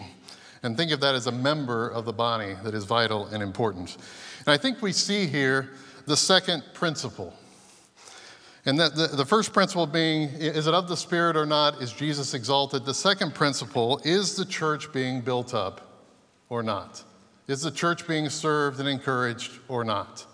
And 0.63 0.77
think 0.77 0.91
of 0.91 1.01
that 1.01 1.15
as 1.15 1.27
a 1.27 1.33
member 1.33 1.89
of 1.89 2.05
the 2.05 2.13
body 2.13 2.57
that 2.65 2.75
is 2.75 2.85
vital 2.85 3.27
and 3.27 3.43
important. 3.43 3.97
And 4.41 4.49
I 4.49 4.57
think 4.57 4.83
we 4.83 4.93
see 4.93 5.27
here 5.27 5.71
the 6.07 6.17
second 6.17 6.63
principle. 6.75 7.33
And 8.65 8.81
that 8.81 8.97
the, 8.97 9.07
the 9.07 9.25
first 9.25 9.53
principle 9.53 9.87
being, 9.87 10.29
is 10.31 10.67
it 10.67 10.75
of 10.75 10.89
the 10.89 10.97
Spirit 10.97 11.37
or 11.37 11.47
not? 11.47 11.81
Is 11.81 11.93
Jesus 11.93 12.35
exalted? 12.35 12.85
The 12.85 12.95
second 12.95 13.35
principle, 13.35 14.01
is 14.05 14.35
the 14.35 14.45
church 14.45 14.93
being 14.93 15.21
built 15.21 15.55
up 15.55 16.03
or 16.49 16.63
not? 16.63 17.03
Is 17.47 17.63
the 17.63 17.71
church 17.71 18.09
being 18.09 18.29
served 18.29 18.81
and 18.81 18.89
encouraged 18.89 19.53
or 19.69 19.85
not? 19.85 20.27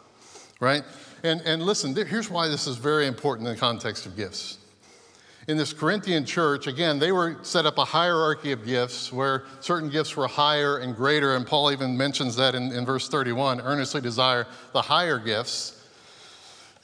Right? 0.60 0.82
And, 1.22 1.42
and 1.42 1.62
listen, 1.62 1.94
here's 1.94 2.30
why 2.30 2.48
this 2.48 2.66
is 2.66 2.78
very 2.78 3.06
important 3.06 3.46
in 3.48 3.54
the 3.54 3.60
context 3.60 4.06
of 4.06 4.16
gifts 4.16 4.58
in 5.48 5.56
this 5.56 5.72
Corinthian 5.72 6.24
church, 6.24 6.66
again, 6.66 6.98
they 6.98 7.10
were 7.10 7.38
set 7.42 7.66
up 7.66 7.78
a 7.78 7.84
hierarchy 7.84 8.52
of 8.52 8.64
gifts 8.64 9.12
where 9.12 9.44
certain 9.60 9.90
gifts 9.90 10.16
were 10.16 10.28
higher 10.28 10.78
and 10.78 10.94
greater. 10.94 11.34
And 11.34 11.46
Paul 11.46 11.72
even 11.72 11.96
mentions 11.96 12.36
that 12.36 12.54
in, 12.54 12.70
in 12.72 12.86
verse 12.86 13.08
31 13.08 13.60
earnestly 13.60 14.00
desire 14.00 14.46
the 14.72 14.82
higher 14.82 15.18
gifts. 15.18 15.84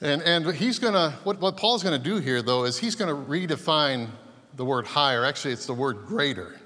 And, 0.01 0.21
and 0.23 0.53
he's 0.53 0.79
going 0.79 0.93
to, 0.93 1.11
what, 1.23 1.39
what 1.39 1.57
Paul's 1.57 1.83
going 1.83 1.97
to 1.97 2.03
do 2.03 2.17
here, 2.17 2.41
though, 2.41 2.65
is 2.65 2.77
he's 2.77 2.95
going 2.95 3.09
to 3.09 3.31
redefine 3.31 4.09
the 4.55 4.65
word 4.65 4.85
higher. 4.85 5.25
Actually, 5.25 5.53
it's 5.53 5.65
the 5.65 5.73
word 5.73 6.05
greater. 6.05 6.59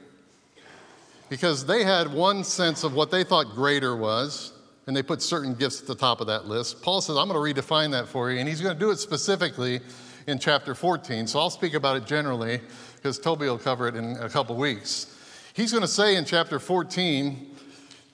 Because 1.29 1.65
they 1.65 1.83
had 1.83 2.11
one 2.11 2.43
sense 2.43 2.83
of 2.83 2.93
what 2.93 3.11
they 3.11 3.23
thought 3.23 3.55
greater 3.55 3.95
was, 3.95 4.51
and 4.85 4.95
they 4.95 5.01
put 5.01 5.21
certain 5.21 5.55
gifts 5.55 5.81
at 5.81 5.87
the 5.87 5.95
top 5.95 6.21
of 6.21 6.27
that 6.27 6.45
list. 6.45 6.81
Paul 6.81 7.01
says, 7.01 7.17
I'm 7.17 7.27
going 7.27 7.55
to 7.55 7.61
redefine 7.61 7.91
that 7.91 8.07
for 8.07 8.31
you, 8.31 8.39
and 8.39 8.47
he's 8.47 8.61
going 8.61 8.75
to 8.75 8.79
do 8.79 8.91
it 8.91 8.97
specifically 8.97 9.79
in 10.27 10.39
chapter 10.39 10.75
14. 10.75 11.27
So 11.27 11.39
I'll 11.39 11.49
speak 11.49 11.73
about 11.73 11.97
it 11.97 12.05
generally 12.05 12.61
because 12.95 13.19
Toby 13.19 13.45
will 13.45 13.57
cover 13.57 13.87
it 13.87 13.95
in 13.95 14.17
a 14.17 14.29
couple 14.29 14.55
weeks. 14.55 15.15
He's 15.53 15.71
going 15.71 15.81
to 15.81 15.87
say 15.87 16.15
in 16.15 16.25
chapter 16.25 16.59
14, 16.59 17.55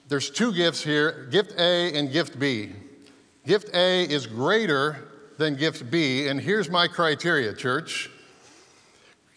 there's 0.07 0.29
two 0.29 0.51
gifts 0.51 0.83
here 0.83 1.27
gift 1.31 1.53
A 1.59 1.93
and 1.97 2.11
gift 2.11 2.39
B. 2.39 2.71
Gift 3.45 3.73
A 3.73 4.03
is 4.03 4.27
greater 4.27 5.07
than 5.37 5.55
gift 5.55 5.89
B, 5.89 6.27
and 6.27 6.39
here's 6.39 6.69
my 6.69 6.87
criteria, 6.87 7.53
church. 7.53 8.09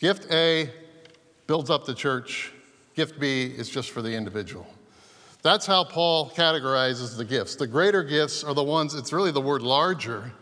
Gift 0.00 0.30
A 0.32 0.70
builds 1.46 1.70
up 1.70 1.85
the 1.85 1.94
church, 1.94 2.52
gift 2.96 3.20
B 3.20 3.44
is 3.44 3.68
just 3.68 3.90
for 3.90 4.02
the 4.02 4.12
individual. 4.12 4.66
That's 5.42 5.66
how 5.66 5.85
Paul 5.85 6.30
categorizes 6.30 7.16
the 7.16 7.24
gifts. 7.24 7.56
The 7.56 7.66
greater 7.66 8.02
gifts 8.02 8.42
are 8.42 8.54
the 8.54 8.62
ones, 8.62 8.94
it's 8.94 9.12
really 9.12 9.30
the 9.30 9.40
word 9.40 9.62
larger. 9.62 10.32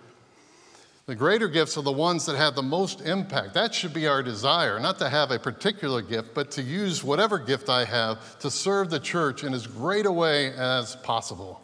The 1.07 1.15
greater 1.17 1.49
gifts 1.49 1.77
are 1.77 1.83
the 1.83 1.91
ones 1.91 2.27
that 2.27 2.37
have 2.37 2.55
the 2.55 2.63
most 2.63 3.01
impact. 3.01 3.55
That 3.55 3.75
should 3.75 3.93
be 3.93 4.07
our 4.07 4.23
desire, 4.23 4.79
not 4.79 4.99
to 4.99 5.09
have 5.09 5.31
a 5.31 5.39
particular 5.39 6.03
gift, 6.03 6.35
but 6.35 6.51
to 6.53 6.63
use 6.63 7.03
whatever 7.03 7.39
gift 7.39 7.69
I 7.69 7.85
have 7.85 8.39
to 8.41 8.51
serve 8.51 8.91
the 8.91 9.01
church 9.01 9.43
in 9.43 9.53
as 9.53 9.67
great 9.67 10.07
a 10.07 10.13
way 10.13 10.53
as 10.53 10.97
possible. 10.97 11.61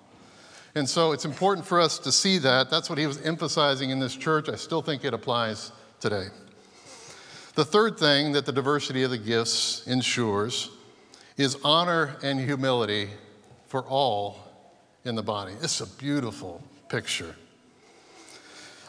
And 0.74 0.88
so 0.88 1.12
it's 1.12 1.24
important 1.24 1.66
for 1.66 1.80
us 1.80 1.98
to 2.00 2.12
see 2.12 2.38
that. 2.38 2.70
That's 2.70 2.90
what 2.90 2.98
he 2.98 3.06
was 3.06 3.20
emphasizing 3.22 3.90
in 3.90 4.00
this 4.00 4.16
church. 4.16 4.48
I 4.48 4.56
still 4.56 4.82
think 4.82 5.04
it 5.04 5.14
applies 5.14 5.72
today. 6.00 6.26
The 7.54 7.64
third 7.64 7.98
thing 7.98 8.32
that 8.32 8.44
the 8.44 8.52
diversity 8.52 9.02
of 9.02 9.10
the 9.10 9.16
gifts 9.16 9.86
ensures 9.86 10.70
is 11.36 11.56
honor 11.64 12.16
and 12.22 12.38
humility 12.38 13.08
for 13.68 13.82
all 13.82 14.38
in 15.04 15.14
the 15.14 15.22
body. 15.22 15.54
It's 15.62 15.80
a 15.80 15.86
beautiful 15.86 16.62
picture. 16.88 17.34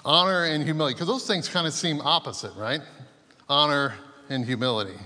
Honor 0.05 0.45
and 0.45 0.63
humility, 0.63 0.95
because 0.95 1.07
those 1.07 1.27
things 1.27 1.49
kind 1.49 1.67
of 1.67 1.73
seem 1.73 2.01
opposite, 2.01 2.53
right? 2.55 2.81
Honor 3.49 3.95
and 4.29 4.45
humility. 4.45 4.97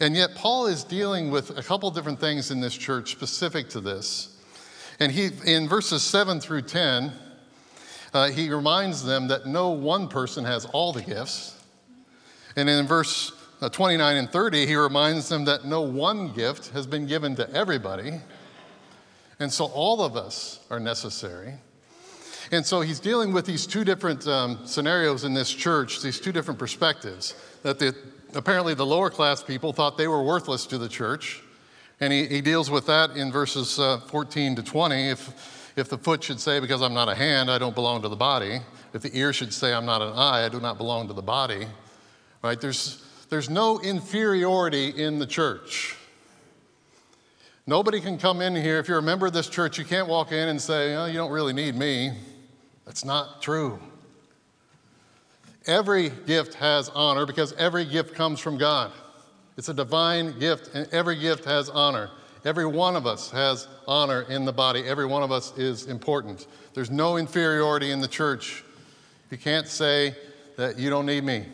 And 0.00 0.16
yet, 0.16 0.34
Paul 0.34 0.66
is 0.66 0.82
dealing 0.82 1.30
with 1.30 1.56
a 1.56 1.62
couple 1.62 1.90
different 1.90 2.18
things 2.18 2.50
in 2.50 2.60
this 2.60 2.74
church 2.74 3.12
specific 3.12 3.68
to 3.70 3.80
this. 3.80 4.36
And 4.98 5.12
he, 5.12 5.30
in 5.46 5.68
verses 5.68 6.02
7 6.02 6.40
through 6.40 6.62
10, 6.62 7.12
uh, 8.12 8.30
he 8.30 8.50
reminds 8.50 9.04
them 9.04 9.28
that 9.28 9.46
no 9.46 9.70
one 9.70 10.08
person 10.08 10.44
has 10.44 10.64
all 10.66 10.92
the 10.92 11.02
gifts. 11.02 11.60
And 12.56 12.68
in 12.68 12.86
verse 12.86 13.32
uh, 13.60 13.68
29 13.68 14.16
and 14.16 14.30
30, 14.30 14.66
he 14.66 14.76
reminds 14.76 15.28
them 15.28 15.44
that 15.46 15.64
no 15.64 15.80
one 15.82 16.32
gift 16.32 16.70
has 16.70 16.86
been 16.86 17.06
given 17.06 17.34
to 17.36 17.50
everybody. 17.52 18.20
And 19.40 19.52
so 19.52 19.66
all 19.66 20.02
of 20.02 20.16
us 20.16 20.60
are 20.70 20.78
necessary. 20.78 21.54
And 22.50 22.64
so 22.64 22.80
he's 22.80 23.00
dealing 23.00 23.32
with 23.32 23.46
these 23.46 23.66
two 23.66 23.84
different 23.84 24.26
um, 24.26 24.66
scenarios 24.66 25.24
in 25.24 25.34
this 25.34 25.50
church, 25.50 26.02
these 26.02 26.20
two 26.20 26.32
different 26.32 26.58
perspectives. 26.58 27.34
That 27.62 27.78
the, 27.78 27.94
apparently 28.34 28.74
the 28.74 28.86
lower 28.86 29.10
class 29.10 29.42
people 29.42 29.72
thought 29.72 29.96
they 29.96 30.08
were 30.08 30.22
worthless 30.22 30.66
to 30.66 30.78
the 30.78 30.88
church. 30.88 31.42
And 32.00 32.12
he, 32.12 32.26
he 32.26 32.40
deals 32.40 32.70
with 32.70 32.86
that 32.86 33.16
in 33.16 33.32
verses 33.32 33.78
uh, 33.78 33.98
14 33.98 34.56
to 34.56 34.62
20. 34.62 35.08
If, 35.10 35.72
if 35.76 35.88
the 35.88 35.98
foot 35.98 36.22
should 36.22 36.40
say, 36.40 36.60
Because 36.60 36.82
I'm 36.82 36.94
not 36.94 37.08
a 37.08 37.14
hand, 37.14 37.50
I 37.50 37.58
don't 37.58 37.74
belong 37.74 38.02
to 38.02 38.08
the 38.08 38.16
body. 38.16 38.60
If 38.92 39.02
the 39.02 39.16
ear 39.16 39.32
should 39.32 39.52
say, 39.52 39.72
I'm 39.72 39.86
not 39.86 40.02
an 40.02 40.12
eye, 40.12 40.44
I 40.44 40.48
do 40.48 40.60
not 40.60 40.76
belong 40.76 41.08
to 41.08 41.14
the 41.14 41.22
body. 41.22 41.66
Right? 42.42 42.60
There's, 42.60 43.04
there's 43.30 43.48
no 43.48 43.80
inferiority 43.80 44.88
in 44.88 45.18
the 45.18 45.26
church. 45.26 45.96
Nobody 47.66 48.00
can 48.00 48.18
come 48.18 48.42
in 48.42 48.54
here. 48.54 48.78
If 48.78 48.88
you're 48.88 48.98
a 48.98 49.02
member 49.02 49.26
of 49.26 49.32
this 49.32 49.48
church, 49.48 49.78
you 49.78 49.86
can't 49.86 50.06
walk 50.06 50.32
in 50.32 50.48
and 50.48 50.60
say, 50.60 50.94
oh, 50.96 51.06
You 51.06 51.14
don't 51.14 51.32
really 51.32 51.54
need 51.54 51.74
me. 51.74 52.12
That's 52.84 53.04
not 53.04 53.42
true. 53.42 53.80
Every 55.66 56.10
gift 56.10 56.54
has 56.54 56.90
honor 56.90 57.24
because 57.26 57.52
every 57.54 57.84
gift 57.84 58.14
comes 58.14 58.40
from 58.40 58.58
God. 58.58 58.92
It's 59.56 59.68
a 59.68 59.74
divine 59.74 60.38
gift, 60.38 60.70
and 60.74 60.86
every 60.92 61.16
gift 61.18 61.44
has 61.44 61.70
honor. 61.70 62.10
Every 62.44 62.66
one 62.66 62.96
of 62.96 63.06
us 63.06 63.30
has 63.30 63.66
honor 63.86 64.22
in 64.22 64.44
the 64.44 64.52
body. 64.52 64.82
Every 64.82 65.06
one 65.06 65.22
of 65.22 65.32
us 65.32 65.56
is 65.56 65.86
important. 65.86 66.46
There's 66.74 66.90
no 66.90 67.16
inferiority 67.16 67.90
in 67.90 68.00
the 68.00 68.08
church. 68.08 68.64
You 69.30 69.38
can't 69.38 69.66
say 69.66 70.14
that 70.56 70.78
you 70.78 70.90
don't 70.90 71.06
need 71.06 71.24
me. 71.24 71.46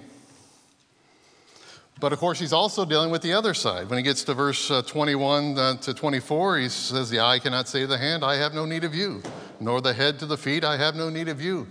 But 2.01 2.12
of 2.12 2.19
course, 2.19 2.40
he's 2.40 2.55
also 2.55 2.85
dealing 2.85 3.11
with 3.11 3.23
the 3.23 3.35
other 3.35 3.53
side. 3.53 3.88
When 3.90 3.99
he 3.99 4.03
gets 4.03 4.25
to 4.25 4.35
verse 4.35 4.71
uh, 4.71 4.83
21 4.83 5.59
uh, 5.59 5.77
to 5.77 5.95
24, 5.95 6.59
he 6.59 6.69
says, 6.71 7.11
The 7.11 7.21
eye 7.21 7.38
cannot 7.38 7.69
say 7.69 7.83
to 7.83 7.87
the 7.87 7.99
hand, 7.99 8.25
I 8.25 8.37
have 8.37 8.55
no 8.55 8.64
need 8.64 8.85
of 8.85 8.95
you, 8.95 9.23
nor 9.61 9.81
the 9.81 9.92
head 9.92 10.18
to 10.20 10.27
the 10.27 10.37
feet, 10.37 10.64
I 10.64 10.77
have 10.77 10.96
no 10.96 11.11
need 11.11 11.29
of 11.29 11.40
you. 11.40 11.66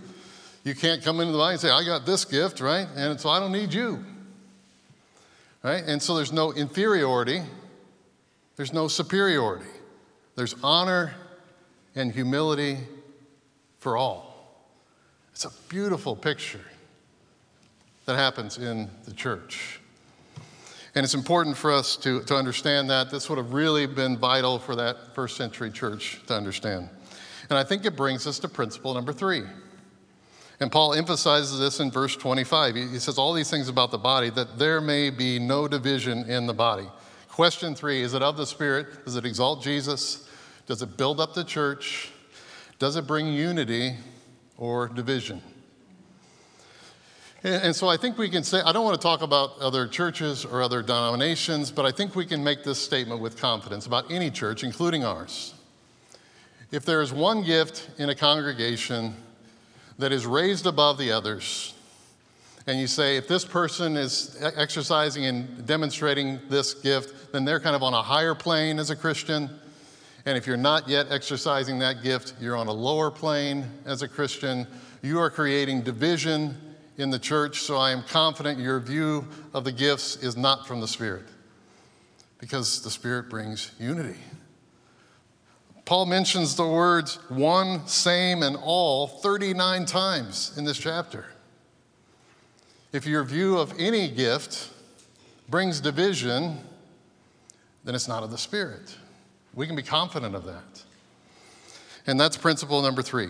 You 0.63 0.75
can't 0.75 1.04
come 1.04 1.19
into 1.19 1.32
the 1.32 1.38
body 1.38 1.54
and 1.54 1.62
say, 1.62 1.69
I 1.69 1.84
got 1.84 2.06
this 2.06 2.25
gift, 2.25 2.62
right? 2.62 2.88
And 2.95 3.19
so 3.19 3.30
I 3.30 3.39
don't 3.39 3.52
need 3.52 3.73
you. 3.73 4.06
Right? 5.63 5.84
And 5.86 6.02
so 6.02 6.15
there's 6.15 6.32
no 6.32 6.54
inferiority, 6.54 7.41
there's 8.56 8.73
no 8.73 8.88
superiority. 8.88 9.65
There's 10.36 10.56
honor 10.63 11.13
and 11.95 12.13
humility 12.13 12.78
for 13.80 13.97
all. 13.97 14.30
It's 15.34 15.43
a 15.43 15.52
beautiful 15.67 16.15
picture 16.15 16.63
that 18.06 18.15
happens 18.15 18.58
in 18.58 18.89
the 19.06 19.13
church. 19.13 19.82
And 20.95 21.04
it's 21.04 21.13
important 21.13 21.58
for 21.58 21.71
us 21.71 21.95
to, 21.97 22.23
to 22.23 22.36
understand 22.36 22.89
that. 22.89 23.12
This 23.12 23.30
would 23.30 23.38
have 23.38 23.54
really 23.54 23.86
been 23.86 24.17
vital 24.17 24.60
for 24.60 24.75
that 24.75 25.13
first 25.13 25.38
century 25.38 25.71
church 25.71 26.19
to 26.28 26.36
understand. 26.36 26.89
And 27.49 27.57
I 27.57 27.63
think 27.63 27.85
it 27.85 27.95
brings 27.95 28.27
us 28.27 28.39
to 28.39 28.47
principle 28.47 28.93
number 28.93 29.13
three. 29.13 29.43
And 30.59 30.71
Paul 30.71 30.93
emphasizes 30.93 31.59
this 31.59 31.79
in 31.79 31.89
verse 31.89 32.15
25. 32.15 32.75
He 32.75 32.99
says 32.99 33.17
all 33.17 33.33
these 33.33 33.49
things 33.49 33.69
about 33.69 33.91
the 33.91 33.97
body, 33.97 34.29
that 34.31 34.59
there 34.59 34.81
may 34.81 35.09
be 35.09 35.39
no 35.39 35.67
division 35.67 36.29
in 36.29 36.47
the 36.47 36.53
body. 36.53 36.88
Question 37.29 37.75
three 37.75 38.01
is 38.01 38.13
it 38.13 38.21
of 38.21 38.35
the 38.35 38.45
Spirit? 38.45 39.05
Does 39.05 39.15
it 39.15 39.25
exalt 39.25 39.63
Jesus? 39.63 40.27
Does 40.67 40.81
it 40.81 40.97
build 40.97 41.19
up 41.19 41.33
the 41.33 41.43
church? 41.43 42.12
Does 42.77 42.95
it 42.95 43.07
bring 43.07 43.27
unity 43.27 43.95
or 44.57 44.88
division? 44.89 45.41
And, 47.41 47.73
so 47.73 47.88
I 47.88 47.95
think 47.95 48.17
we 48.17 48.27
can 48.27 48.43
say, 48.43 48.59
I 48.59 48.73
don't 48.73 48.83
want 48.83 48.99
to 48.99 49.01
talk 49.01 49.21
about 49.21 49.57
other 49.59 49.88
churches 49.88 50.43
or 50.43 50.62
other 50.62 50.81
denominations, 50.81 51.71
but 51.71 51.85
I 51.85 51.91
think 51.91 52.13
we 52.13 52.25
can 52.25 52.43
make 52.43 52.65
this 52.65 52.81
statement 52.81 53.21
with 53.21 53.38
confidence 53.38 53.85
about 53.85 54.12
any 54.12 54.29
church, 54.29 54.65
including 54.65 55.05
ours. 55.05 55.53
If 56.71 56.86
there 56.86 57.01
is 57.01 57.12
one 57.12 57.43
gift 57.43 57.89
in 57.97 58.10
a 58.10 58.15
congregation 58.15 59.15
that 59.97 60.12
is 60.12 60.25
raised 60.25 60.67
above 60.67 60.97
the 60.97 61.12
others, 61.12 61.73
and 62.67 62.79
you 62.79 62.86
say, 62.86 63.17
if 63.17 63.27
this 63.27 63.43
person 63.43 63.97
is 63.97 64.38
exercising 64.55 65.25
and 65.25 65.65
demonstrating 65.65 66.39
this 66.49 66.75
gift, 66.75 67.32
then 67.32 67.43
they're 67.43 67.60
kind 67.60 67.75
of 67.75 67.82
on 67.82 67.95
a 67.95 68.01
higher 68.03 68.36
plane 68.36 68.77
as 68.77 68.91
a 68.91 68.95
Christian. 68.95 69.49
And 70.25 70.38
if 70.38 70.45
you're 70.45 70.58
not 70.58 70.88
yet 70.88 71.08
exercising 71.10 71.79
that 71.79 72.03
gift, 72.03 72.36
you're 72.39 72.55
on 72.55 72.67
a 72.67 72.71
lower 72.71 73.10
plane 73.10 73.65
as 73.86 74.03
a 74.03 74.08
Christian. 74.08 74.67
You 75.01 75.19
are 75.19 75.32
creating 75.32 75.82
division 75.82 76.55
in 76.97 77.10
the 77.10 77.17
church, 77.17 77.62
so 77.62 77.77
I 77.77 77.91
am 77.91 78.03
confident 78.03 78.60
your 78.60 78.79
view 78.79 79.27
of 79.53 79.63
the 79.63 79.71
gifts 79.71 80.17
is 80.17 80.38
not 80.38 80.67
from 80.67 80.82
the 80.82 80.88
Spirit 80.88 81.25
because 82.38 82.84
the 82.84 82.91
Spirit 82.91 83.29
brings 83.29 83.71
unity. 83.79 84.19
Paul 85.89 86.06
mentions 86.06 86.56
the 86.56 86.67
words 86.67 87.15
one, 87.30 87.88
same, 87.88 88.43
and 88.43 88.56
all 88.62 89.08
39 89.08 89.86
times 89.86 90.56
in 90.56 90.63
this 90.63 90.78
chapter. 90.78 91.25
If 92.93 93.08
your 93.08 93.23
view 93.23 93.58
of 93.58 93.73
any 93.80 94.08
gift 94.08 94.69
brings 95.49 95.82
division, 95.82 96.60
then 97.84 97.95
it's 97.95 98.08
not 98.08 98.21
of 98.21 98.30
the 98.30 98.38
Spirit. 98.38 98.95
We 99.56 99.65
can 99.65 99.75
be 99.75 99.82
confident 99.82 100.36
of 100.36 100.45
that. 100.45 100.84
And 102.06 102.19
that's 102.19 102.38
principle 102.38 102.84
number 102.84 103.02
three. 103.02 103.30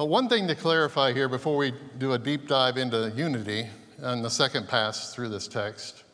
Uh, 0.00 0.06
one 0.06 0.30
thing 0.30 0.48
to 0.48 0.54
clarify 0.54 1.12
here 1.12 1.28
before 1.28 1.58
we 1.58 1.74
do 1.98 2.14
a 2.14 2.18
deep 2.18 2.48
dive 2.48 2.78
into 2.78 3.12
unity 3.14 3.66
and 3.98 4.24
the 4.24 4.30
second 4.30 4.66
pass 4.66 5.14
through 5.14 5.28
this 5.28 5.46
text 5.46 6.04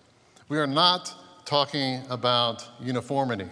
we 0.49 0.59
are 0.59 0.67
not 0.67 1.15
talking 1.45 2.03
about 2.11 2.67
uniformity. 2.81 3.47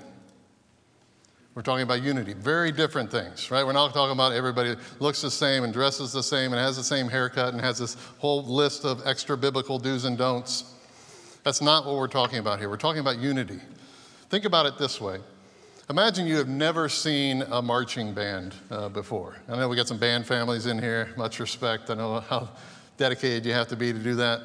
We're 1.57 1.63
talking 1.63 1.85
about 1.85 2.03
unity. 2.03 2.35
Very 2.35 2.71
different 2.71 3.11
things, 3.11 3.51
right? 3.51 3.65
We're 3.65 3.73
not 3.73 3.95
talking 3.95 4.13
about 4.13 4.33
everybody 4.33 4.77
looks 4.99 5.23
the 5.23 5.31
same 5.31 5.65
and 5.65 5.73
dresses 5.73 6.13
the 6.13 6.23
same 6.23 6.53
and 6.53 6.61
has 6.61 6.77
the 6.77 6.85
same 6.85 7.09
haircut 7.09 7.55
and 7.55 7.63
has 7.63 7.79
this 7.79 7.97
whole 8.19 8.45
list 8.45 8.85
of 8.85 9.01
extra 9.07 9.39
biblical 9.39 9.79
do's 9.79 10.05
and 10.05 10.19
don'ts. 10.19 10.75
That's 11.45 11.63
not 11.63 11.87
what 11.87 11.95
we're 11.97 12.09
talking 12.09 12.41
about 12.41 12.59
here. 12.59 12.69
We're 12.69 12.77
talking 12.77 13.01
about 13.01 13.17
unity. 13.17 13.59
Think 14.29 14.45
about 14.45 14.67
it 14.67 14.77
this 14.77 15.01
way 15.01 15.21
Imagine 15.89 16.27
you 16.27 16.37
have 16.37 16.49
never 16.49 16.91
seen 16.91 17.41
a 17.51 17.63
marching 17.63 18.13
band 18.13 18.55
uh, 18.71 18.91
before. 18.91 19.37
I 19.49 19.57
know 19.57 19.67
we 19.67 19.77
got 19.77 19.89
some 19.89 19.99
band 19.99 20.27
families 20.27 20.67
in 20.67 20.79
here, 20.79 21.15
much 21.17 21.41
respect. 21.41 21.89
I 21.89 21.95
know 21.95 22.21
how 22.21 22.51
dedicated 22.99 23.47
you 23.47 23.55
have 23.55 23.69
to 23.69 23.77
be 23.77 23.95
to 23.95 23.99
do 23.99 24.15
that. 24.17 24.43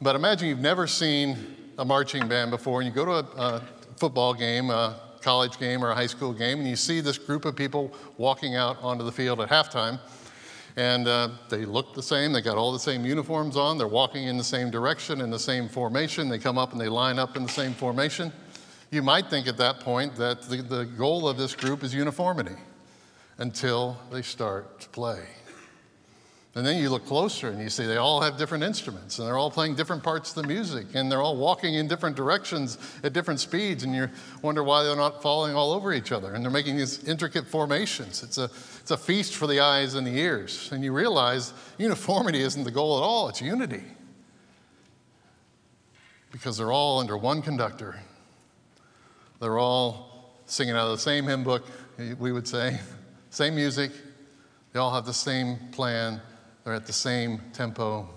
But 0.00 0.16
imagine 0.16 0.48
you've 0.48 0.58
never 0.60 0.86
seen 0.86 1.36
a 1.76 1.84
marching 1.84 2.28
band 2.28 2.50
before 2.50 2.80
and 2.80 2.88
you 2.88 2.94
go 2.94 3.04
to 3.04 3.12
a, 3.12 3.42
a 3.42 3.62
football 3.96 4.32
game, 4.32 4.70
uh, 4.70 4.94
college 5.22 5.58
game 5.58 5.84
or 5.84 5.90
a 5.90 5.94
high 5.94 6.06
school 6.06 6.32
game, 6.32 6.58
and 6.58 6.68
you 6.68 6.76
see 6.76 7.00
this 7.00 7.18
group 7.18 7.44
of 7.44 7.56
people 7.56 7.92
walking 8.18 8.56
out 8.56 8.76
onto 8.82 9.04
the 9.04 9.12
field 9.12 9.40
at 9.40 9.48
halftime. 9.48 9.98
And 10.76 11.08
uh, 11.08 11.30
they 11.48 11.64
look 11.64 11.94
the 11.94 12.02
same. 12.02 12.32
They 12.32 12.40
got 12.40 12.56
all 12.56 12.72
the 12.72 12.78
same 12.78 13.04
uniforms 13.04 13.56
on. 13.56 13.76
They're 13.76 13.88
walking 13.88 14.28
in 14.28 14.36
the 14.38 14.44
same 14.44 14.70
direction, 14.70 15.20
in 15.20 15.30
the 15.30 15.38
same 15.38 15.68
formation. 15.68 16.28
They 16.28 16.38
come 16.38 16.58
up 16.58 16.72
and 16.72 16.80
they 16.80 16.88
line 16.88 17.18
up 17.18 17.36
in 17.36 17.42
the 17.42 17.48
same 17.48 17.72
formation. 17.72 18.32
You 18.90 19.02
might 19.02 19.28
think 19.28 19.46
at 19.46 19.56
that 19.58 19.80
point 19.80 20.16
that 20.16 20.42
the, 20.42 20.58
the 20.58 20.84
goal 20.84 21.28
of 21.28 21.36
this 21.36 21.54
group 21.54 21.82
is 21.82 21.94
uniformity 21.94 22.56
until 23.38 23.98
they 24.12 24.22
start 24.22 24.80
to 24.80 24.88
play. 24.88 25.24
And 26.56 26.66
then 26.66 26.78
you 26.78 26.90
look 26.90 27.06
closer 27.06 27.48
and 27.48 27.62
you 27.62 27.70
see 27.70 27.86
they 27.86 27.96
all 27.96 28.20
have 28.22 28.36
different 28.36 28.64
instruments 28.64 29.18
and 29.18 29.28
they're 29.28 29.38
all 29.38 29.52
playing 29.52 29.76
different 29.76 30.02
parts 30.02 30.30
of 30.30 30.42
the 30.42 30.48
music 30.48 30.88
and 30.94 31.10
they're 31.10 31.22
all 31.22 31.36
walking 31.36 31.74
in 31.74 31.86
different 31.86 32.16
directions 32.16 32.76
at 33.04 33.12
different 33.12 33.38
speeds 33.38 33.84
and 33.84 33.94
you 33.94 34.08
wonder 34.42 34.64
why 34.64 34.82
they're 34.82 34.96
not 34.96 35.22
falling 35.22 35.54
all 35.54 35.72
over 35.72 35.92
each 35.92 36.10
other 36.10 36.34
and 36.34 36.44
they're 36.44 36.50
making 36.50 36.76
these 36.76 37.04
intricate 37.04 37.46
formations. 37.46 38.24
It's 38.24 38.36
a, 38.36 38.50
it's 38.80 38.90
a 38.90 38.96
feast 38.96 39.36
for 39.36 39.46
the 39.46 39.60
eyes 39.60 39.94
and 39.94 40.04
the 40.04 40.18
ears. 40.18 40.72
And 40.72 40.82
you 40.82 40.92
realize 40.92 41.52
uniformity 41.78 42.40
isn't 42.40 42.64
the 42.64 42.72
goal 42.72 42.98
at 42.98 43.02
all, 43.02 43.28
it's 43.28 43.40
unity. 43.40 43.84
Because 46.32 46.56
they're 46.56 46.72
all 46.72 46.98
under 46.98 47.16
one 47.16 47.42
conductor. 47.42 48.00
They're 49.38 49.58
all 49.58 50.34
singing 50.46 50.74
out 50.74 50.86
of 50.86 50.92
the 50.92 50.98
same 50.98 51.26
hymn 51.26 51.44
book, 51.44 51.64
we 52.18 52.32
would 52.32 52.48
say, 52.48 52.80
same 53.30 53.54
music. 53.54 53.92
They 54.72 54.80
all 54.80 54.92
have 54.92 55.06
the 55.06 55.14
same 55.14 55.56
plan 55.70 56.20
they're 56.64 56.74
at 56.74 56.86
the 56.86 56.92
same 56.92 57.40
tempo. 57.52 58.08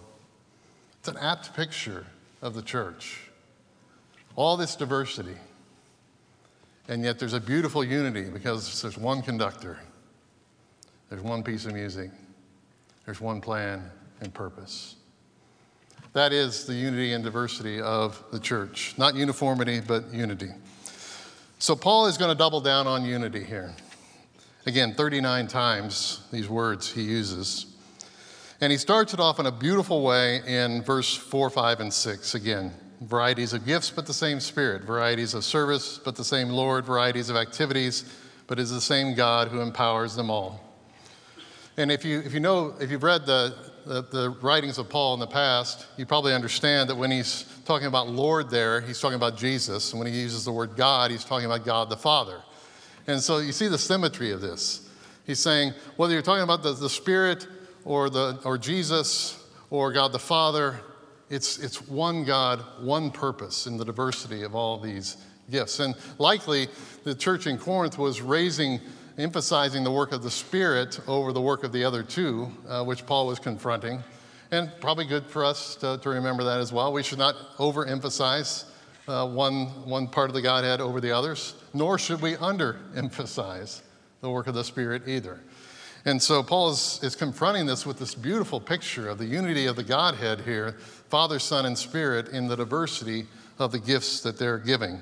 It's 0.99 1.07
an 1.07 1.17
apt 1.17 1.55
picture 1.55 2.05
of 2.41 2.53
the 2.53 2.61
church. 2.61 3.29
All 4.35 4.57
this 4.57 4.75
diversity, 4.75 5.37
and 6.87 7.03
yet 7.03 7.19
there's 7.19 7.33
a 7.33 7.39
beautiful 7.39 7.83
unity 7.83 8.29
because 8.29 8.81
there's 8.81 8.97
one 8.97 9.21
conductor, 9.21 9.79
there's 11.09 11.21
one 11.21 11.43
piece 11.43 11.65
of 11.65 11.73
music, 11.73 12.09
there's 13.05 13.21
one 13.21 13.41
plan 13.41 13.89
and 14.21 14.33
purpose. 14.33 14.95
That 16.13 16.31
is 16.31 16.65
the 16.65 16.73
unity 16.73 17.13
and 17.13 17.23
diversity 17.23 17.81
of 17.81 18.23
the 18.31 18.39
church. 18.39 18.93
Not 18.97 19.15
uniformity, 19.15 19.79
but 19.79 20.13
unity. 20.13 20.49
So 21.57 21.75
Paul 21.75 22.05
is 22.05 22.17
going 22.17 22.29
to 22.29 22.37
double 22.37 22.61
down 22.61 22.85
on 22.85 23.03
unity 23.03 23.43
here. 23.43 23.73
Again, 24.65 24.93
39 24.93 25.47
times 25.47 26.25
these 26.31 26.47
words 26.47 26.91
he 26.91 27.01
uses. 27.01 27.72
And 28.61 28.71
he 28.71 28.77
starts 28.77 29.13
it 29.13 29.19
off 29.19 29.39
in 29.39 29.45
a 29.45 29.51
beautiful 29.51 30.01
way 30.01 30.41
in 30.45 30.83
verse 30.83 31.15
4, 31.15 31.49
5, 31.49 31.79
and 31.79 31.93
6 31.93 32.35
again. 32.35 32.71
Varieties 33.01 33.53
of 33.53 33.65
gifts, 33.65 33.89
but 33.89 34.05
the 34.05 34.13
same 34.13 34.39
Spirit. 34.39 34.83
Varieties 34.83 35.33
of 35.33 35.43
service, 35.43 35.99
but 36.03 36.15
the 36.15 36.23
same 36.23 36.49
Lord. 36.49 36.85
Varieties 36.85 37.29
of 37.29 37.35
activities, 37.35 38.05
but 38.47 38.59
is 38.59 38.71
the 38.71 38.81
same 38.81 39.15
God 39.15 39.49
who 39.49 39.59
empowers 39.59 40.15
them 40.15 40.29
all. 40.29 40.61
And 41.75 41.91
if 41.91 42.05
you, 42.05 42.19
if 42.19 42.33
you 42.33 42.39
know, 42.39 42.75
if 42.79 42.91
you've 42.91 43.03
read 43.03 43.25
the, 43.25 43.55
the, 43.85 44.03
the, 44.03 44.29
writings 44.41 44.77
of 44.77 44.89
Paul 44.89 45.15
in 45.15 45.19
the 45.19 45.27
past, 45.27 45.87
you 45.97 46.05
probably 46.05 46.33
understand 46.33 46.89
that 46.89 46.95
when 46.95 47.09
he's 47.09 47.45
talking 47.65 47.87
about 47.87 48.07
Lord 48.07 48.49
there, 48.51 48.79
he's 48.79 48.99
talking 48.99 49.15
about 49.15 49.37
Jesus. 49.37 49.91
And 49.91 49.99
when 49.99 50.11
he 50.11 50.19
uses 50.19 50.45
the 50.45 50.51
word 50.51 50.75
God, 50.75 51.09
he's 51.09 51.25
talking 51.25 51.47
about 51.47 51.65
God 51.65 51.89
the 51.89 51.97
Father. 51.97 52.41
And 53.07 53.19
so 53.19 53.39
you 53.39 53.51
see 53.51 53.67
the 53.67 53.77
symmetry 53.77 54.31
of 54.31 54.39
this. 54.39 54.87
He's 55.25 55.39
saying, 55.39 55.73
whether 55.95 56.13
you're 56.13 56.21
talking 56.21 56.43
about 56.43 56.61
the, 56.61 56.73
the 56.73 56.89
Spirit 56.89 57.47
or, 57.85 58.09
the, 58.09 58.39
or 58.43 58.57
Jesus 58.57 59.43
or 59.69 59.91
God 59.91 60.11
the 60.11 60.19
Father. 60.19 60.79
It's, 61.29 61.57
it's 61.57 61.87
one 61.87 62.25
God, 62.25 62.59
one 62.79 63.11
purpose 63.11 63.65
in 63.65 63.77
the 63.77 63.85
diversity 63.85 64.43
of 64.43 64.55
all 64.55 64.79
these 64.79 65.17
gifts. 65.49 65.79
And 65.79 65.95
likely, 66.19 66.67
the 67.03 67.15
church 67.15 67.47
in 67.47 67.57
Corinth 67.57 67.97
was 67.97 68.21
raising, 68.21 68.79
emphasizing 69.17 69.83
the 69.83 69.91
work 69.91 70.11
of 70.11 70.23
the 70.23 70.31
Spirit 70.31 70.99
over 71.07 71.33
the 71.33 71.41
work 71.41 71.63
of 71.63 71.71
the 71.71 71.83
other 71.83 72.03
two, 72.03 72.51
uh, 72.67 72.83
which 72.83 73.05
Paul 73.05 73.27
was 73.27 73.39
confronting. 73.39 74.03
And 74.51 74.71
probably 74.79 75.05
good 75.05 75.25
for 75.25 75.43
us 75.43 75.75
to, 75.77 75.97
to 75.97 76.09
remember 76.09 76.43
that 76.43 76.59
as 76.59 76.71
well. 76.71 76.93
We 76.93 77.01
should 77.01 77.17
not 77.17 77.35
overemphasize 77.57 78.65
uh, 79.07 79.27
one, 79.27 79.65
one 79.87 80.07
part 80.07 80.29
of 80.29 80.35
the 80.35 80.41
Godhead 80.41 80.79
over 80.79 81.01
the 81.01 81.11
others, 81.11 81.55
nor 81.73 81.97
should 81.97 82.21
we 82.21 82.35
underemphasize 82.35 83.81
the 84.21 84.29
work 84.29 84.47
of 84.47 84.53
the 84.53 84.63
Spirit 84.63 85.07
either. 85.07 85.41
And 86.05 86.21
so 86.21 86.43
Paul 86.43 86.71
is, 86.71 86.99
is 87.01 87.15
confronting 87.15 87.65
this 87.65 87.85
with 87.85 87.97
this 87.97 88.13
beautiful 88.13 88.59
picture 88.59 89.07
of 89.07 89.17
the 89.17 89.25
unity 89.25 89.67
of 89.67 89.75
the 89.75 89.83
Godhead 89.83 90.41
here 90.41 90.75
Father, 91.09 91.39
Son, 91.39 91.65
and 91.65 91.77
Spirit 91.77 92.29
in 92.29 92.47
the 92.47 92.55
diversity 92.55 93.27
of 93.59 93.71
the 93.71 93.79
gifts 93.79 94.21
that 94.21 94.37
they're 94.37 94.57
giving. 94.57 94.99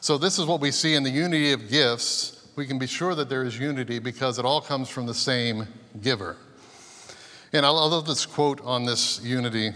So, 0.00 0.16
this 0.16 0.38
is 0.38 0.46
what 0.46 0.60
we 0.60 0.70
see 0.70 0.94
in 0.94 1.02
the 1.02 1.10
unity 1.10 1.52
of 1.52 1.68
gifts. 1.68 2.48
We 2.56 2.66
can 2.66 2.78
be 2.78 2.86
sure 2.86 3.14
that 3.14 3.28
there 3.28 3.44
is 3.44 3.58
unity 3.58 3.98
because 3.98 4.38
it 4.38 4.46
all 4.46 4.62
comes 4.62 4.88
from 4.88 5.06
the 5.06 5.14
same 5.14 5.66
giver. 6.00 6.36
And 7.52 7.66
I 7.66 7.68
love 7.68 8.06
this 8.06 8.24
quote 8.24 8.60
on 8.62 8.86
this 8.86 9.20
unity. 9.22 9.72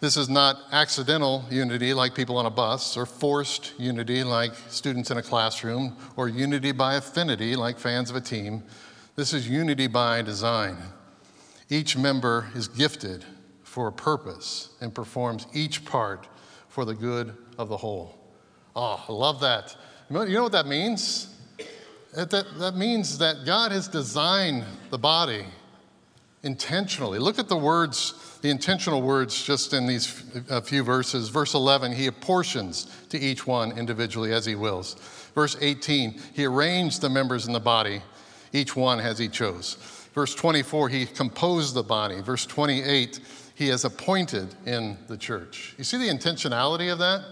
This 0.00 0.18
is 0.18 0.28
not 0.28 0.58
accidental 0.72 1.44
unity 1.50 1.94
like 1.94 2.14
people 2.14 2.36
on 2.36 2.44
a 2.44 2.50
bus, 2.50 2.96
or 2.96 3.06
forced 3.06 3.72
unity 3.78 4.22
like 4.22 4.52
students 4.68 5.10
in 5.10 5.16
a 5.16 5.22
classroom, 5.22 5.96
or 6.16 6.28
unity 6.28 6.72
by 6.72 6.96
affinity 6.96 7.56
like 7.56 7.78
fans 7.78 8.10
of 8.10 8.16
a 8.16 8.20
team. 8.20 8.62
This 9.16 9.32
is 9.32 9.48
unity 9.48 9.86
by 9.86 10.22
design. 10.22 10.76
Each 11.70 11.96
member 11.96 12.48
is 12.56 12.66
gifted 12.66 13.24
for 13.62 13.86
a 13.86 13.92
purpose 13.92 14.70
and 14.80 14.92
performs 14.92 15.46
each 15.54 15.84
part 15.84 16.26
for 16.68 16.84
the 16.84 16.94
good 16.94 17.36
of 17.56 17.68
the 17.68 17.76
whole. 17.76 18.18
Oh, 18.74 19.04
I 19.08 19.12
love 19.12 19.40
that. 19.40 19.76
You 20.10 20.26
know 20.26 20.42
what 20.42 20.52
that 20.52 20.66
means? 20.66 21.32
That, 22.12 22.30
that, 22.30 22.74
means 22.76 23.18
that 23.18 23.44
God 23.46 23.70
has 23.70 23.86
designed 23.86 24.64
the 24.90 24.98
body 24.98 25.44
intentionally. 26.42 27.20
Look 27.20 27.38
at 27.38 27.48
the 27.48 27.56
words, 27.56 28.38
the 28.42 28.50
intentional 28.50 29.00
words 29.00 29.44
just 29.44 29.72
in 29.74 29.86
these 29.86 30.06
few 30.64 30.82
verses. 30.82 31.28
Verse 31.28 31.54
11, 31.54 31.92
He 31.92 32.08
apportions 32.08 32.86
to 33.10 33.18
each 33.18 33.46
one 33.46 33.78
individually 33.78 34.32
as 34.32 34.44
He 34.44 34.56
wills. 34.56 34.94
Verse 35.36 35.56
18, 35.60 36.20
He 36.34 36.44
arranged 36.44 37.00
the 37.00 37.08
members 37.08 37.46
in 37.46 37.52
the 37.52 37.60
body 37.60 38.02
each 38.54 38.74
one 38.74 39.00
as 39.00 39.18
he 39.18 39.28
chose. 39.28 39.74
Verse 40.14 40.34
24, 40.34 40.88
he 40.88 41.04
composed 41.04 41.74
the 41.74 41.82
body. 41.82 42.22
Verse 42.22 42.46
28, 42.46 43.20
he 43.56 43.68
has 43.68 43.84
appointed 43.84 44.54
in 44.64 44.96
the 45.08 45.18
church. 45.18 45.74
You 45.76 45.84
see 45.84 45.98
the 45.98 46.08
intentionality 46.08 46.90
of 46.90 46.98
that? 47.00 47.22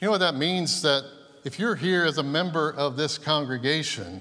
You 0.00 0.06
know 0.06 0.10
what 0.12 0.18
that 0.18 0.34
means? 0.34 0.82
That 0.82 1.04
if 1.44 1.58
you're 1.58 1.76
here 1.76 2.04
as 2.04 2.18
a 2.18 2.22
member 2.22 2.72
of 2.72 2.96
this 2.96 3.18
congregation, 3.18 4.20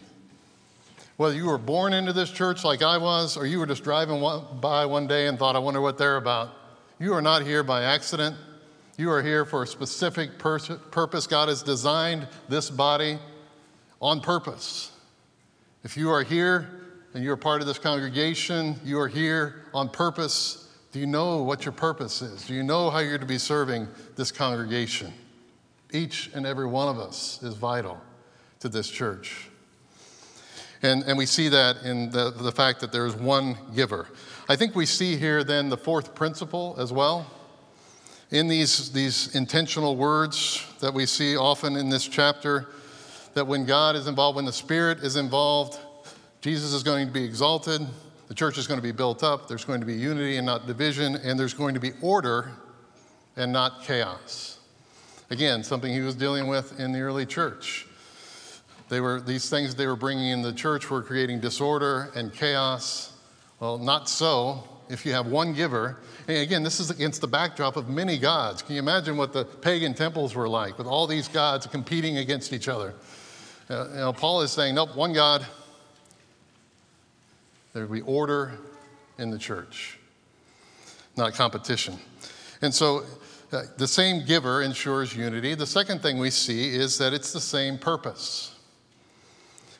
whether 1.18 1.34
you 1.34 1.46
were 1.46 1.58
born 1.58 1.94
into 1.94 2.12
this 2.12 2.30
church 2.30 2.64
like 2.64 2.82
I 2.82 2.98
was, 2.98 3.38
or 3.38 3.46
you 3.46 3.58
were 3.60 3.66
just 3.66 3.84
driving 3.84 4.22
by 4.62 4.86
one 4.86 5.08
day 5.08 5.28
and 5.28 5.40
thought, 5.40 5.56
I 5.56 5.60
wonder 5.60 5.80
what 5.80 5.98
they're 5.98 6.18
about, 6.18 6.50
you 7.00 7.14
are 7.14 7.22
not 7.22 7.42
here 7.42 7.64
by 7.64 7.84
accident. 7.84 8.36
You 8.98 9.12
are 9.12 9.22
here 9.22 9.44
for 9.44 9.64
a 9.64 9.68
specific 9.68 10.38
purpose. 10.40 11.28
God 11.28 11.50
has 11.50 11.64
designed 11.64 12.28
this 12.48 12.70
body 12.70 13.20
on 14.02 14.22
purpose. 14.22 14.92
If 15.86 15.96
you 15.96 16.10
are 16.10 16.24
here 16.24 16.68
and 17.14 17.24
you're 17.24 17.38
part 17.38 17.62
of 17.62 17.68
this 17.68 17.78
congregation, 17.78 18.76
you 18.84 19.00
are 19.00 19.08
here 19.08 19.66
on 19.72 19.88
purpose. 19.88 20.68
Do 20.92 21.00
you 21.00 21.06
know 21.06 21.44
what 21.44 21.64
your 21.64 21.74
purpose 21.74 22.24
is? 22.24 22.48
Do 22.48 22.56
you 22.56 22.64
know 22.64 22.90
how 22.90 22.98
you're 22.98 23.20
to 23.20 23.26
be 23.28 23.38
serving 23.38 23.88
this 24.16 24.32
congregation? 24.32 25.14
Each 25.94 26.32
and 26.34 26.44
every 26.44 26.66
one 26.66 26.88
of 26.88 26.98
us 26.98 27.44
is 27.44 27.54
vital 27.54 28.02
to 28.62 28.68
this 28.68 28.90
church. 28.90 29.48
And, 30.82 31.04
and 31.04 31.20
we 31.20 31.28
see 31.28 31.50
that 31.50 31.84
in 31.84 32.10
the, 32.10 32.32
the 32.32 32.52
fact 32.52 32.80
that 32.80 32.92
there 32.92 33.06
is 33.06 33.14
one 33.14 33.56
giver. 33.76 34.08
I 34.50 34.56
think 34.56 34.76
we 34.76 34.88
see 34.88 35.18
here 35.18 35.44
then 35.44 35.70
the 35.70 35.78
fourth 35.78 36.16
principle 36.16 36.76
as 36.80 36.92
well. 36.92 37.28
In 38.32 38.48
these, 38.48 38.92
these 38.92 39.36
intentional 39.36 39.98
words 39.98 40.66
that 40.80 40.96
we 40.96 41.06
see 41.06 41.38
often 41.38 41.76
in 41.76 41.90
this 41.90 42.08
chapter, 42.08 42.70
that 43.36 43.46
when 43.46 43.66
God 43.66 43.96
is 43.96 44.08
involved, 44.08 44.38
when 44.38 44.46
the 44.46 44.54
Spirit 44.54 45.00
is 45.00 45.18
involved, 45.18 45.78
Jesus 46.42 46.74
is 46.74 46.84
going 46.84 47.06
to 47.06 47.14
be 47.14 47.24
exalted, 47.24 47.82
the 48.28 48.34
church 48.34 48.58
is 48.58 48.66
going 48.66 48.80
to 48.80 48.84
be 48.84 48.94
built 48.94 49.24
up, 49.24 49.48
there's 49.48 49.66
going 49.66 49.82
to 49.82 49.86
be 49.86 49.94
unity 49.94 50.38
and 50.38 50.46
not 50.46 50.66
division, 50.66 51.16
and 51.16 51.40
there's 51.40 51.54
going 51.54 51.74
to 51.74 51.80
be 51.80 51.92
order 52.02 52.52
and 53.36 53.52
not 53.52 53.84
chaos. 53.84 54.60
Again, 55.30 55.64
something 55.64 55.92
he 55.92 56.00
was 56.00 56.16
dealing 56.16 56.48
with 56.48 56.80
in 56.80 56.92
the 56.94 57.02
early 57.02 57.26
church. 57.26 57.88
They 58.88 59.02
were, 59.02 59.20
these 59.20 59.50
things 59.50 59.76
they 59.76 59.88
were 59.88 59.96
bringing 59.96 60.30
in 60.30 60.42
the 60.42 60.54
church 60.54 60.90
were 60.90 61.02
creating 61.02 61.42
disorder 61.42 62.12
and 62.16 62.34
chaos. 62.34 63.12
Well, 63.60 63.78
not 63.78 64.08
so. 64.08 64.64
If 64.88 65.06
you 65.06 65.14
have 65.14 65.26
one 65.26 65.54
giver, 65.54 65.98
and 66.28 66.38
again, 66.38 66.62
this 66.62 66.80
is 66.80 66.92
against 66.92 67.20
the 67.20 67.28
backdrop 67.28 67.76
of 67.76 67.90
many 67.90 68.20
gods. 68.20 68.62
Can 68.62 68.76
you 68.76 68.80
imagine 68.80 69.18
what 69.18 69.34
the 69.34 69.44
pagan 69.44 69.96
temples 69.96 70.36
were 70.36 70.48
like 70.48 70.78
with 70.78 70.86
all 70.86 71.08
these 71.08 71.28
gods 71.28 71.66
competing 71.66 72.20
against 72.20 72.54
each 72.54 72.68
other? 72.68 72.94
Uh, 73.70 73.88
you 73.90 73.96
know, 73.96 74.14
Paul 74.14 74.42
is 74.42 74.52
saying, 74.52 74.76
nope, 74.76 74.96
one 74.96 75.14
God. 75.14 75.46
There 77.74 77.86
will 77.86 77.94
be 77.94 78.02
order 78.02 78.54
in 79.18 79.32
the 79.32 79.40
church, 79.40 80.00
not 81.16 81.34
competition. 81.34 81.98
And 82.62 82.74
so 82.74 83.04
Uh, 83.52 83.62
the 83.78 83.88
same 83.88 84.26
giver 84.26 84.64
ensures 84.64 85.16
unity. 85.16 85.56
The 85.56 85.68
second 85.68 86.02
thing 86.02 86.18
we 86.18 86.32
see 86.32 86.76
is 86.76 86.98
that 86.98 87.14
it's 87.14 87.32
the 87.32 87.40
same 87.40 87.78
purpose. 87.78 88.56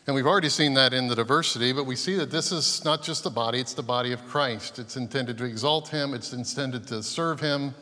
And 0.06 0.16
we've 0.16 0.28
already 0.28 0.50
seen 0.50 0.76
that 0.76 0.94
in 0.94 1.08
the 1.08 1.16
diversity, 1.16 1.74
but 1.74 1.86
we 1.86 1.96
see 1.96 2.16
that 2.16 2.30
this 2.30 2.52
is 2.52 2.86
not 2.86 3.02
just 3.04 3.24
the 3.24 3.32
body, 3.32 3.60
it's 3.60 3.74
the 3.74 3.84
body 3.84 4.14
of 4.14 4.24
Christ. 4.28 4.78
It's 4.78 4.96
intended 4.96 5.38
to 5.40 5.46
exalt 5.46 5.90
him, 5.90 6.14
it's 6.14 6.32
intended 6.32 6.88
to 6.88 7.02
serve 7.02 7.42
him. 7.42 7.74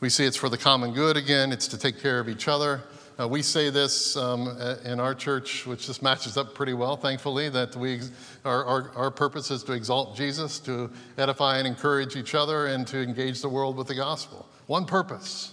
We 0.00 0.08
see 0.08 0.24
it's 0.24 0.38
for 0.38 0.48
the 0.48 0.58
common 0.58 0.94
good 0.94 1.16
again, 1.18 1.52
it's 1.52 1.68
to 1.68 1.78
take 1.78 2.00
care 2.00 2.18
of 2.18 2.28
each 2.28 2.48
other. 2.48 2.80
Uh, 3.22 3.28
we 3.28 3.40
say 3.40 3.70
this 3.70 4.16
um, 4.16 4.48
in 4.84 4.98
our 4.98 5.14
church, 5.14 5.64
which 5.64 5.86
just 5.86 6.02
matches 6.02 6.36
up 6.36 6.54
pretty 6.54 6.72
well, 6.72 6.96
thankfully, 6.96 7.48
that 7.48 7.76
we, 7.76 8.00
our, 8.44 8.64
our, 8.64 8.90
our 8.96 9.10
purpose 9.12 9.50
is 9.52 9.62
to 9.62 9.72
exalt 9.72 10.16
Jesus, 10.16 10.58
to 10.58 10.90
edify 11.18 11.58
and 11.58 11.66
encourage 11.66 12.16
each 12.16 12.34
other, 12.34 12.66
and 12.66 12.84
to 12.88 13.00
engage 13.00 13.40
the 13.40 13.48
world 13.48 13.76
with 13.76 13.86
the 13.86 13.94
gospel. 13.94 14.48
One 14.66 14.86
purpose, 14.86 15.52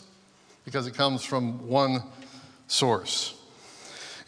because 0.65 0.87
it 0.87 0.95
comes 0.95 1.23
from 1.23 1.67
one 1.67 2.01
source. 2.67 3.35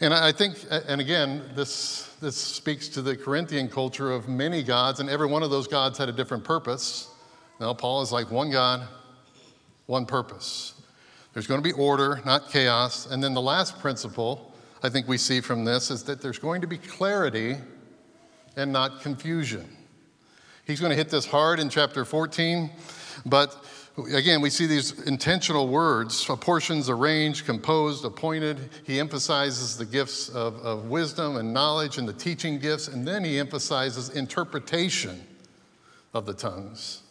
And 0.00 0.14
I 0.14 0.30
think, 0.30 0.58
and 0.70 1.00
again, 1.00 1.42
this, 1.56 2.14
this 2.20 2.36
speaks 2.36 2.86
to 2.90 3.02
the 3.02 3.16
Corinthian 3.16 3.68
culture 3.68 4.12
of 4.12 4.28
many 4.28 4.62
gods, 4.62 5.00
and 5.00 5.10
every 5.10 5.26
one 5.26 5.42
of 5.42 5.50
those 5.50 5.66
gods 5.66 5.98
had 5.98 6.08
a 6.08 6.12
different 6.12 6.44
purpose. 6.44 7.08
Now, 7.58 7.74
Paul 7.74 8.02
is 8.02 8.12
like 8.12 8.30
one 8.30 8.52
God, 8.52 8.86
one 9.86 10.06
purpose. 10.06 10.71
There's 11.32 11.46
going 11.46 11.62
to 11.62 11.68
be 11.68 11.72
order, 11.72 12.20
not 12.24 12.50
chaos. 12.50 13.06
And 13.06 13.22
then 13.22 13.34
the 13.34 13.40
last 13.40 13.78
principle 13.78 14.52
I 14.82 14.88
think 14.88 15.06
we 15.06 15.16
see 15.16 15.40
from 15.40 15.64
this 15.64 15.90
is 15.90 16.02
that 16.04 16.20
there's 16.20 16.38
going 16.38 16.60
to 16.62 16.66
be 16.66 16.76
clarity 16.76 17.56
and 18.56 18.72
not 18.72 19.00
confusion. 19.00 19.68
He's 20.66 20.80
going 20.80 20.90
to 20.90 20.96
hit 20.96 21.08
this 21.08 21.24
hard 21.24 21.60
in 21.60 21.68
chapter 21.68 22.04
14, 22.04 22.70
but 23.24 23.64
Again, 24.14 24.40
we 24.40 24.48
see 24.48 24.64
these 24.64 25.02
intentional 25.02 25.68
words 25.68 26.24
portions 26.24 26.88
arranged, 26.88 27.44
composed, 27.44 28.06
appointed. 28.06 28.70
He 28.84 28.98
emphasizes 28.98 29.76
the 29.76 29.84
gifts 29.84 30.30
of, 30.30 30.56
of 30.64 30.86
wisdom 30.86 31.36
and 31.36 31.52
knowledge 31.52 31.98
and 31.98 32.08
the 32.08 32.14
teaching 32.14 32.58
gifts, 32.58 32.88
and 32.88 33.06
then 33.06 33.22
he 33.22 33.38
emphasizes 33.38 34.08
interpretation 34.08 35.22
of 36.14 36.24
the 36.24 36.32
tongues. 36.32 37.02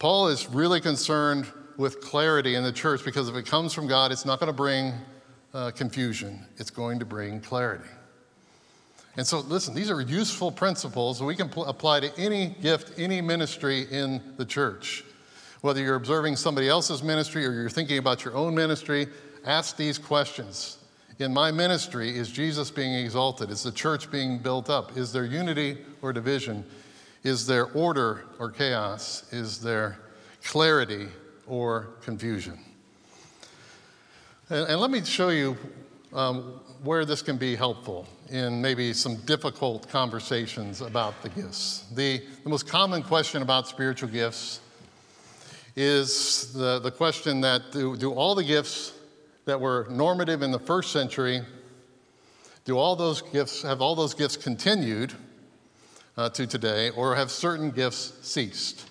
Paul 0.00 0.28
is 0.28 0.48
really 0.48 0.80
concerned 0.80 1.46
with 1.76 2.00
clarity 2.00 2.54
in 2.54 2.62
the 2.62 2.72
church 2.72 3.04
because 3.04 3.28
if 3.28 3.34
it 3.34 3.46
comes 3.46 3.72
from 3.72 3.86
God, 3.86 4.12
it's 4.12 4.24
not 4.24 4.40
going 4.40 4.48
to 4.48 4.56
bring 4.56 4.92
uh, 5.54 5.70
confusion, 5.70 6.44
it's 6.58 6.70
going 6.70 6.98
to 6.98 7.04
bring 7.04 7.40
clarity. 7.40 7.88
And 9.16 9.26
so, 9.26 9.40
listen, 9.40 9.74
these 9.74 9.90
are 9.90 10.00
useful 10.00 10.52
principles 10.52 11.22
we 11.22 11.34
can 11.34 11.48
pl- 11.48 11.64
apply 11.64 12.00
to 12.00 12.18
any 12.18 12.48
gift, 12.60 12.98
any 12.98 13.22
ministry 13.22 13.86
in 13.90 14.20
the 14.36 14.44
church. 14.44 15.04
Whether 15.62 15.80
you're 15.80 15.94
observing 15.94 16.36
somebody 16.36 16.68
else's 16.68 17.02
ministry 17.02 17.46
or 17.46 17.52
you're 17.52 17.70
thinking 17.70 17.96
about 17.96 18.24
your 18.24 18.34
own 18.34 18.54
ministry, 18.54 19.06
ask 19.46 19.76
these 19.76 19.96
questions. 19.96 20.78
In 21.18 21.32
my 21.32 21.50
ministry, 21.50 22.14
is 22.14 22.30
Jesus 22.30 22.70
being 22.70 22.92
exalted? 22.92 23.50
Is 23.50 23.62
the 23.62 23.72
church 23.72 24.10
being 24.10 24.38
built 24.38 24.68
up? 24.68 24.98
Is 24.98 25.14
there 25.14 25.24
unity 25.24 25.78
or 26.02 26.12
division? 26.12 26.62
Is 27.22 27.46
there 27.46 27.66
order 27.72 28.26
or 28.38 28.50
chaos? 28.50 29.24
Is 29.32 29.58
there 29.58 29.98
clarity 30.44 31.08
or 31.46 31.88
confusion? 32.02 32.58
And, 34.48 34.68
and 34.68 34.80
let 34.80 34.90
me 34.90 35.04
show 35.04 35.30
you 35.30 35.56
um, 36.12 36.60
where 36.82 37.04
this 37.04 37.22
can 37.22 37.36
be 37.36 37.56
helpful 37.56 38.06
in 38.30 38.60
maybe 38.62 38.92
some 38.92 39.16
difficult 39.26 39.88
conversations 39.88 40.80
about 40.80 41.20
the 41.22 41.28
gifts. 41.28 41.84
The, 41.94 42.22
the 42.42 42.48
most 42.48 42.66
common 42.66 43.02
question 43.02 43.42
about 43.42 43.68
spiritual 43.68 44.08
gifts 44.08 44.60
is 45.76 46.52
the, 46.52 46.78
the 46.78 46.90
question 46.90 47.40
that 47.42 47.70
do, 47.72 47.96
do 47.96 48.12
all 48.12 48.34
the 48.34 48.44
gifts 48.44 48.94
that 49.44 49.60
were 49.60 49.86
normative 49.90 50.42
in 50.42 50.50
the 50.50 50.58
first 50.58 50.90
century, 50.92 51.42
do 52.64 52.78
all 52.78 52.96
those 52.96 53.22
gifts, 53.22 53.62
have 53.62 53.80
all 53.80 53.94
those 53.94 54.14
gifts 54.14 54.36
continued 54.36 55.12
uh, 56.16 56.28
to 56.30 56.46
today, 56.46 56.90
or 56.90 57.14
have 57.14 57.30
certain 57.30 57.70
gifts 57.70 58.14
ceased? 58.22 58.88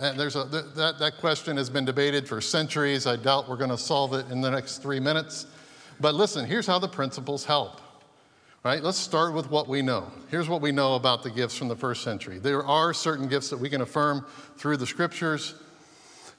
And 0.00 0.18
there's 0.18 0.34
a, 0.36 0.44
that, 0.44 0.98
that 0.98 1.18
question 1.18 1.56
has 1.56 1.70
been 1.70 1.84
debated 1.84 2.28
for 2.28 2.40
centuries. 2.40 3.06
I 3.06 3.16
doubt 3.16 3.48
we're 3.48 3.56
going 3.56 3.70
to 3.70 3.78
solve 3.78 4.12
it 4.14 4.28
in 4.30 4.40
the 4.40 4.50
next 4.50 4.78
three 4.78 5.00
minutes. 5.00 5.46
But 6.00 6.14
listen, 6.14 6.46
here's 6.46 6.66
how 6.66 6.78
the 6.78 6.88
principles 6.88 7.44
help. 7.44 7.80
Right? 8.64 8.82
Let's 8.82 8.98
start 8.98 9.34
with 9.34 9.50
what 9.50 9.68
we 9.68 9.82
know. 9.82 10.10
Here's 10.30 10.48
what 10.48 10.62
we 10.62 10.72
know 10.72 10.94
about 10.94 11.22
the 11.22 11.30
gifts 11.30 11.56
from 11.56 11.68
the 11.68 11.76
first 11.76 12.02
century. 12.02 12.38
There 12.38 12.64
are 12.64 12.94
certain 12.94 13.28
gifts 13.28 13.50
that 13.50 13.58
we 13.58 13.68
can 13.68 13.82
affirm 13.82 14.24
through 14.56 14.78
the 14.78 14.86
scriptures 14.86 15.54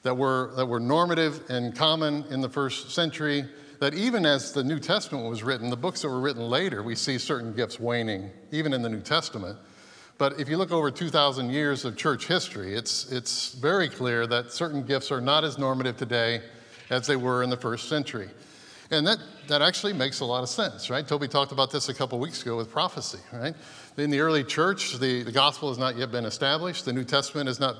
that 0.01 0.17
were, 0.17 0.51
that 0.55 0.65
were 0.65 0.79
normative 0.79 1.43
and 1.49 1.75
common 1.75 2.25
in 2.31 2.41
the 2.41 2.49
first 2.49 2.91
century, 2.91 3.45
that 3.79 3.93
even 3.93 4.25
as 4.25 4.53
the 4.53 4.63
New 4.63 4.79
Testament 4.79 5.29
was 5.29 5.43
written, 5.43 5.69
the 5.69 5.77
books 5.77 6.01
that 6.01 6.09
were 6.09 6.19
written 6.19 6.41
later, 6.49 6.81
we 6.81 6.95
see 6.95 7.19
certain 7.19 7.53
gifts 7.53 7.79
waning, 7.79 8.31
even 8.51 8.73
in 8.73 8.81
the 8.81 8.89
New 8.89 9.01
Testament. 9.01 9.57
But 10.17 10.39
if 10.39 10.47
you 10.47 10.57
look 10.57 10.71
over 10.71 10.91
2,000 10.91 11.49
years 11.49 11.83
of 11.83 11.97
church 11.97 12.27
history, 12.27 12.73
it's, 12.73 13.11
it's 13.11 13.53
very 13.53 13.89
clear 13.89 14.25
that 14.27 14.51
certain 14.51 14.83
gifts 14.83 15.11
are 15.11 15.19
not 15.19 15.43
as 15.43 15.57
normative 15.57 15.97
today 15.97 16.41
as 16.89 17.05
they 17.05 17.17
were 17.17 17.43
in 17.43 17.49
the 17.49 17.57
first 17.57 17.89
century. 17.89 18.29
And 18.91 19.05
that, 19.07 19.17
that 19.47 19.61
actually 19.61 19.93
makes 19.93 20.19
a 20.19 20.25
lot 20.25 20.43
of 20.43 20.49
sense, 20.49 20.89
right? 20.89 21.05
Toby 21.05 21.27
talked 21.27 21.51
about 21.51 21.71
this 21.71 21.89
a 21.89 21.93
couple 21.93 22.19
weeks 22.19 22.43
ago 22.43 22.55
with 22.55 22.69
prophecy, 22.69 23.17
right? 23.33 23.55
In 23.97 24.09
the 24.09 24.19
early 24.19 24.43
church, 24.43 24.99
the, 24.99 25.23
the 25.23 25.31
gospel 25.31 25.69
has 25.69 25.77
not 25.77 25.97
yet 25.97 26.11
been 26.11 26.25
established, 26.25 26.85
the 26.85 26.93
New 26.93 27.03
Testament 27.03 27.47
has 27.47 27.59
not 27.59 27.75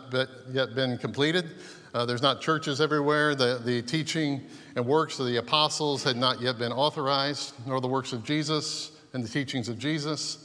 yet 0.52 0.74
been 0.76 0.98
completed. 0.98 1.56
Uh, 1.94 2.06
there's 2.06 2.22
not 2.22 2.42
churches 2.42 2.82
everywhere. 2.82 3.36
The, 3.36 3.62
the 3.64 3.82
teaching 3.82 4.42
and 4.76 4.86
works 4.86 5.20
of 5.20 5.28
the 5.28 5.38
apostles 5.38 6.04
had 6.04 6.18
not 6.18 6.42
yet 6.42 6.58
been 6.58 6.74
authorized, 6.74 7.54
nor 7.66 7.80
the 7.80 7.88
works 7.88 8.12
of 8.12 8.26
Jesus 8.26 8.92
and 9.14 9.24
the 9.24 9.30
teachings 9.30 9.70
of 9.70 9.80
Jesus. 9.80 10.45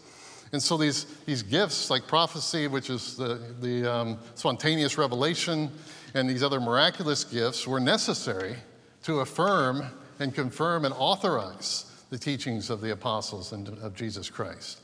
And 0.53 0.63
so 0.63 0.77
these, 0.77 1.05
these 1.27 1.43
gifts, 1.43 1.91
like 1.91 2.07
prophecy, 2.07 2.67
which 2.67 2.91
is 2.91 3.17
the, 3.17 3.41
the 3.61 3.93
um, 3.93 4.19
spontaneous 4.35 4.99
revelation, 4.99 5.71
and 6.15 6.29
these 6.29 6.43
other 6.43 6.61
miraculous 6.61 7.23
gifts, 7.23 7.67
were 7.67 7.81
necessary 7.81 8.57
to 9.05 9.21
affirm 9.21 9.85
and 10.19 10.35
confirm 10.35 10.85
and 10.85 10.95
authorize 10.99 11.87
the 12.11 12.19
teachings 12.19 12.69
of 12.69 12.81
the 12.81 12.91
apostles 12.91 13.53
and 13.53 13.69
of 13.79 13.95
Jesus 13.95 14.29
Christ. 14.29 14.81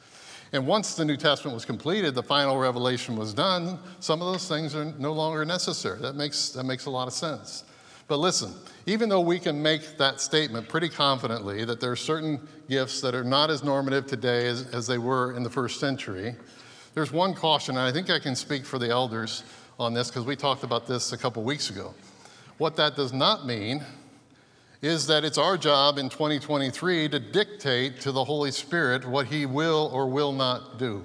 And 0.52 0.66
once 0.66 0.94
the 0.94 1.04
New 1.04 1.16
Testament 1.16 1.54
was 1.54 1.64
completed, 1.64 2.14
the 2.14 2.22
final 2.22 2.56
revelation 2.56 3.16
was 3.16 3.34
done, 3.34 3.78
some 3.98 4.22
of 4.22 4.32
those 4.32 4.48
things 4.48 4.74
are 4.76 4.84
no 4.84 5.12
longer 5.12 5.44
necessary. 5.44 5.98
That 5.98 6.14
makes, 6.14 6.50
that 6.50 6.64
makes 6.64 6.86
a 6.86 6.90
lot 6.90 7.08
of 7.08 7.14
sense. 7.14 7.64
But 8.08 8.18
listen, 8.18 8.54
even 8.86 9.08
though 9.08 9.20
we 9.20 9.38
can 9.40 9.60
make 9.60 9.98
that 9.98 10.20
statement 10.20 10.68
pretty 10.68 10.88
confidently 10.88 11.64
that 11.64 11.80
there 11.80 11.90
are 11.90 11.96
certain 11.96 12.46
gifts 12.68 13.00
that 13.00 13.14
are 13.14 13.24
not 13.24 13.50
as 13.50 13.64
normative 13.64 14.06
today 14.06 14.46
as, 14.46 14.62
as 14.68 14.86
they 14.86 14.98
were 14.98 15.32
in 15.32 15.42
the 15.42 15.50
first 15.50 15.80
century, 15.80 16.36
there's 16.94 17.12
one 17.12 17.34
caution, 17.34 17.76
and 17.76 17.86
I 17.86 17.92
think 17.92 18.08
I 18.08 18.18
can 18.18 18.36
speak 18.36 18.64
for 18.64 18.78
the 18.78 18.88
elders 18.88 19.42
on 19.78 19.92
this 19.92 20.08
because 20.08 20.24
we 20.24 20.36
talked 20.36 20.62
about 20.62 20.86
this 20.86 21.12
a 21.12 21.18
couple 21.18 21.42
weeks 21.42 21.68
ago. 21.68 21.94
What 22.58 22.76
that 22.76 22.96
does 22.96 23.12
not 23.12 23.44
mean 23.44 23.84
is 24.82 25.06
that 25.08 25.24
it's 25.24 25.36
our 25.36 25.56
job 25.56 25.98
in 25.98 26.08
2023 26.08 27.08
to 27.08 27.18
dictate 27.18 28.00
to 28.02 28.12
the 28.12 28.24
Holy 28.24 28.50
Spirit 28.50 29.06
what 29.06 29.26
He 29.26 29.46
will 29.46 29.90
or 29.92 30.08
will 30.08 30.32
not 30.32 30.78
do 30.78 31.04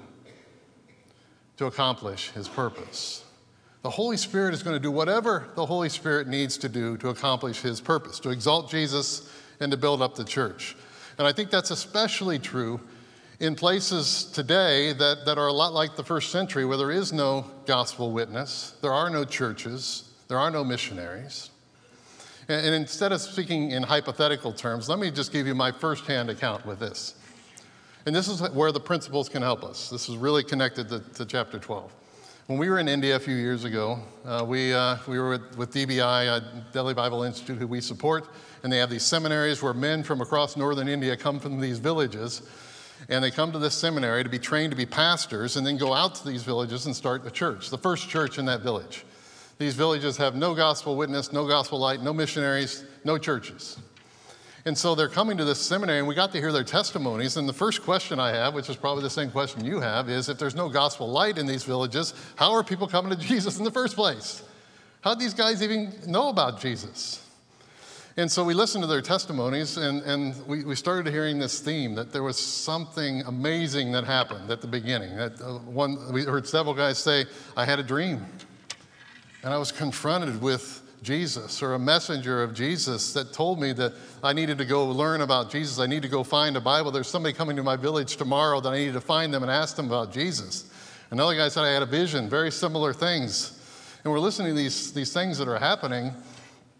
to 1.56 1.66
accomplish 1.66 2.30
His 2.30 2.48
purpose. 2.48 3.21
The 3.82 3.90
Holy 3.90 4.16
Spirit 4.16 4.54
is 4.54 4.62
going 4.62 4.76
to 4.76 4.80
do 4.80 4.92
whatever 4.92 5.48
the 5.56 5.66
Holy 5.66 5.88
Spirit 5.88 6.28
needs 6.28 6.56
to 6.58 6.68
do 6.68 6.96
to 6.98 7.08
accomplish 7.08 7.60
His 7.60 7.80
purpose, 7.80 8.20
to 8.20 8.30
exalt 8.30 8.70
Jesus 8.70 9.28
and 9.58 9.72
to 9.72 9.76
build 9.76 10.00
up 10.00 10.14
the 10.14 10.24
church. 10.24 10.76
And 11.18 11.26
I 11.26 11.32
think 11.32 11.50
that's 11.50 11.72
especially 11.72 12.38
true 12.38 12.80
in 13.40 13.56
places 13.56 14.24
today 14.26 14.92
that, 14.92 15.26
that 15.26 15.36
are 15.36 15.48
a 15.48 15.52
lot 15.52 15.72
like 15.72 15.96
the 15.96 16.04
first 16.04 16.30
century, 16.30 16.64
where 16.64 16.76
there 16.76 16.92
is 16.92 17.12
no 17.12 17.44
gospel 17.66 18.12
witness, 18.12 18.76
there 18.82 18.92
are 18.92 19.10
no 19.10 19.24
churches, 19.24 20.08
there 20.28 20.38
are 20.38 20.50
no 20.50 20.62
missionaries. 20.62 21.50
And 22.48 22.74
instead 22.74 23.12
of 23.12 23.20
speaking 23.20 23.72
in 23.72 23.82
hypothetical 23.82 24.52
terms, 24.52 24.88
let 24.88 25.00
me 25.00 25.10
just 25.10 25.32
give 25.32 25.46
you 25.46 25.54
my 25.54 25.72
firsthand 25.72 26.30
account 26.30 26.64
with 26.66 26.78
this. 26.78 27.14
And 28.06 28.14
this 28.14 28.28
is 28.28 28.40
where 28.50 28.72
the 28.72 28.80
principles 28.80 29.28
can 29.28 29.42
help 29.42 29.64
us. 29.64 29.90
This 29.90 30.08
is 30.08 30.16
really 30.16 30.44
connected 30.44 30.88
to, 30.88 31.00
to 31.00 31.24
chapter 31.24 31.58
12. 31.58 31.92
When 32.48 32.58
we 32.58 32.68
were 32.68 32.80
in 32.80 32.88
India 32.88 33.14
a 33.14 33.20
few 33.20 33.36
years 33.36 33.62
ago, 33.62 34.00
uh, 34.24 34.44
we, 34.44 34.74
uh, 34.74 34.96
we 35.06 35.20
were 35.20 35.28
with, 35.28 35.56
with 35.56 35.72
DBI, 35.72 36.26
uh, 36.26 36.40
Delhi 36.72 36.92
Bible 36.92 37.22
Institute, 37.22 37.56
who 37.56 37.68
we 37.68 37.80
support, 37.80 38.26
and 38.64 38.72
they 38.72 38.78
have 38.78 38.90
these 38.90 39.04
seminaries 39.04 39.62
where 39.62 39.72
men 39.72 40.02
from 40.02 40.20
across 40.20 40.56
northern 40.56 40.88
India 40.88 41.16
come 41.16 41.38
from 41.38 41.60
these 41.60 41.78
villages, 41.78 42.42
and 43.08 43.22
they 43.22 43.30
come 43.30 43.52
to 43.52 43.60
this 43.60 43.74
seminary 43.74 44.24
to 44.24 44.28
be 44.28 44.40
trained 44.40 44.72
to 44.72 44.76
be 44.76 44.84
pastors, 44.84 45.56
and 45.56 45.64
then 45.64 45.76
go 45.76 45.94
out 45.94 46.16
to 46.16 46.28
these 46.28 46.42
villages 46.42 46.86
and 46.86 46.96
start 46.96 47.24
a 47.24 47.30
church, 47.30 47.70
the 47.70 47.78
first 47.78 48.08
church 48.08 48.38
in 48.38 48.46
that 48.46 48.62
village. 48.62 49.04
These 49.58 49.76
villages 49.76 50.16
have 50.16 50.34
no 50.34 50.52
gospel 50.52 50.96
witness, 50.96 51.32
no 51.32 51.46
gospel 51.46 51.78
light, 51.78 52.02
no 52.02 52.12
missionaries, 52.12 52.84
no 53.04 53.18
churches. 53.18 53.78
And 54.64 54.78
so 54.78 54.94
they're 54.94 55.08
coming 55.08 55.36
to 55.38 55.44
this 55.44 55.60
seminary, 55.60 55.98
and 55.98 56.06
we 56.06 56.14
got 56.14 56.32
to 56.32 56.38
hear 56.38 56.52
their 56.52 56.62
testimonies. 56.62 57.36
And 57.36 57.48
the 57.48 57.52
first 57.52 57.82
question 57.82 58.20
I 58.20 58.30
have, 58.30 58.54
which 58.54 58.70
is 58.70 58.76
probably 58.76 59.02
the 59.02 59.10
same 59.10 59.30
question 59.30 59.64
you 59.64 59.80
have, 59.80 60.08
is 60.08 60.28
if 60.28 60.38
there's 60.38 60.54
no 60.54 60.68
gospel 60.68 61.08
light 61.08 61.36
in 61.36 61.46
these 61.46 61.64
villages, 61.64 62.14
how 62.36 62.52
are 62.52 62.62
people 62.62 62.86
coming 62.86 63.10
to 63.10 63.16
Jesus 63.26 63.58
in 63.58 63.64
the 63.64 63.72
first 63.72 63.96
place? 63.96 64.42
How'd 65.00 65.18
these 65.18 65.34
guys 65.34 65.62
even 65.62 65.92
know 66.06 66.28
about 66.28 66.60
Jesus? 66.60 67.26
And 68.16 68.30
so 68.30 68.44
we 68.44 68.54
listened 68.54 68.84
to 68.84 68.88
their 68.88 69.00
testimonies, 69.00 69.78
and, 69.78 70.02
and 70.02 70.46
we, 70.46 70.64
we 70.64 70.76
started 70.76 71.10
hearing 71.10 71.38
this 71.38 71.58
theme 71.60 71.94
that 71.96 72.12
there 72.12 72.22
was 72.22 72.38
something 72.38 73.22
amazing 73.22 73.90
that 73.92 74.04
happened 74.04 74.50
at 74.50 74.60
the 74.60 74.66
beginning. 74.68 75.16
That 75.16 75.40
uh, 75.40 75.58
one, 75.60 76.12
we 76.12 76.24
heard 76.24 76.46
several 76.46 76.74
guys 76.74 76.98
say, 76.98 77.24
I 77.56 77.64
had 77.64 77.80
a 77.80 77.82
dream, 77.82 78.24
and 79.42 79.52
I 79.52 79.56
was 79.56 79.72
confronted 79.72 80.40
with 80.40 80.81
Jesus 81.02 81.62
or 81.62 81.74
a 81.74 81.78
messenger 81.78 82.42
of 82.42 82.54
Jesus 82.54 83.12
that 83.12 83.32
told 83.32 83.60
me 83.60 83.72
that 83.72 83.92
I 84.22 84.32
needed 84.32 84.58
to 84.58 84.64
go 84.64 84.86
learn 84.86 85.20
about 85.20 85.50
Jesus. 85.50 85.78
I 85.78 85.86
need 85.86 86.02
to 86.02 86.08
go 86.08 86.22
find 86.22 86.56
a 86.56 86.60
Bible. 86.60 86.90
There's 86.90 87.08
somebody 87.08 87.34
coming 87.34 87.56
to 87.56 87.62
my 87.62 87.76
village 87.76 88.16
tomorrow 88.16 88.60
that 88.60 88.68
I 88.68 88.78
needed 88.78 88.94
to 88.94 89.00
find 89.00 89.34
them 89.34 89.42
and 89.42 89.50
ask 89.50 89.76
them 89.76 89.86
about 89.86 90.12
Jesus. 90.12 90.70
Another 91.10 91.34
guy 91.34 91.48
said 91.48 91.64
I 91.64 91.72
had 91.72 91.82
a 91.82 91.86
vision, 91.86 92.28
very 92.28 92.50
similar 92.50 92.92
things. 92.92 93.58
And 94.04 94.12
we're 94.12 94.20
listening 94.20 94.48
to 94.48 94.54
these, 94.54 94.92
these 94.92 95.12
things 95.12 95.38
that 95.38 95.48
are 95.48 95.58
happening. 95.58 96.12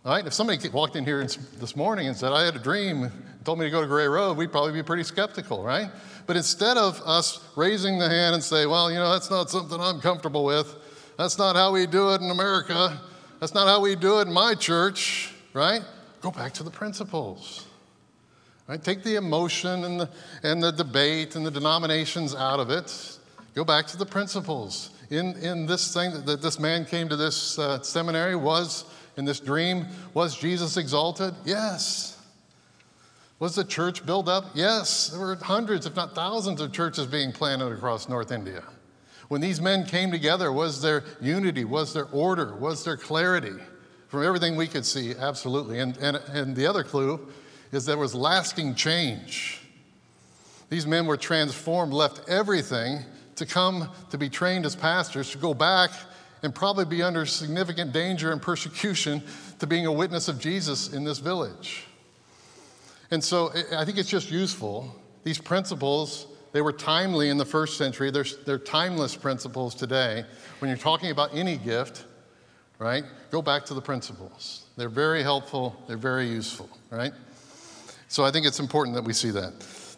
Right? 0.04 0.26
If 0.26 0.32
somebody 0.32 0.68
walked 0.68 0.96
in 0.96 1.04
here 1.04 1.22
this 1.24 1.76
morning 1.76 2.08
and 2.08 2.16
said, 2.16 2.32
I 2.32 2.44
had 2.44 2.56
a 2.56 2.58
dream, 2.58 3.10
told 3.44 3.58
me 3.58 3.66
to 3.66 3.70
go 3.70 3.80
to 3.80 3.86
Gray 3.86 4.08
Road, 4.08 4.36
we'd 4.36 4.50
probably 4.50 4.72
be 4.72 4.82
pretty 4.82 5.04
skeptical, 5.04 5.62
right? 5.62 5.90
But 6.26 6.36
instead 6.36 6.76
of 6.76 7.00
us 7.02 7.40
raising 7.56 7.98
the 7.98 8.08
hand 8.08 8.34
and 8.34 8.42
say, 8.42 8.66
well, 8.66 8.90
you 8.90 8.98
know, 8.98 9.12
that's 9.12 9.30
not 9.30 9.50
something 9.50 9.80
I'm 9.80 10.00
comfortable 10.00 10.44
with, 10.44 10.74
that's 11.18 11.38
not 11.38 11.54
how 11.54 11.72
we 11.72 11.86
do 11.86 12.12
it 12.14 12.20
in 12.20 12.30
America, 12.30 13.00
that's 13.42 13.54
not 13.54 13.66
how 13.66 13.80
we 13.80 13.96
do 13.96 14.20
it 14.20 14.28
in 14.28 14.32
my 14.32 14.54
church, 14.54 15.34
right? 15.52 15.82
Go 16.20 16.30
back 16.30 16.52
to 16.52 16.62
the 16.62 16.70
principles. 16.70 17.66
Right? 18.68 18.80
Take 18.80 19.02
the 19.02 19.16
emotion 19.16 19.82
and 19.82 19.98
the, 19.98 20.10
and 20.44 20.62
the 20.62 20.70
debate 20.70 21.34
and 21.34 21.44
the 21.44 21.50
denominations 21.50 22.36
out 22.36 22.60
of 22.60 22.70
it. 22.70 23.18
Go 23.56 23.64
back 23.64 23.88
to 23.88 23.96
the 23.96 24.06
principles. 24.06 24.90
In, 25.10 25.34
in 25.38 25.66
this 25.66 25.92
thing 25.92 26.24
that 26.24 26.40
this 26.40 26.60
man 26.60 26.84
came 26.84 27.08
to 27.08 27.16
this 27.16 27.58
uh, 27.58 27.82
seminary 27.82 28.36
was 28.36 28.84
in 29.16 29.24
this 29.24 29.40
dream, 29.40 29.86
was 30.14 30.36
Jesus 30.38 30.76
exalted? 30.76 31.34
Yes. 31.44 32.22
Was 33.40 33.56
the 33.56 33.64
church 33.64 34.06
built 34.06 34.28
up? 34.28 34.52
Yes. 34.54 35.08
There 35.08 35.18
were 35.18 35.34
hundreds, 35.34 35.84
if 35.84 35.96
not 35.96 36.14
thousands, 36.14 36.60
of 36.60 36.70
churches 36.70 37.08
being 37.08 37.32
planted 37.32 37.72
across 37.72 38.08
North 38.08 38.30
India. 38.30 38.62
When 39.28 39.40
these 39.40 39.60
men 39.60 39.86
came 39.86 40.10
together, 40.10 40.52
was 40.52 40.82
there 40.82 41.04
unity? 41.20 41.64
Was 41.64 41.94
there 41.94 42.06
order? 42.06 42.54
Was 42.56 42.84
there 42.84 42.96
clarity? 42.96 43.54
From 44.08 44.24
everything 44.24 44.56
we 44.56 44.66
could 44.66 44.84
see, 44.84 45.14
absolutely. 45.14 45.78
And, 45.78 45.96
and, 45.96 46.16
and 46.16 46.54
the 46.54 46.66
other 46.66 46.84
clue 46.84 47.28
is 47.72 47.86
there 47.86 47.96
was 47.96 48.14
lasting 48.14 48.74
change. 48.74 49.60
These 50.68 50.86
men 50.86 51.06
were 51.06 51.16
transformed, 51.16 51.92
left 51.92 52.28
everything 52.28 53.00
to 53.36 53.46
come 53.46 53.88
to 54.10 54.18
be 54.18 54.28
trained 54.28 54.66
as 54.66 54.76
pastors, 54.76 55.30
to 55.30 55.38
go 55.38 55.54
back 55.54 55.90
and 56.42 56.54
probably 56.54 56.84
be 56.84 57.02
under 57.02 57.24
significant 57.24 57.92
danger 57.92 58.32
and 58.32 58.42
persecution 58.42 59.22
to 59.58 59.66
being 59.66 59.86
a 59.86 59.92
witness 59.92 60.28
of 60.28 60.38
Jesus 60.38 60.92
in 60.92 61.04
this 61.04 61.18
village. 61.18 61.86
And 63.10 63.22
so 63.22 63.52
I 63.76 63.84
think 63.84 63.98
it's 63.98 64.08
just 64.08 64.30
useful. 64.30 64.94
These 65.24 65.38
principles, 65.38 66.26
they 66.52 66.60
were 66.60 66.72
timely 66.72 67.30
in 67.30 67.38
the 67.38 67.44
first 67.44 67.78
century. 67.78 68.10
They're, 68.10 68.26
they're 68.44 68.58
timeless 68.58 69.16
principles 69.16 69.74
today. 69.74 70.24
When 70.58 70.68
you're 70.68 70.78
talking 70.78 71.10
about 71.10 71.34
any 71.34 71.56
gift, 71.56 72.04
right, 72.78 73.04
go 73.30 73.42
back 73.42 73.64
to 73.66 73.74
the 73.74 73.80
principles. 73.80 74.66
They're 74.76 74.88
very 74.88 75.22
helpful, 75.22 75.82
they're 75.86 75.96
very 75.96 76.28
useful, 76.28 76.68
right? 76.90 77.12
So 78.08 78.24
I 78.24 78.30
think 78.30 78.46
it's 78.46 78.60
important 78.60 78.94
that 78.96 79.04
we 79.04 79.12
see 79.12 79.30
that. 79.30 79.52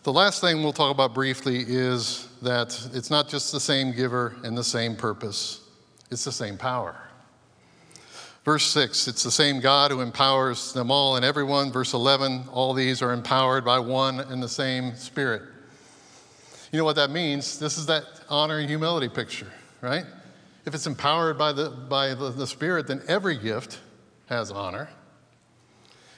The 0.05 0.13
last 0.13 0.41
thing 0.41 0.63
we'll 0.63 0.73
talk 0.73 0.93
about 0.93 1.15
briefly 1.15 1.65
is 1.67 2.29
that 2.43 2.79
it's 2.93 3.11
not 3.11 3.29
just 3.29 3.53
the 3.53 3.61
same 3.61 3.93
giver 3.93 4.37
and 4.45 4.57
the 4.57 4.65
same 4.65 4.97
purpose. 4.97 5.61
It's 6.11 6.25
the 6.25 6.33
same 6.33 6.57
power. 6.57 6.95
Verse 8.45 8.67
6, 8.67 9.09
it's 9.09 9.23
the 9.23 9.31
same 9.31 9.61
God 9.61 9.91
who 9.91 10.03
empowers 10.03 10.75
them 10.75 10.91
all 10.91 11.17
and 11.17 11.25
everyone. 11.25 11.73
Verse 11.73 11.95
11, 11.95 12.45
all 12.53 12.75
these 12.75 13.01
are 13.01 13.13
empowered 13.13 13.65
by 13.65 13.79
one 13.79 14.21
and 14.21 14.43
the 14.43 14.49
same 14.49 14.95
Spirit. 14.97 15.43
You 16.75 16.79
know 16.79 16.87
what 16.87 16.97
that 16.97 17.13
means? 17.13 17.61
This 17.61 17.79
is 17.79 17.87
that 17.87 18.03
honor 18.29 18.59
and 18.59 18.69
humility 18.69 19.09
picture, 19.09 19.47
right? 19.81 20.05
If 20.67 20.75
it's 20.75 20.89
empowered 20.89 21.39
by 21.39 21.53
the, 21.53 21.71
by 21.71 22.15
the, 22.15 22.31
the 22.31 22.49
Spirit, 22.49 22.89
then 22.89 23.01
every 23.07 23.39
gift 23.39 23.79
has 24.27 24.51
honor. 24.51 24.89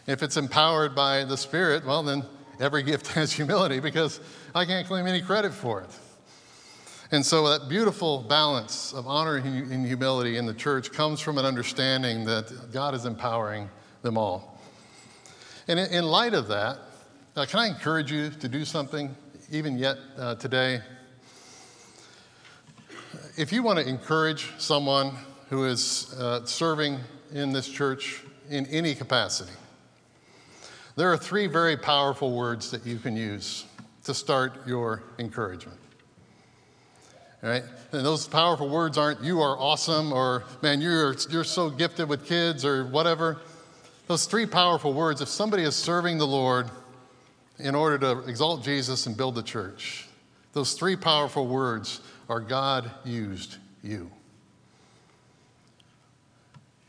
If 0.07 0.23
it's 0.23 0.39
empowered 0.39 0.95
by 0.95 1.25
the 1.25 1.37
Spirit, 1.37 1.85
well, 1.85 2.03
then 2.03 2.25
every 2.59 2.83
gift 2.83 3.09
has 3.19 3.33
humility 3.33 3.81
because 3.81 4.19
I 4.55 4.65
can't 4.65 4.87
claim 4.87 5.07
any 5.07 5.21
credit 5.21 5.53
for 5.53 5.83
it. 5.83 5.91
And 7.13 7.23
so 7.27 7.51
that 7.51 7.69
beautiful 7.69 8.23
balance 8.23 8.95
of 8.95 9.07
honor 9.07 9.37
and 9.37 9.87
humility 9.87 10.39
in 10.39 10.47
the 10.47 10.55
church 10.55 10.91
comes 10.91 11.21
from 11.21 11.37
an 11.37 11.45
understanding 11.45 12.25
that 12.25 12.73
God 12.73 12.95
is 12.95 13.05
empowering 13.05 13.69
them 14.01 14.17
all. 14.17 14.59
And 15.69 15.79
in 15.79 16.07
light 16.07 16.33
of 16.33 16.49
that, 16.49 16.79
uh, 17.37 17.45
can 17.45 17.61
I 17.61 17.67
encourage 17.67 18.11
you 18.11 18.31
to 18.31 18.49
do 18.49 18.65
something 18.65 19.15
even 19.51 19.79
yet 19.79 19.97
uh, 20.19 20.35
today? 20.37 20.81
If 23.37 23.53
you 23.53 23.63
want 23.63 23.79
to 23.79 23.89
encourage 23.89 24.53
someone 24.59 25.13
who 25.51 25.65
is 25.65 26.15
uh, 26.19 26.45
serving 26.45 26.99
in 27.33 27.53
this 27.53 27.69
church 27.69 28.23
in 28.51 28.67
any 28.67 28.95
capacity, 28.95 29.53
there 30.97 31.13
are 31.13 31.17
three 31.17 31.47
very 31.47 31.77
powerful 31.77 32.35
words 32.35 32.71
that 32.71 32.87
you 32.87 32.99
can 32.99 33.17
use 33.17 33.65
to 34.05 34.15
start 34.15 34.67
your 34.67 35.03
encouragement 35.19 35.79
right? 37.43 37.63
And 37.93 38.05
those 38.05 38.27
powerful 38.27 38.69
words 38.69 38.99
aren't 38.99 39.23
you 39.23 39.41
are 39.41 39.57
awesome 39.59 40.13
or 40.13 40.45
man, 40.63 40.81
you're, 40.81 41.15
you're 41.31 41.45
so 41.45 41.71
gifted 41.71 42.09
with 42.09 42.27
kids 42.27 42.65
or 42.65 42.85
whatever. 42.87 43.39
Those 44.09 44.27
three 44.27 44.47
powerful 44.47 44.93
words, 44.93 45.21
if 45.21 45.29
somebody 45.29 45.63
is 45.63 45.77
serving 45.77 46.19
the 46.19 46.27
Lord 46.27 46.71
in 47.59 47.75
order 47.75 47.99
to 47.99 48.29
exalt 48.29 48.63
Jesus 48.63 49.07
and 49.07 49.17
build 49.17 49.35
the 49.35 49.43
church, 49.43 50.07
those 50.53 50.75
three 50.75 50.97
powerful 50.97 51.47
words 51.47 52.01
are 52.29 52.41
God 52.41 52.91
used 53.05 53.57
you. 53.83 54.11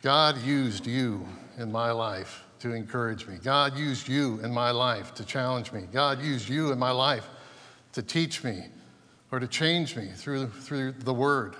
God 0.02 0.38
used 0.44 0.88
you 0.88 1.28
in 1.58 1.72
my 1.72 1.92
life 1.92 2.44
to 2.60 2.74
encourage 2.74 3.28
me. 3.28 3.38
God 3.44 3.78
used 3.78 4.08
you 4.08 4.40
in 4.42 4.54
my 4.54 4.72
life 4.72 5.14
to 5.16 5.26
challenge 5.26 5.72
me. 5.72 5.84
God 5.92 6.22
used 6.22 6.50
you 6.50 6.72
in 6.72 6.80
my 6.80 6.92
life 6.92 7.28
to 7.94 8.02
teach 8.02 8.44
me 8.44 8.66
or 9.32 9.40
to 9.40 9.48
change 9.48 9.96
me 9.96 10.08
through, 10.16 10.48
through 10.48 10.94
the 10.94 11.14
word. 11.14 11.56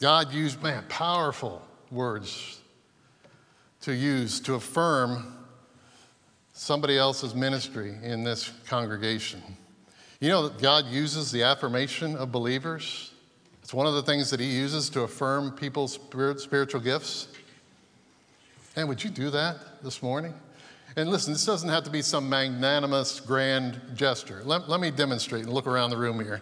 God 0.00 0.32
used, 0.32 0.62
man, 0.62 0.84
powerful 0.88 1.62
words 1.90 2.60
to 3.82 3.94
use 3.94 4.40
to 4.40 4.54
affirm 4.54 5.35
somebody 6.56 6.96
else's 6.96 7.34
ministry 7.34 7.94
in 8.02 8.24
this 8.24 8.50
congregation. 8.66 9.42
You 10.20 10.30
know 10.30 10.48
that 10.48 10.60
God 10.60 10.86
uses 10.86 11.30
the 11.30 11.42
affirmation 11.42 12.16
of 12.16 12.32
believers. 12.32 13.12
It's 13.62 13.74
one 13.74 13.86
of 13.86 13.92
the 13.92 14.02
things 14.02 14.30
that 14.30 14.40
He 14.40 14.46
uses 14.46 14.88
to 14.90 15.02
affirm 15.02 15.52
people's 15.52 15.98
spiritual 16.38 16.80
gifts. 16.80 17.28
And 18.74 18.88
would 18.88 19.04
you 19.04 19.10
do 19.10 19.28
that 19.30 19.82
this 19.82 20.02
morning? 20.02 20.32
And 20.96 21.10
listen, 21.10 21.34
this 21.34 21.44
doesn't 21.44 21.68
have 21.68 21.84
to 21.84 21.90
be 21.90 22.00
some 22.00 22.26
magnanimous, 22.28 23.20
grand 23.20 23.78
gesture. 23.94 24.40
Let, 24.44 24.66
let 24.66 24.80
me 24.80 24.90
demonstrate 24.90 25.44
and 25.44 25.52
look 25.52 25.66
around 25.66 25.90
the 25.90 25.98
room 25.98 26.18
here. 26.20 26.40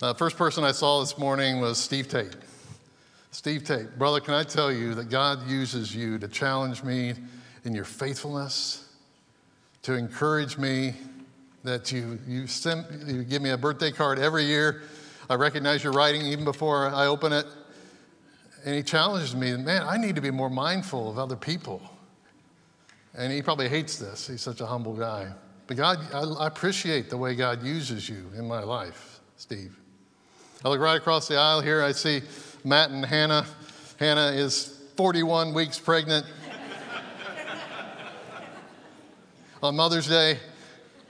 Uh, 0.00 0.14
first 0.14 0.38
person 0.38 0.64
I 0.64 0.72
saw 0.72 1.00
this 1.00 1.18
morning 1.18 1.60
was 1.60 1.76
Steve 1.76 2.08
Tate. 2.08 2.36
Steve 3.32 3.64
Tate, 3.64 3.98
brother, 3.98 4.18
can 4.18 4.32
I 4.32 4.44
tell 4.44 4.72
you 4.72 4.94
that 4.94 5.10
God 5.10 5.46
uses 5.46 5.94
you 5.94 6.18
to 6.18 6.26
challenge 6.26 6.82
me 6.82 7.12
in 7.64 7.74
your 7.74 7.84
faithfulness, 7.84 8.89
to 9.82 9.94
encourage 9.94 10.58
me, 10.58 10.94
that 11.64 11.92
you, 11.92 12.18
you, 12.26 12.46
send, 12.46 12.86
you 13.06 13.22
give 13.22 13.42
me 13.42 13.50
a 13.50 13.58
birthday 13.58 13.90
card 13.90 14.18
every 14.18 14.44
year. 14.44 14.82
I 15.28 15.34
recognize 15.34 15.84
your 15.84 15.92
writing 15.92 16.22
even 16.22 16.44
before 16.44 16.88
I 16.88 17.06
open 17.06 17.32
it. 17.32 17.46
And 18.64 18.74
he 18.74 18.82
challenges 18.82 19.34
me, 19.34 19.56
man, 19.56 19.82
I 19.82 19.96
need 19.96 20.16
to 20.16 20.20
be 20.20 20.30
more 20.30 20.50
mindful 20.50 21.10
of 21.10 21.18
other 21.18 21.36
people. 21.36 21.82
And 23.14 23.32
he 23.32 23.42
probably 23.42 23.68
hates 23.68 23.98
this. 23.98 24.26
He's 24.26 24.42
such 24.42 24.60
a 24.60 24.66
humble 24.66 24.94
guy. 24.94 25.32
But 25.66 25.76
God, 25.76 25.98
I, 26.12 26.44
I 26.44 26.46
appreciate 26.46 27.10
the 27.10 27.16
way 27.16 27.34
God 27.34 27.62
uses 27.62 28.08
you 28.08 28.26
in 28.36 28.46
my 28.46 28.62
life, 28.62 29.20
Steve. 29.36 29.78
I 30.64 30.68
look 30.68 30.80
right 30.80 30.96
across 30.96 31.28
the 31.28 31.36
aisle 31.36 31.60
here. 31.60 31.82
I 31.82 31.92
see 31.92 32.22
Matt 32.64 32.90
and 32.90 33.04
Hannah. 33.04 33.46
Hannah 33.98 34.32
is 34.32 34.78
41 34.96 35.54
weeks 35.54 35.78
pregnant 35.78 36.26
on 39.62 39.76
Mother's 39.76 40.08
Day. 40.08 40.38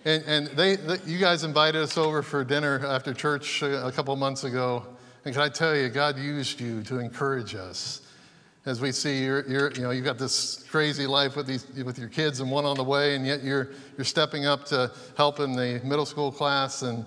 And, 0.04 0.24
and 0.26 0.46
they, 0.48 0.76
they, 0.76 0.98
you 1.06 1.18
guys 1.18 1.44
invited 1.44 1.82
us 1.82 1.96
over 1.96 2.22
for 2.22 2.42
dinner 2.44 2.84
after 2.86 3.12
church 3.12 3.62
a, 3.62 3.92
couple 3.92 4.14
months 4.16 4.44
ago. 4.44 4.86
And 5.24 5.34
can 5.34 5.42
I 5.42 5.48
tell 5.48 5.76
you, 5.76 5.88
God 5.88 6.18
used 6.18 6.60
you 6.60 6.82
to 6.84 6.98
encourage 6.98 7.54
us 7.54 8.02
as 8.66 8.80
we 8.80 8.92
see 8.92 9.24
you're, 9.24 9.46
you're, 9.48 9.72
you 9.72 9.82
know, 9.82 9.90
you've 9.90 10.04
got 10.04 10.18
this 10.18 10.64
crazy 10.70 11.06
life 11.06 11.36
with, 11.36 11.46
these, 11.46 11.66
with 11.84 11.98
your 11.98 12.08
kids 12.08 12.40
and 12.40 12.50
one 12.50 12.64
on 12.64 12.76
the 12.76 12.84
way, 12.84 13.14
and 13.14 13.26
yet 13.26 13.42
you're, 13.42 13.70
you're 13.96 14.04
stepping 14.04 14.46
up 14.46 14.64
to 14.66 14.90
help 15.16 15.40
in 15.40 15.52
the 15.52 15.80
middle 15.84 16.06
school 16.06 16.30
class. 16.30 16.82
And 16.82 17.04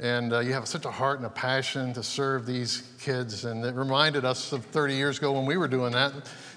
and 0.00 0.32
uh, 0.32 0.40
you 0.40 0.52
have 0.52 0.68
such 0.68 0.84
a 0.84 0.90
heart 0.90 1.18
and 1.18 1.26
a 1.26 1.30
passion 1.30 1.92
to 1.94 2.02
serve 2.02 2.46
these 2.46 2.82
kids. 3.00 3.44
And 3.44 3.64
it 3.64 3.74
reminded 3.74 4.24
us 4.24 4.52
of 4.52 4.64
30 4.66 4.94
years 4.94 5.18
ago 5.18 5.32
when 5.32 5.46
we 5.46 5.56
were 5.56 5.68
doing 5.68 5.92
that, 5.92 6.12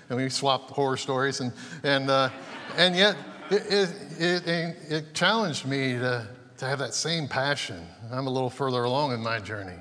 and 0.09 0.17
we 0.17 0.29
swapped 0.29 0.69
horror 0.71 0.97
stories. 0.97 1.39
And, 1.39 1.51
and, 1.83 2.09
uh, 2.09 2.29
and 2.77 2.95
yet, 2.95 3.15
it, 3.51 3.91
it, 4.19 4.47
it, 4.47 4.77
it 4.89 5.13
challenged 5.13 5.65
me 5.65 5.93
to, 5.93 6.27
to 6.57 6.65
have 6.65 6.79
that 6.79 6.93
same 6.93 7.27
passion. 7.27 7.85
I'm 8.11 8.27
a 8.27 8.29
little 8.29 8.49
further 8.49 8.83
along 8.83 9.13
in 9.13 9.21
my 9.21 9.39
journey, 9.39 9.77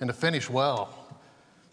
and 0.00 0.08
to 0.08 0.14
finish 0.14 0.50
well. 0.50 0.98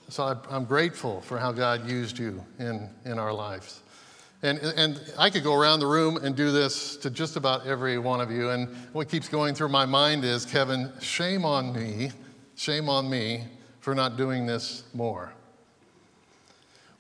So 0.10 0.24
I, 0.24 0.36
I'm 0.50 0.66
grateful 0.66 1.22
for 1.22 1.38
how 1.38 1.52
God 1.52 1.90
used 1.90 2.18
you 2.18 2.44
in, 2.60 2.90
in 3.06 3.20
our 3.20 3.34
lives. 3.34 3.82
And, 4.44 4.60
and 4.60 5.00
I 5.20 5.30
could 5.30 5.44
go 5.44 5.54
around 5.54 5.82
the 5.82 5.88
room 5.88 6.18
and 6.18 6.36
do 6.36 6.52
this 6.52 6.98
to 6.98 7.10
just 7.10 7.36
about 7.36 7.68
every 7.68 8.00
one 8.00 8.22
of 8.22 8.32
you. 8.32 8.50
And 8.50 8.68
what 8.92 9.08
keeps 9.08 9.30
going 9.30 9.54
through 9.54 9.70
my 9.70 9.86
mind 9.86 10.26
is 10.26 10.46
Kevin, 10.46 10.92
shame 11.00 11.46
on 11.46 11.74
me, 11.74 12.12
shame 12.56 12.90
on 12.90 13.10
me 13.10 13.44
for 13.82 13.94
not 13.94 14.18
doing 14.18 14.48
this 14.48 14.84
more. 14.94 15.32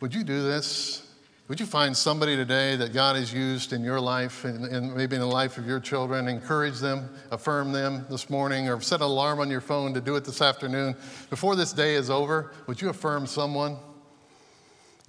Would 0.01 0.13
you 0.13 0.23
do 0.23 0.43
this? 0.43 1.10
Would 1.51 1.59
you 1.59 1.65
find 1.65 1.97
somebody 1.97 2.37
today 2.37 2.77
that 2.77 2.93
God 2.93 3.17
has 3.17 3.33
used 3.33 3.73
in 3.73 3.83
your 3.83 3.99
life 3.99 4.45
and, 4.45 4.63
and, 4.63 4.95
maybe 4.95 5.17
in 5.17 5.19
the 5.19 5.27
life 5.27 5.57
of 5.57 5.67
your 5.67 5.81
children? 5.81 6.29
Encourage 6.29 6.79
them, 6.79 7.09
affirm 7.29 7.73
them 7.73 8.05
this 8.09 8.29
morning, 8.29 8.69
or 8.69 8.79
set 8.79 9.01
an 9.01 9.07
alarm 9.07 9.41
on 9.41 9.49
your 9.49 9.59
phone 9.59 9.93
to 9.95 9.99
do 9.99 10.15
it 10.15 10.23
this 10.23 10.41
afternoon. 10.41 10.95
Before 11.29 11.57
this 11.57 11.73
day 11.73 11.95
is 11.95 12.09
over, 12.09 12.53
would 12.67 12.81
you 12.81 12.87
affirm 12.87 13.27
someone? 13.27 13.75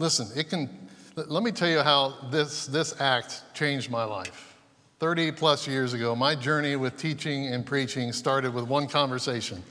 Listen, 0.01 0.26
it 0.36 0.51
can 0.51 0.68
let 1.14 1.45
me 1.45 1.53
tell 1.53 1.68
you 1.68 1.78
how 1.78 2.16
this, 2.32 2.66
this 2.66 3.01
act 3.01 3.45
changed 3.55 3.88
my 3.88 4.03
life. 4.03 4.57
30 4.99 5.30
plus 5.30 5.68
years 5.68 5.93
ago, 5.93 6.16
my 6.16 6.34
journey 6.34 6.74
with 6.74 6.97
teaching 6.97 7.55
and 7.55 7.64
preaching 7.64 8.11
started 8.11 8.53
with 8.53 8.64
one 8.64 8.88
conversation. 8.88 9.62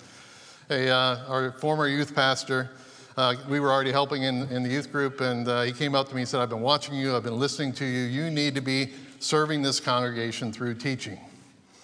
A, 0.70 0.90
uh, 0.90 1.26
our 1.28 1.52
former 1.52 1.90
youth 1.90 2.16
pastor, 2.16 2.70
uh, 3.18 3.36
we 3.50 3.60
were 3.60 3.72
already 3.72 3.92
helping 3.92 4.24
in, 4.24 4.48
in 4.50 4.64
the 4.64 4.70
youth 4.70 4.92
group, 4.92 5.22
and 5.22 5.48
uh, 5.48 5.62
he 5.64 5.72
came 5.72 5.96
up 5.96 6.10
to 6.10 6.16
me 6.16 6.22
and 6.22 6.28
said, 6.30 6.40
I've 6.40 6.50
been 6.50 6.62
watching 6.62 6.96
you, 6.96 7.16
I've 7.16 7.24
been 7.24 7.40
listening 7.40 7.74
to 7.74 7.86
you. 7.86 8.04
You 8.04 8.30
need 8.30 8.56
to 8.56 8.62
be 8.62 8.92
serving 9.20 9.62
this 9.62 9.80
congregation 9.80 10.52
through 10.52 10.76
teaching. 10.76 11.20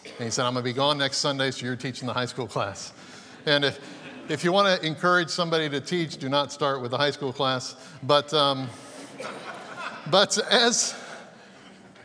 And 0.03 0.25
he 0.25 0.29
said, 0.29 0.45
I'm 0.45 0.53
going 0.53 0.63
to 0.63 0.69
be 0.69 0.73
gone 0.73 0.97
next 0.97 1.17
Sunday, 1.17 1.51
so 1.51 1.65
you're 1.65 1.75
teaching 1.75 2.07
the 2.07 2.13
high 2.13 2.25
school 2.25 2.47
class. 2.47 2.93
And 3.45 3.65
if, 3.65 3.79
if 4.29 4.43
you 4.43 4.51
want 4.51 4.81
to 4.81 4.87
encourage 4.87 5.29
somebody 5.29 5.69
to 5.69 5.81
teach, 5.81 6.17
do 6.17 6.29
not 6.29 6.51
start 6.51 6.81
with 6.81 6.91
the 6.91 6.97
high 6.97 7.11
school 7.11 7.33
class. 7.33 7.75
But. 8.03 8.33
Um, 8.33 8.69
but 10.09 10.37
as, 10.49 10.95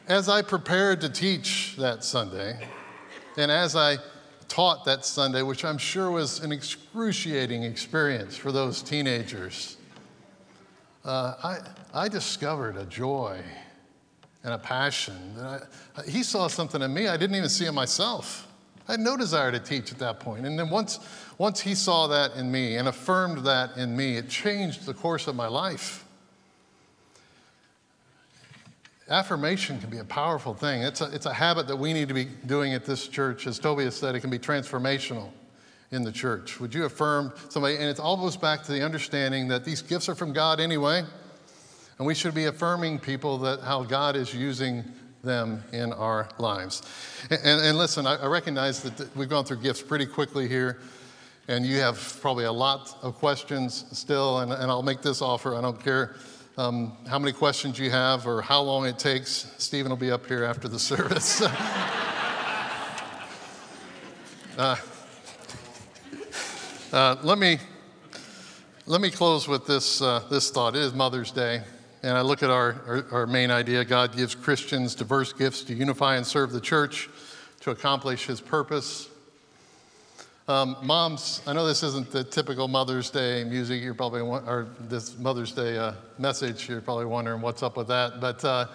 as 0.08 0.28
I 0.28 0.42
prepared 0.42 1.00
to 1.02 1.08
teach 1.08 1.76
that 1.78 2.02
Sunday, 2.02 2.68
and 3.36 3.50
as 3.50 3.76
I 3.76 3.98
taught 4.52 4.84
that 4.84 5.02
Sunday, 5.02 5.40
which 5.40 5.64
I'm 5.64 5.78
sure 5.78 6.10
was 6.10 6.40
an 6.40 6.52
excruciating 6.52 7.62
experience 7.62 8.36
for 8.36 8.52
those 8.52 8.82
teenagers, 8.82 9.78
uh, 11.06 11.34
I, 11.42 11.58
I 12.04 12.08
discovered 12.08 12.76
a 12.76 12.84
joy 12.84 13.40
and 14.44 14.52
a 14.52 14.58
passion. 14.58 15.34
That 15.36 15.68
I, 15.96 16.02
he 16.02 16.22
saw 16.22 16.48
something 16.48 16.82
in 16.82 16.92
me 16.92 17.08
I 17.08 17.16
didn't 17.16 17.34
even 17.34 17.48
see 17.48 17.64
in 17.64 17.74
myself. 17.74 18.46
I 18.86 18.92
had 18.92 19.00
no 19.00 19.16
desire 19.16 19.50
to 19.52 19.58
teach 19.58 19.90
at 19.90 19.98
that 20.00 20.20
point. 20.20 20.44
And 20.44 20.58
then 20.58 20.68
once, 20.68 21.00
once 21.38 21.58
he 21.58 21.74
saw 21.74 22.06
that 22.08 22.36
in 22.36 22.52
me 22.52 22.76
and 22.76 22.88
affirmed 22.88 23.46
that 23.46 23.78
in 23.78 23.96
me, 23.96 24.18
it 24.18 24.28
changed 24.28 24.84
the 24.84 24.92
course 24.92 25.28
of 25.28 25.34
my 25.34 25.48
life 25.48 26.04
affirmation 29.12 29.78
can 29.78 29.90
be 29.90 29.98
a 29.98 30.04
powerful 30.04 30.54
thing. 30.54 30.82
It's 30.82 31.00
a, 31.00 31.14
it's 31.14 31.26
a 31.26 31.32
habit 31.32 31.68
that 31.68 31.76
we 31.76 31.92
need 31.92 32.08
to 32.08 32.14
be 32.14 32.28
doing 32.46 32.72
at 32.72 32.84
this 32.84 33.06
church. 33.06 33.46
As 33.46 33.58
Tobias 33.58 33.96
said, 33.96 34.14
it 34.14 34.20
can 34.20 34.30
be 34.30 34.38
transformational 34.38 35.30
in 35.90 36.02
the 36.02 36.10
church. 36.10 36.58
Would 36.58 36.74
you 36.74 36.84
affirm 36.84 37.32
somebody? 37.50 37.76
And 37.76 37.84
it 37.84 38.00
all 38.00 38.16
goes 38.16 38.36
back 38.36 38.62
to 38.64 38.72
the 38.72 38.82
understanding 38.82 39.48
that 39.48 39.64
these 39.64 39.82
gifts 39.82 40.08
are 40.08 40.14
from 40.14 40.32
God 40.32 40.58
anyway, 40.58 41.04
and 41.98 42.06
we 42.06 42.14
should 42.14 42.34
be 42.34 42.46
affirming 42.46 42.98
people 42.98 43.38
that 43.38 43.60
how 43.60 43.82
God 43.84 44.16
is 44.16 44.34
using 44.34 44.82
them 45.22 45.62
in 45.72 45.92
our 45.92 46.28
lives. 46.38 46.82
And, 47.30 47.40
and, 47.44 47.60
and 47.60 47.78
listen, 47.78 48.06
I, 48.06 48.16
I, 48.16 48.26
recognize 48.26 48.82
that 48.82 49.14
we've 49.14 49.28
gone 49.28 49.44
through 49.44 49.58
gifts 49.58 49.80
pretty 49.80 50.06
quickly 50.06 50.48
here, 50.48 50.80
and 51.46 51.64
you 51.64 51.78
have 51.78 52.18
probably 52.20 52.44
a 52.44 52.52
lot 52.52 52.98
of 53.02 53.14
questions 53.14 53.84
still, 53.92 54.40
and, 54.40 54.50
and 54.50 54.70
I'll 54.70 54.82
make 54.82 55.00
this 55.00 55.22
offer. 55.22 55.54
I 55.54 55.60
don't 55.60 55.80
care 55.80 56.16
um, 56.58 56.96
how 57.08 57.18
many 57.18 57.32
questions 57.32 57.78
you 57.78 57.90
have 57.90 58.26
or 58.26 58.42
how 58.42 58.60
long 58.60 58.86
it 58.86 58.98
takes. 58.98 59.50
Stephen 59.58 59.90
will 59.90 59.96
be 59.96 60.10
up 60.10 60.26
here 60.26 60.44
after 60.44 60.68
the 60.68 60.78
service. 60.78 61.40
uh, 64.58 64.76
uh, 66.92 67.16
let 67.22 67.38
me 67.38 67.58
let 68.86 69.00
me 69.00 69.10
close 69.10 69.48
with 69.48 69.66
this 69.66 70.02
uh, 70.02 70.22
this 70.30 70.50
thought. 70.50 70.76
It 70.76 70.82
is 70.82 70.92
Mother's 70.92 71.30
Day, 71.30 71.62
and 72.02 72.18
I 72.18 72.20
look 72.20 72.42
at 72.42 72.50
our, 72.50 72.82
our, 72.86 73.06
our 73.12 73.26
main 73.26 73.50
idea: 73.50 73.84
God 73.84 74.14
gives 74.14 74.34
Christians 74.34 74.94
diverse 74.94 75.32
gifts 75.32 75.62
to 75.64 75.74
unify 75.74 76.16
and 76.16 76.26
serve 76.26 76.52
the 76.52 76.60
church, 76.60 77.08
to 77.60 77.70
accomplish 77.70 78.26
His 78.26 78.40
purpose. 78.42 79.08
Um, 80.52 80.76
moms, 80.82 81.40
I 81.46 81.54
know 81.54 81.66
this 81.66 81.82
isn't 81.82 82.10
the 82.10 82.24
typical 82.24 82.68
Mother's 82.68 83.08
Day 83.08 83.42
music. 83.42 83.82
You're 83.82 83.94
probably, 83.94 84.20
or 84.20 84.68
this 84.80 85.16
Mother's 85.16 85.52
Day 85.52 85.78
uh, 85.78 85.94
message. 86.18 86.68
You're 86.68 86.82
probably 86.82 87.06
wondering 87.06 87.40
what's 87.40 87.62
up 87.62 87.74
with 87.74 87.88
that. 87.88 88.20
But 88.20 88.44
uh, 88.44 88.66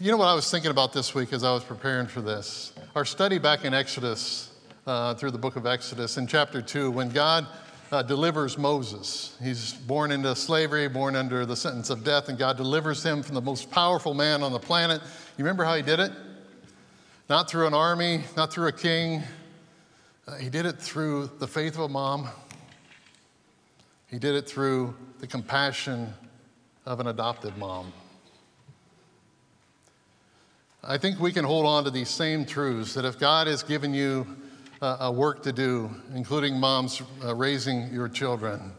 you 0.00 0.10
know 0.10 0.16
what 0.16 0.28
I 0.28 0.32
was 0.32 0.50
thinking 0.50 0.70
about 0.70 0.94
this 0.94 1.14
week 1.14 1.34
as 1.34 1.44
I 1.44 1.52
was 1.52 1.64
preparing 1.64 2.06
for 2.06 2.22
this? 2.22 2.72
Our 2.94 3.04
study 3.04 3.36
back 3.36 3.66
in 3.66 3.74
Exodus, 3.74 4.50
uh, 4.86 5.12
through 5.12 5.32
the 5.32 5.38
book 5.38 5.56
of 5.56 5.66
Exodus, 5.66 6.16
in 6.16 6.26
chapter 6.26 6.62
2, 6.62 6.90
when 6.90 7.10
God 7.10 7.46
uh, 7.92 8.00
delivers 8.00 8.56
Moses. 8.56 9.36
He's 9.42 9.74
born 9.74 10.10
into 10.10 10.34
slavery, 10.34 10.88
born 10.88 11.14
under 11.14 11.44
the 11.44 11.56
sentence 11.56 11.90
of 11.90 12.04
death, 12.04 12.30
and 12.30 12.38
God 12.38 12.56
delivers 12.56 13.04
him 13.04 13.22
from 13.22 13.34
the 13.34 13.42
most 13.42 13.70
powerful 13.70 14.14
man 14.14 14.42
on 14.42 14.50
the 14.50 14.58
planet. 14.58 15.02
You 15.36 15.44
remember 15.44 15.64
how 15.64 15.74
he 15.74 15.82
did 15.82 16.00
it? 16.00 16.12
Not 17.28 17.50
through 17.50 17.66
an 17.66 17.74
army, 17.74 18.22
not 18.34 18.50
through 18.50 18.68
a 18.68 18.72
king, 18.72 19.24
uh, 20.26 20.34
he 20.36 20.50
did 20.50 20.66
it 20.66 20.78
through 20.78 21.30
the 21.38 21.46
faith 21.46 21.74
of 21.74 21.80
a 21.80 21.88
mom. 21.88 22.28
He 24.08 24.18
did 24.18 24.34
it 24.34 24.48
through 24.48 24.94
the 25.20 25.26
compassion 25.26 26.12
of 26.84 27.00
an 27.00 27.06
adopted 27.06 27.56
mom. 27.56 27.92
I 30.82 30.98
think 30.98 31.18
we 31.18 31.32
can 31.32 31.44
hold 31.44 31.66
on 31.66 31.84
to 31.84 31.90
these 31.90 32.08
same 32.08 32.44
truths 32.44 32.94
that 32.94 33.04
if 33.04 33.18
God 33.18 33.48
has 33.48 33.62
given 33.62 33.92
you 33.92 34.26
uh, 34.80 34.98
a 35.00 35.12
work 35.12 35.42
to 35.42 35.52
do, 35.52 35.90
including 36.14 36.58
moms 36.58 37.02
uh, 37.24 37.34
raising 37.34 37.92
your 37.92 38.08
children, 38.08 38.72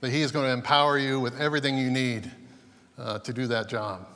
that 0.00 0.10
He 0.10 0.20
is 0.22 0.30
going 0.30 0.44
to 0.44 0.52
empower 0.52 0.98
you 0.98 1.20
with 1.20 1.40
everything 1.40 1.78
you 1.78 1.90
need 1.90 2.30
uh, 2.98 3.18
to 3.20 3.32
do 3.32 3.46
that 3.46 3.68
job. 3.68 4.06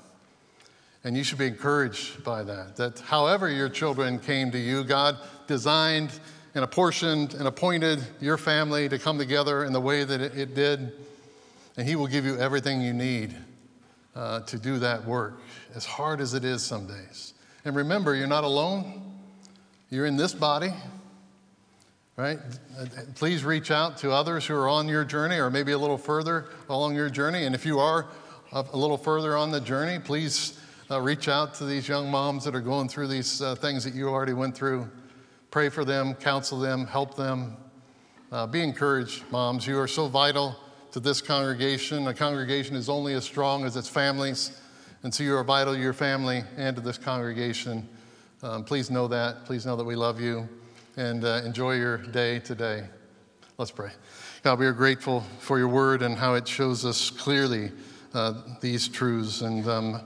And 1.05 1.17
you 1.17 1.25
should 1.25 1.39
be 1.39 1.47
encouraged 1.47 2.23
by 2.23 2.43
that. 2.45 2.77
That 2.77 3.01
however 3.01 3.49
your 3.49 3.69
children 3.69 4.19
came 4.19 4.51
to 4.53 4.59
you, 4.59 4.85
God 4.85 5.17
designed 5.47 6.13
and 6.55 6.65
apportioned 6.65 7.35
and 7.35 7.49
appointed 7.49 8.03
your 8.21 8.37
family 8.37 8.89
to 8.89 8.99
come 8.99 9.19
together 9.19 9.65
in 9.65 9.73
the 9.73 9.81
way 9.81 10.05
that 10.05 10.21
it, 10.21 10.37
it 10.37 10.55
did. 10.55 10.93
And 11.77 11.89
He 11.89 11.97
will 11.97 12.07
give 12.07 12.25
you 12.25 12.39
everything 12.39 12.83
you 12.83 12.93
need 12.93 13.35
uh, 14.15 14.41
to 14.41 14.59
do 14.59 14.79
that 14.81 15.05
work, 15.07 15.41
as 15.75 15.87
hard 15.87 16.21
as 16.21 16.35
it 16.35 16.45
is 16.45 16.63
some 16.63 16.87
days. 16.87 17.35
And 17.65 17.75
remember, 17.75 18.15
you're 18.15 18.27
not 18.27 18.45
alone. 18.45 19.03
You're 19.89 20.07
in 20.07 20.17
this 20.17 20.35
body, 20.35 20.73
right? 22.17 22.39
Please 23.15 23.45
reach 23.45 23.71
out 23.71 23.99
to 23.99 24.11
others 24.11 24.47
who 24.47 24.55
are 24.55 24.69
on 24.69 24.89
your 24.89 25.05
journey 25.05 25.37
or 25.37 25.51
maybe 25.51 25.73
a 25.73 25.79
little 25.79 25.99
further 25.99 26.47
along 26.69 26.95
your 26.95 27.11
journey. 27.11 27.45
And 27.45 27.55
if 27.55 27.67
you 27.67 27.79
are 27.79 28.07
a 28.53 28.77
little 28.77 28.97
further 28.97 29.37
on 29.37 29.51
the 29.51 29.61
journey, 29.61 29.99
please 29.99 30.59
uh, 30.91 31.01
reach 31.01 31.29
out 31.29 31.55
to 31.55 31.65
these 31.65 31.89
young 31.89 32.11
moms 32.11 32.45
that 32.45 32.55
are 32.55 32.61
going 32.61 32.89
through 32.89 33.09
these 33.09 33.41
uh, 33.41 33.55
things 33.55 33.85
that 33.85 33.95
you 33.95 34.09
already 34.09 34.33
went 34.33 34.55
through 34.55 34.91
Pray 35.53 35.69
for 35.69 35.85
them, 35.85 36.15
counsel 36.15 36.59
them, 36.59 36.87
help 36.87 37.15
them. 37.15 37.59
Uh, 38.33 38.47
be 38.47 38.63
encouraged, 38.63 39.23
moms. 39.31 39.67
You 39.67 39.79
are 39.79 39.87
so 39.87 40.09
vital 40.09 40.57
to 40.93 40.99
this 40.99 41.21
congregation. 41.21 42.07
A 42.07 42.15
congregation 42.15 42.75
is 42.75 42.89
only 42.89 43.13
as 43.13 43.25
strong 43.25 43.67
as 43.67 43.77
its 43.77 43.87
families. 43.87 44.59
And 45.03 45.15
so 45.15 45.23
you 45.23 45.37
are 45.37 45.45
vital 45.45 45.75
to 45.75 45.79
your 45.79 45.93
family 45.93 46.43
and 46.57 46.75
to 46.77 46.81
this 46.81 46.97
congregation. 46.97 47.87
Um, 48.43 48.65
please 48.65 48.91
know 48.91 49.07
that. 49.09 49.45
Please 49.45 49.67
know 49.67 49.77
that 49.77 49.85
we 49.85 49.95
love 49.95 50.23
you 50.23 50.49
and 50.97 51.23
uh, 51.23 51.43
enjoy 51.45 51.75
your 51.75 51.99
day 51.99 52.39
today. 52.39 52.87
Let's 53.59 53.71
pray. 53.71 53.91
God, 54.43 54.59
we 54.59 54.65
are 54.65 54.73
grateful 54.73 55.21
for 55.39 55.59
your 55.59 55.69
word 55.69 56.01
and 56.01 56.17
how 56.17 56.33
it 56.33 56.49
shows 56.49 56.87
us 56.87 57.11
clearly 57.11 57.73
uh, 58.15 58.41
these 58.63 58.89
truths 58.89 59.43
and 59.43 59.69
um, 59.69 60.01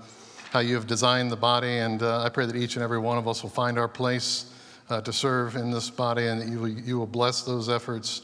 how 0.51 0.59
you 0.59 0.75
have 0.75 0.89
designed 0.89 1.31
the 1.31 1.37
body. 1.37 1.79
And 1.79 2.03
uh, 2.03 2.25
I 2.25 2.31
pray 2.31 2.47
that 2.47 2.57
each 2.57 2.75
and 2.75 2.83
every 2.83 2.99
one 2.99 3.17
of 3.17 3.29
us 3.29 3.45
will 3.45 3.51
find 3.51 3.79
our 3.79 3.87
place 3.87 4.47
uh, 4.89 5.01
to 5.01 5.13
serve 5.13 5.57
in 5.57 5.71
this 5.71 5.91
body, 5.91 6.27
and 6.27 6.41
that 6.41 6.49
you 6.49 6.61
will, 6.61 6.69
you 6.69 6.99
will 6.99 7.07
bless 7.07 7.43
those 7.43 7.69
efforts 7.69 8.23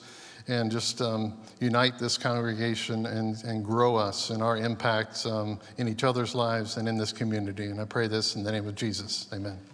and 0.49 0.71
just 0.71 1.01
um, 1.01 1.39
unite 1.61 1.99
this 1.99 2.19
congregation 2.19 3.07
and, 3.07 3.43
and 3.45 3.65
grow 3.65 3.97
us 3.97 4.31
in 4.31 4.43
our 4.43 4.57
impact 4.57 5.25
um, 5.27 5.59
in 5.79 5.89
each 5.89 6.05
other's 6.05 6.35
lives 6.35 6.77
and 6.77 6.89
in 6.89 6.99
this 6.99 7.13
community. 7.13 7.67
And 7.67 7.81
I 7.81 7.85
pray 7.85 8.09
this 8.09 8.35
in 8.37 8.43
the 8.43 8.53
name 8.53 8.67
of 8.67 8.75
Jesus. 8.75 9.29
Amen. 9.33 9.72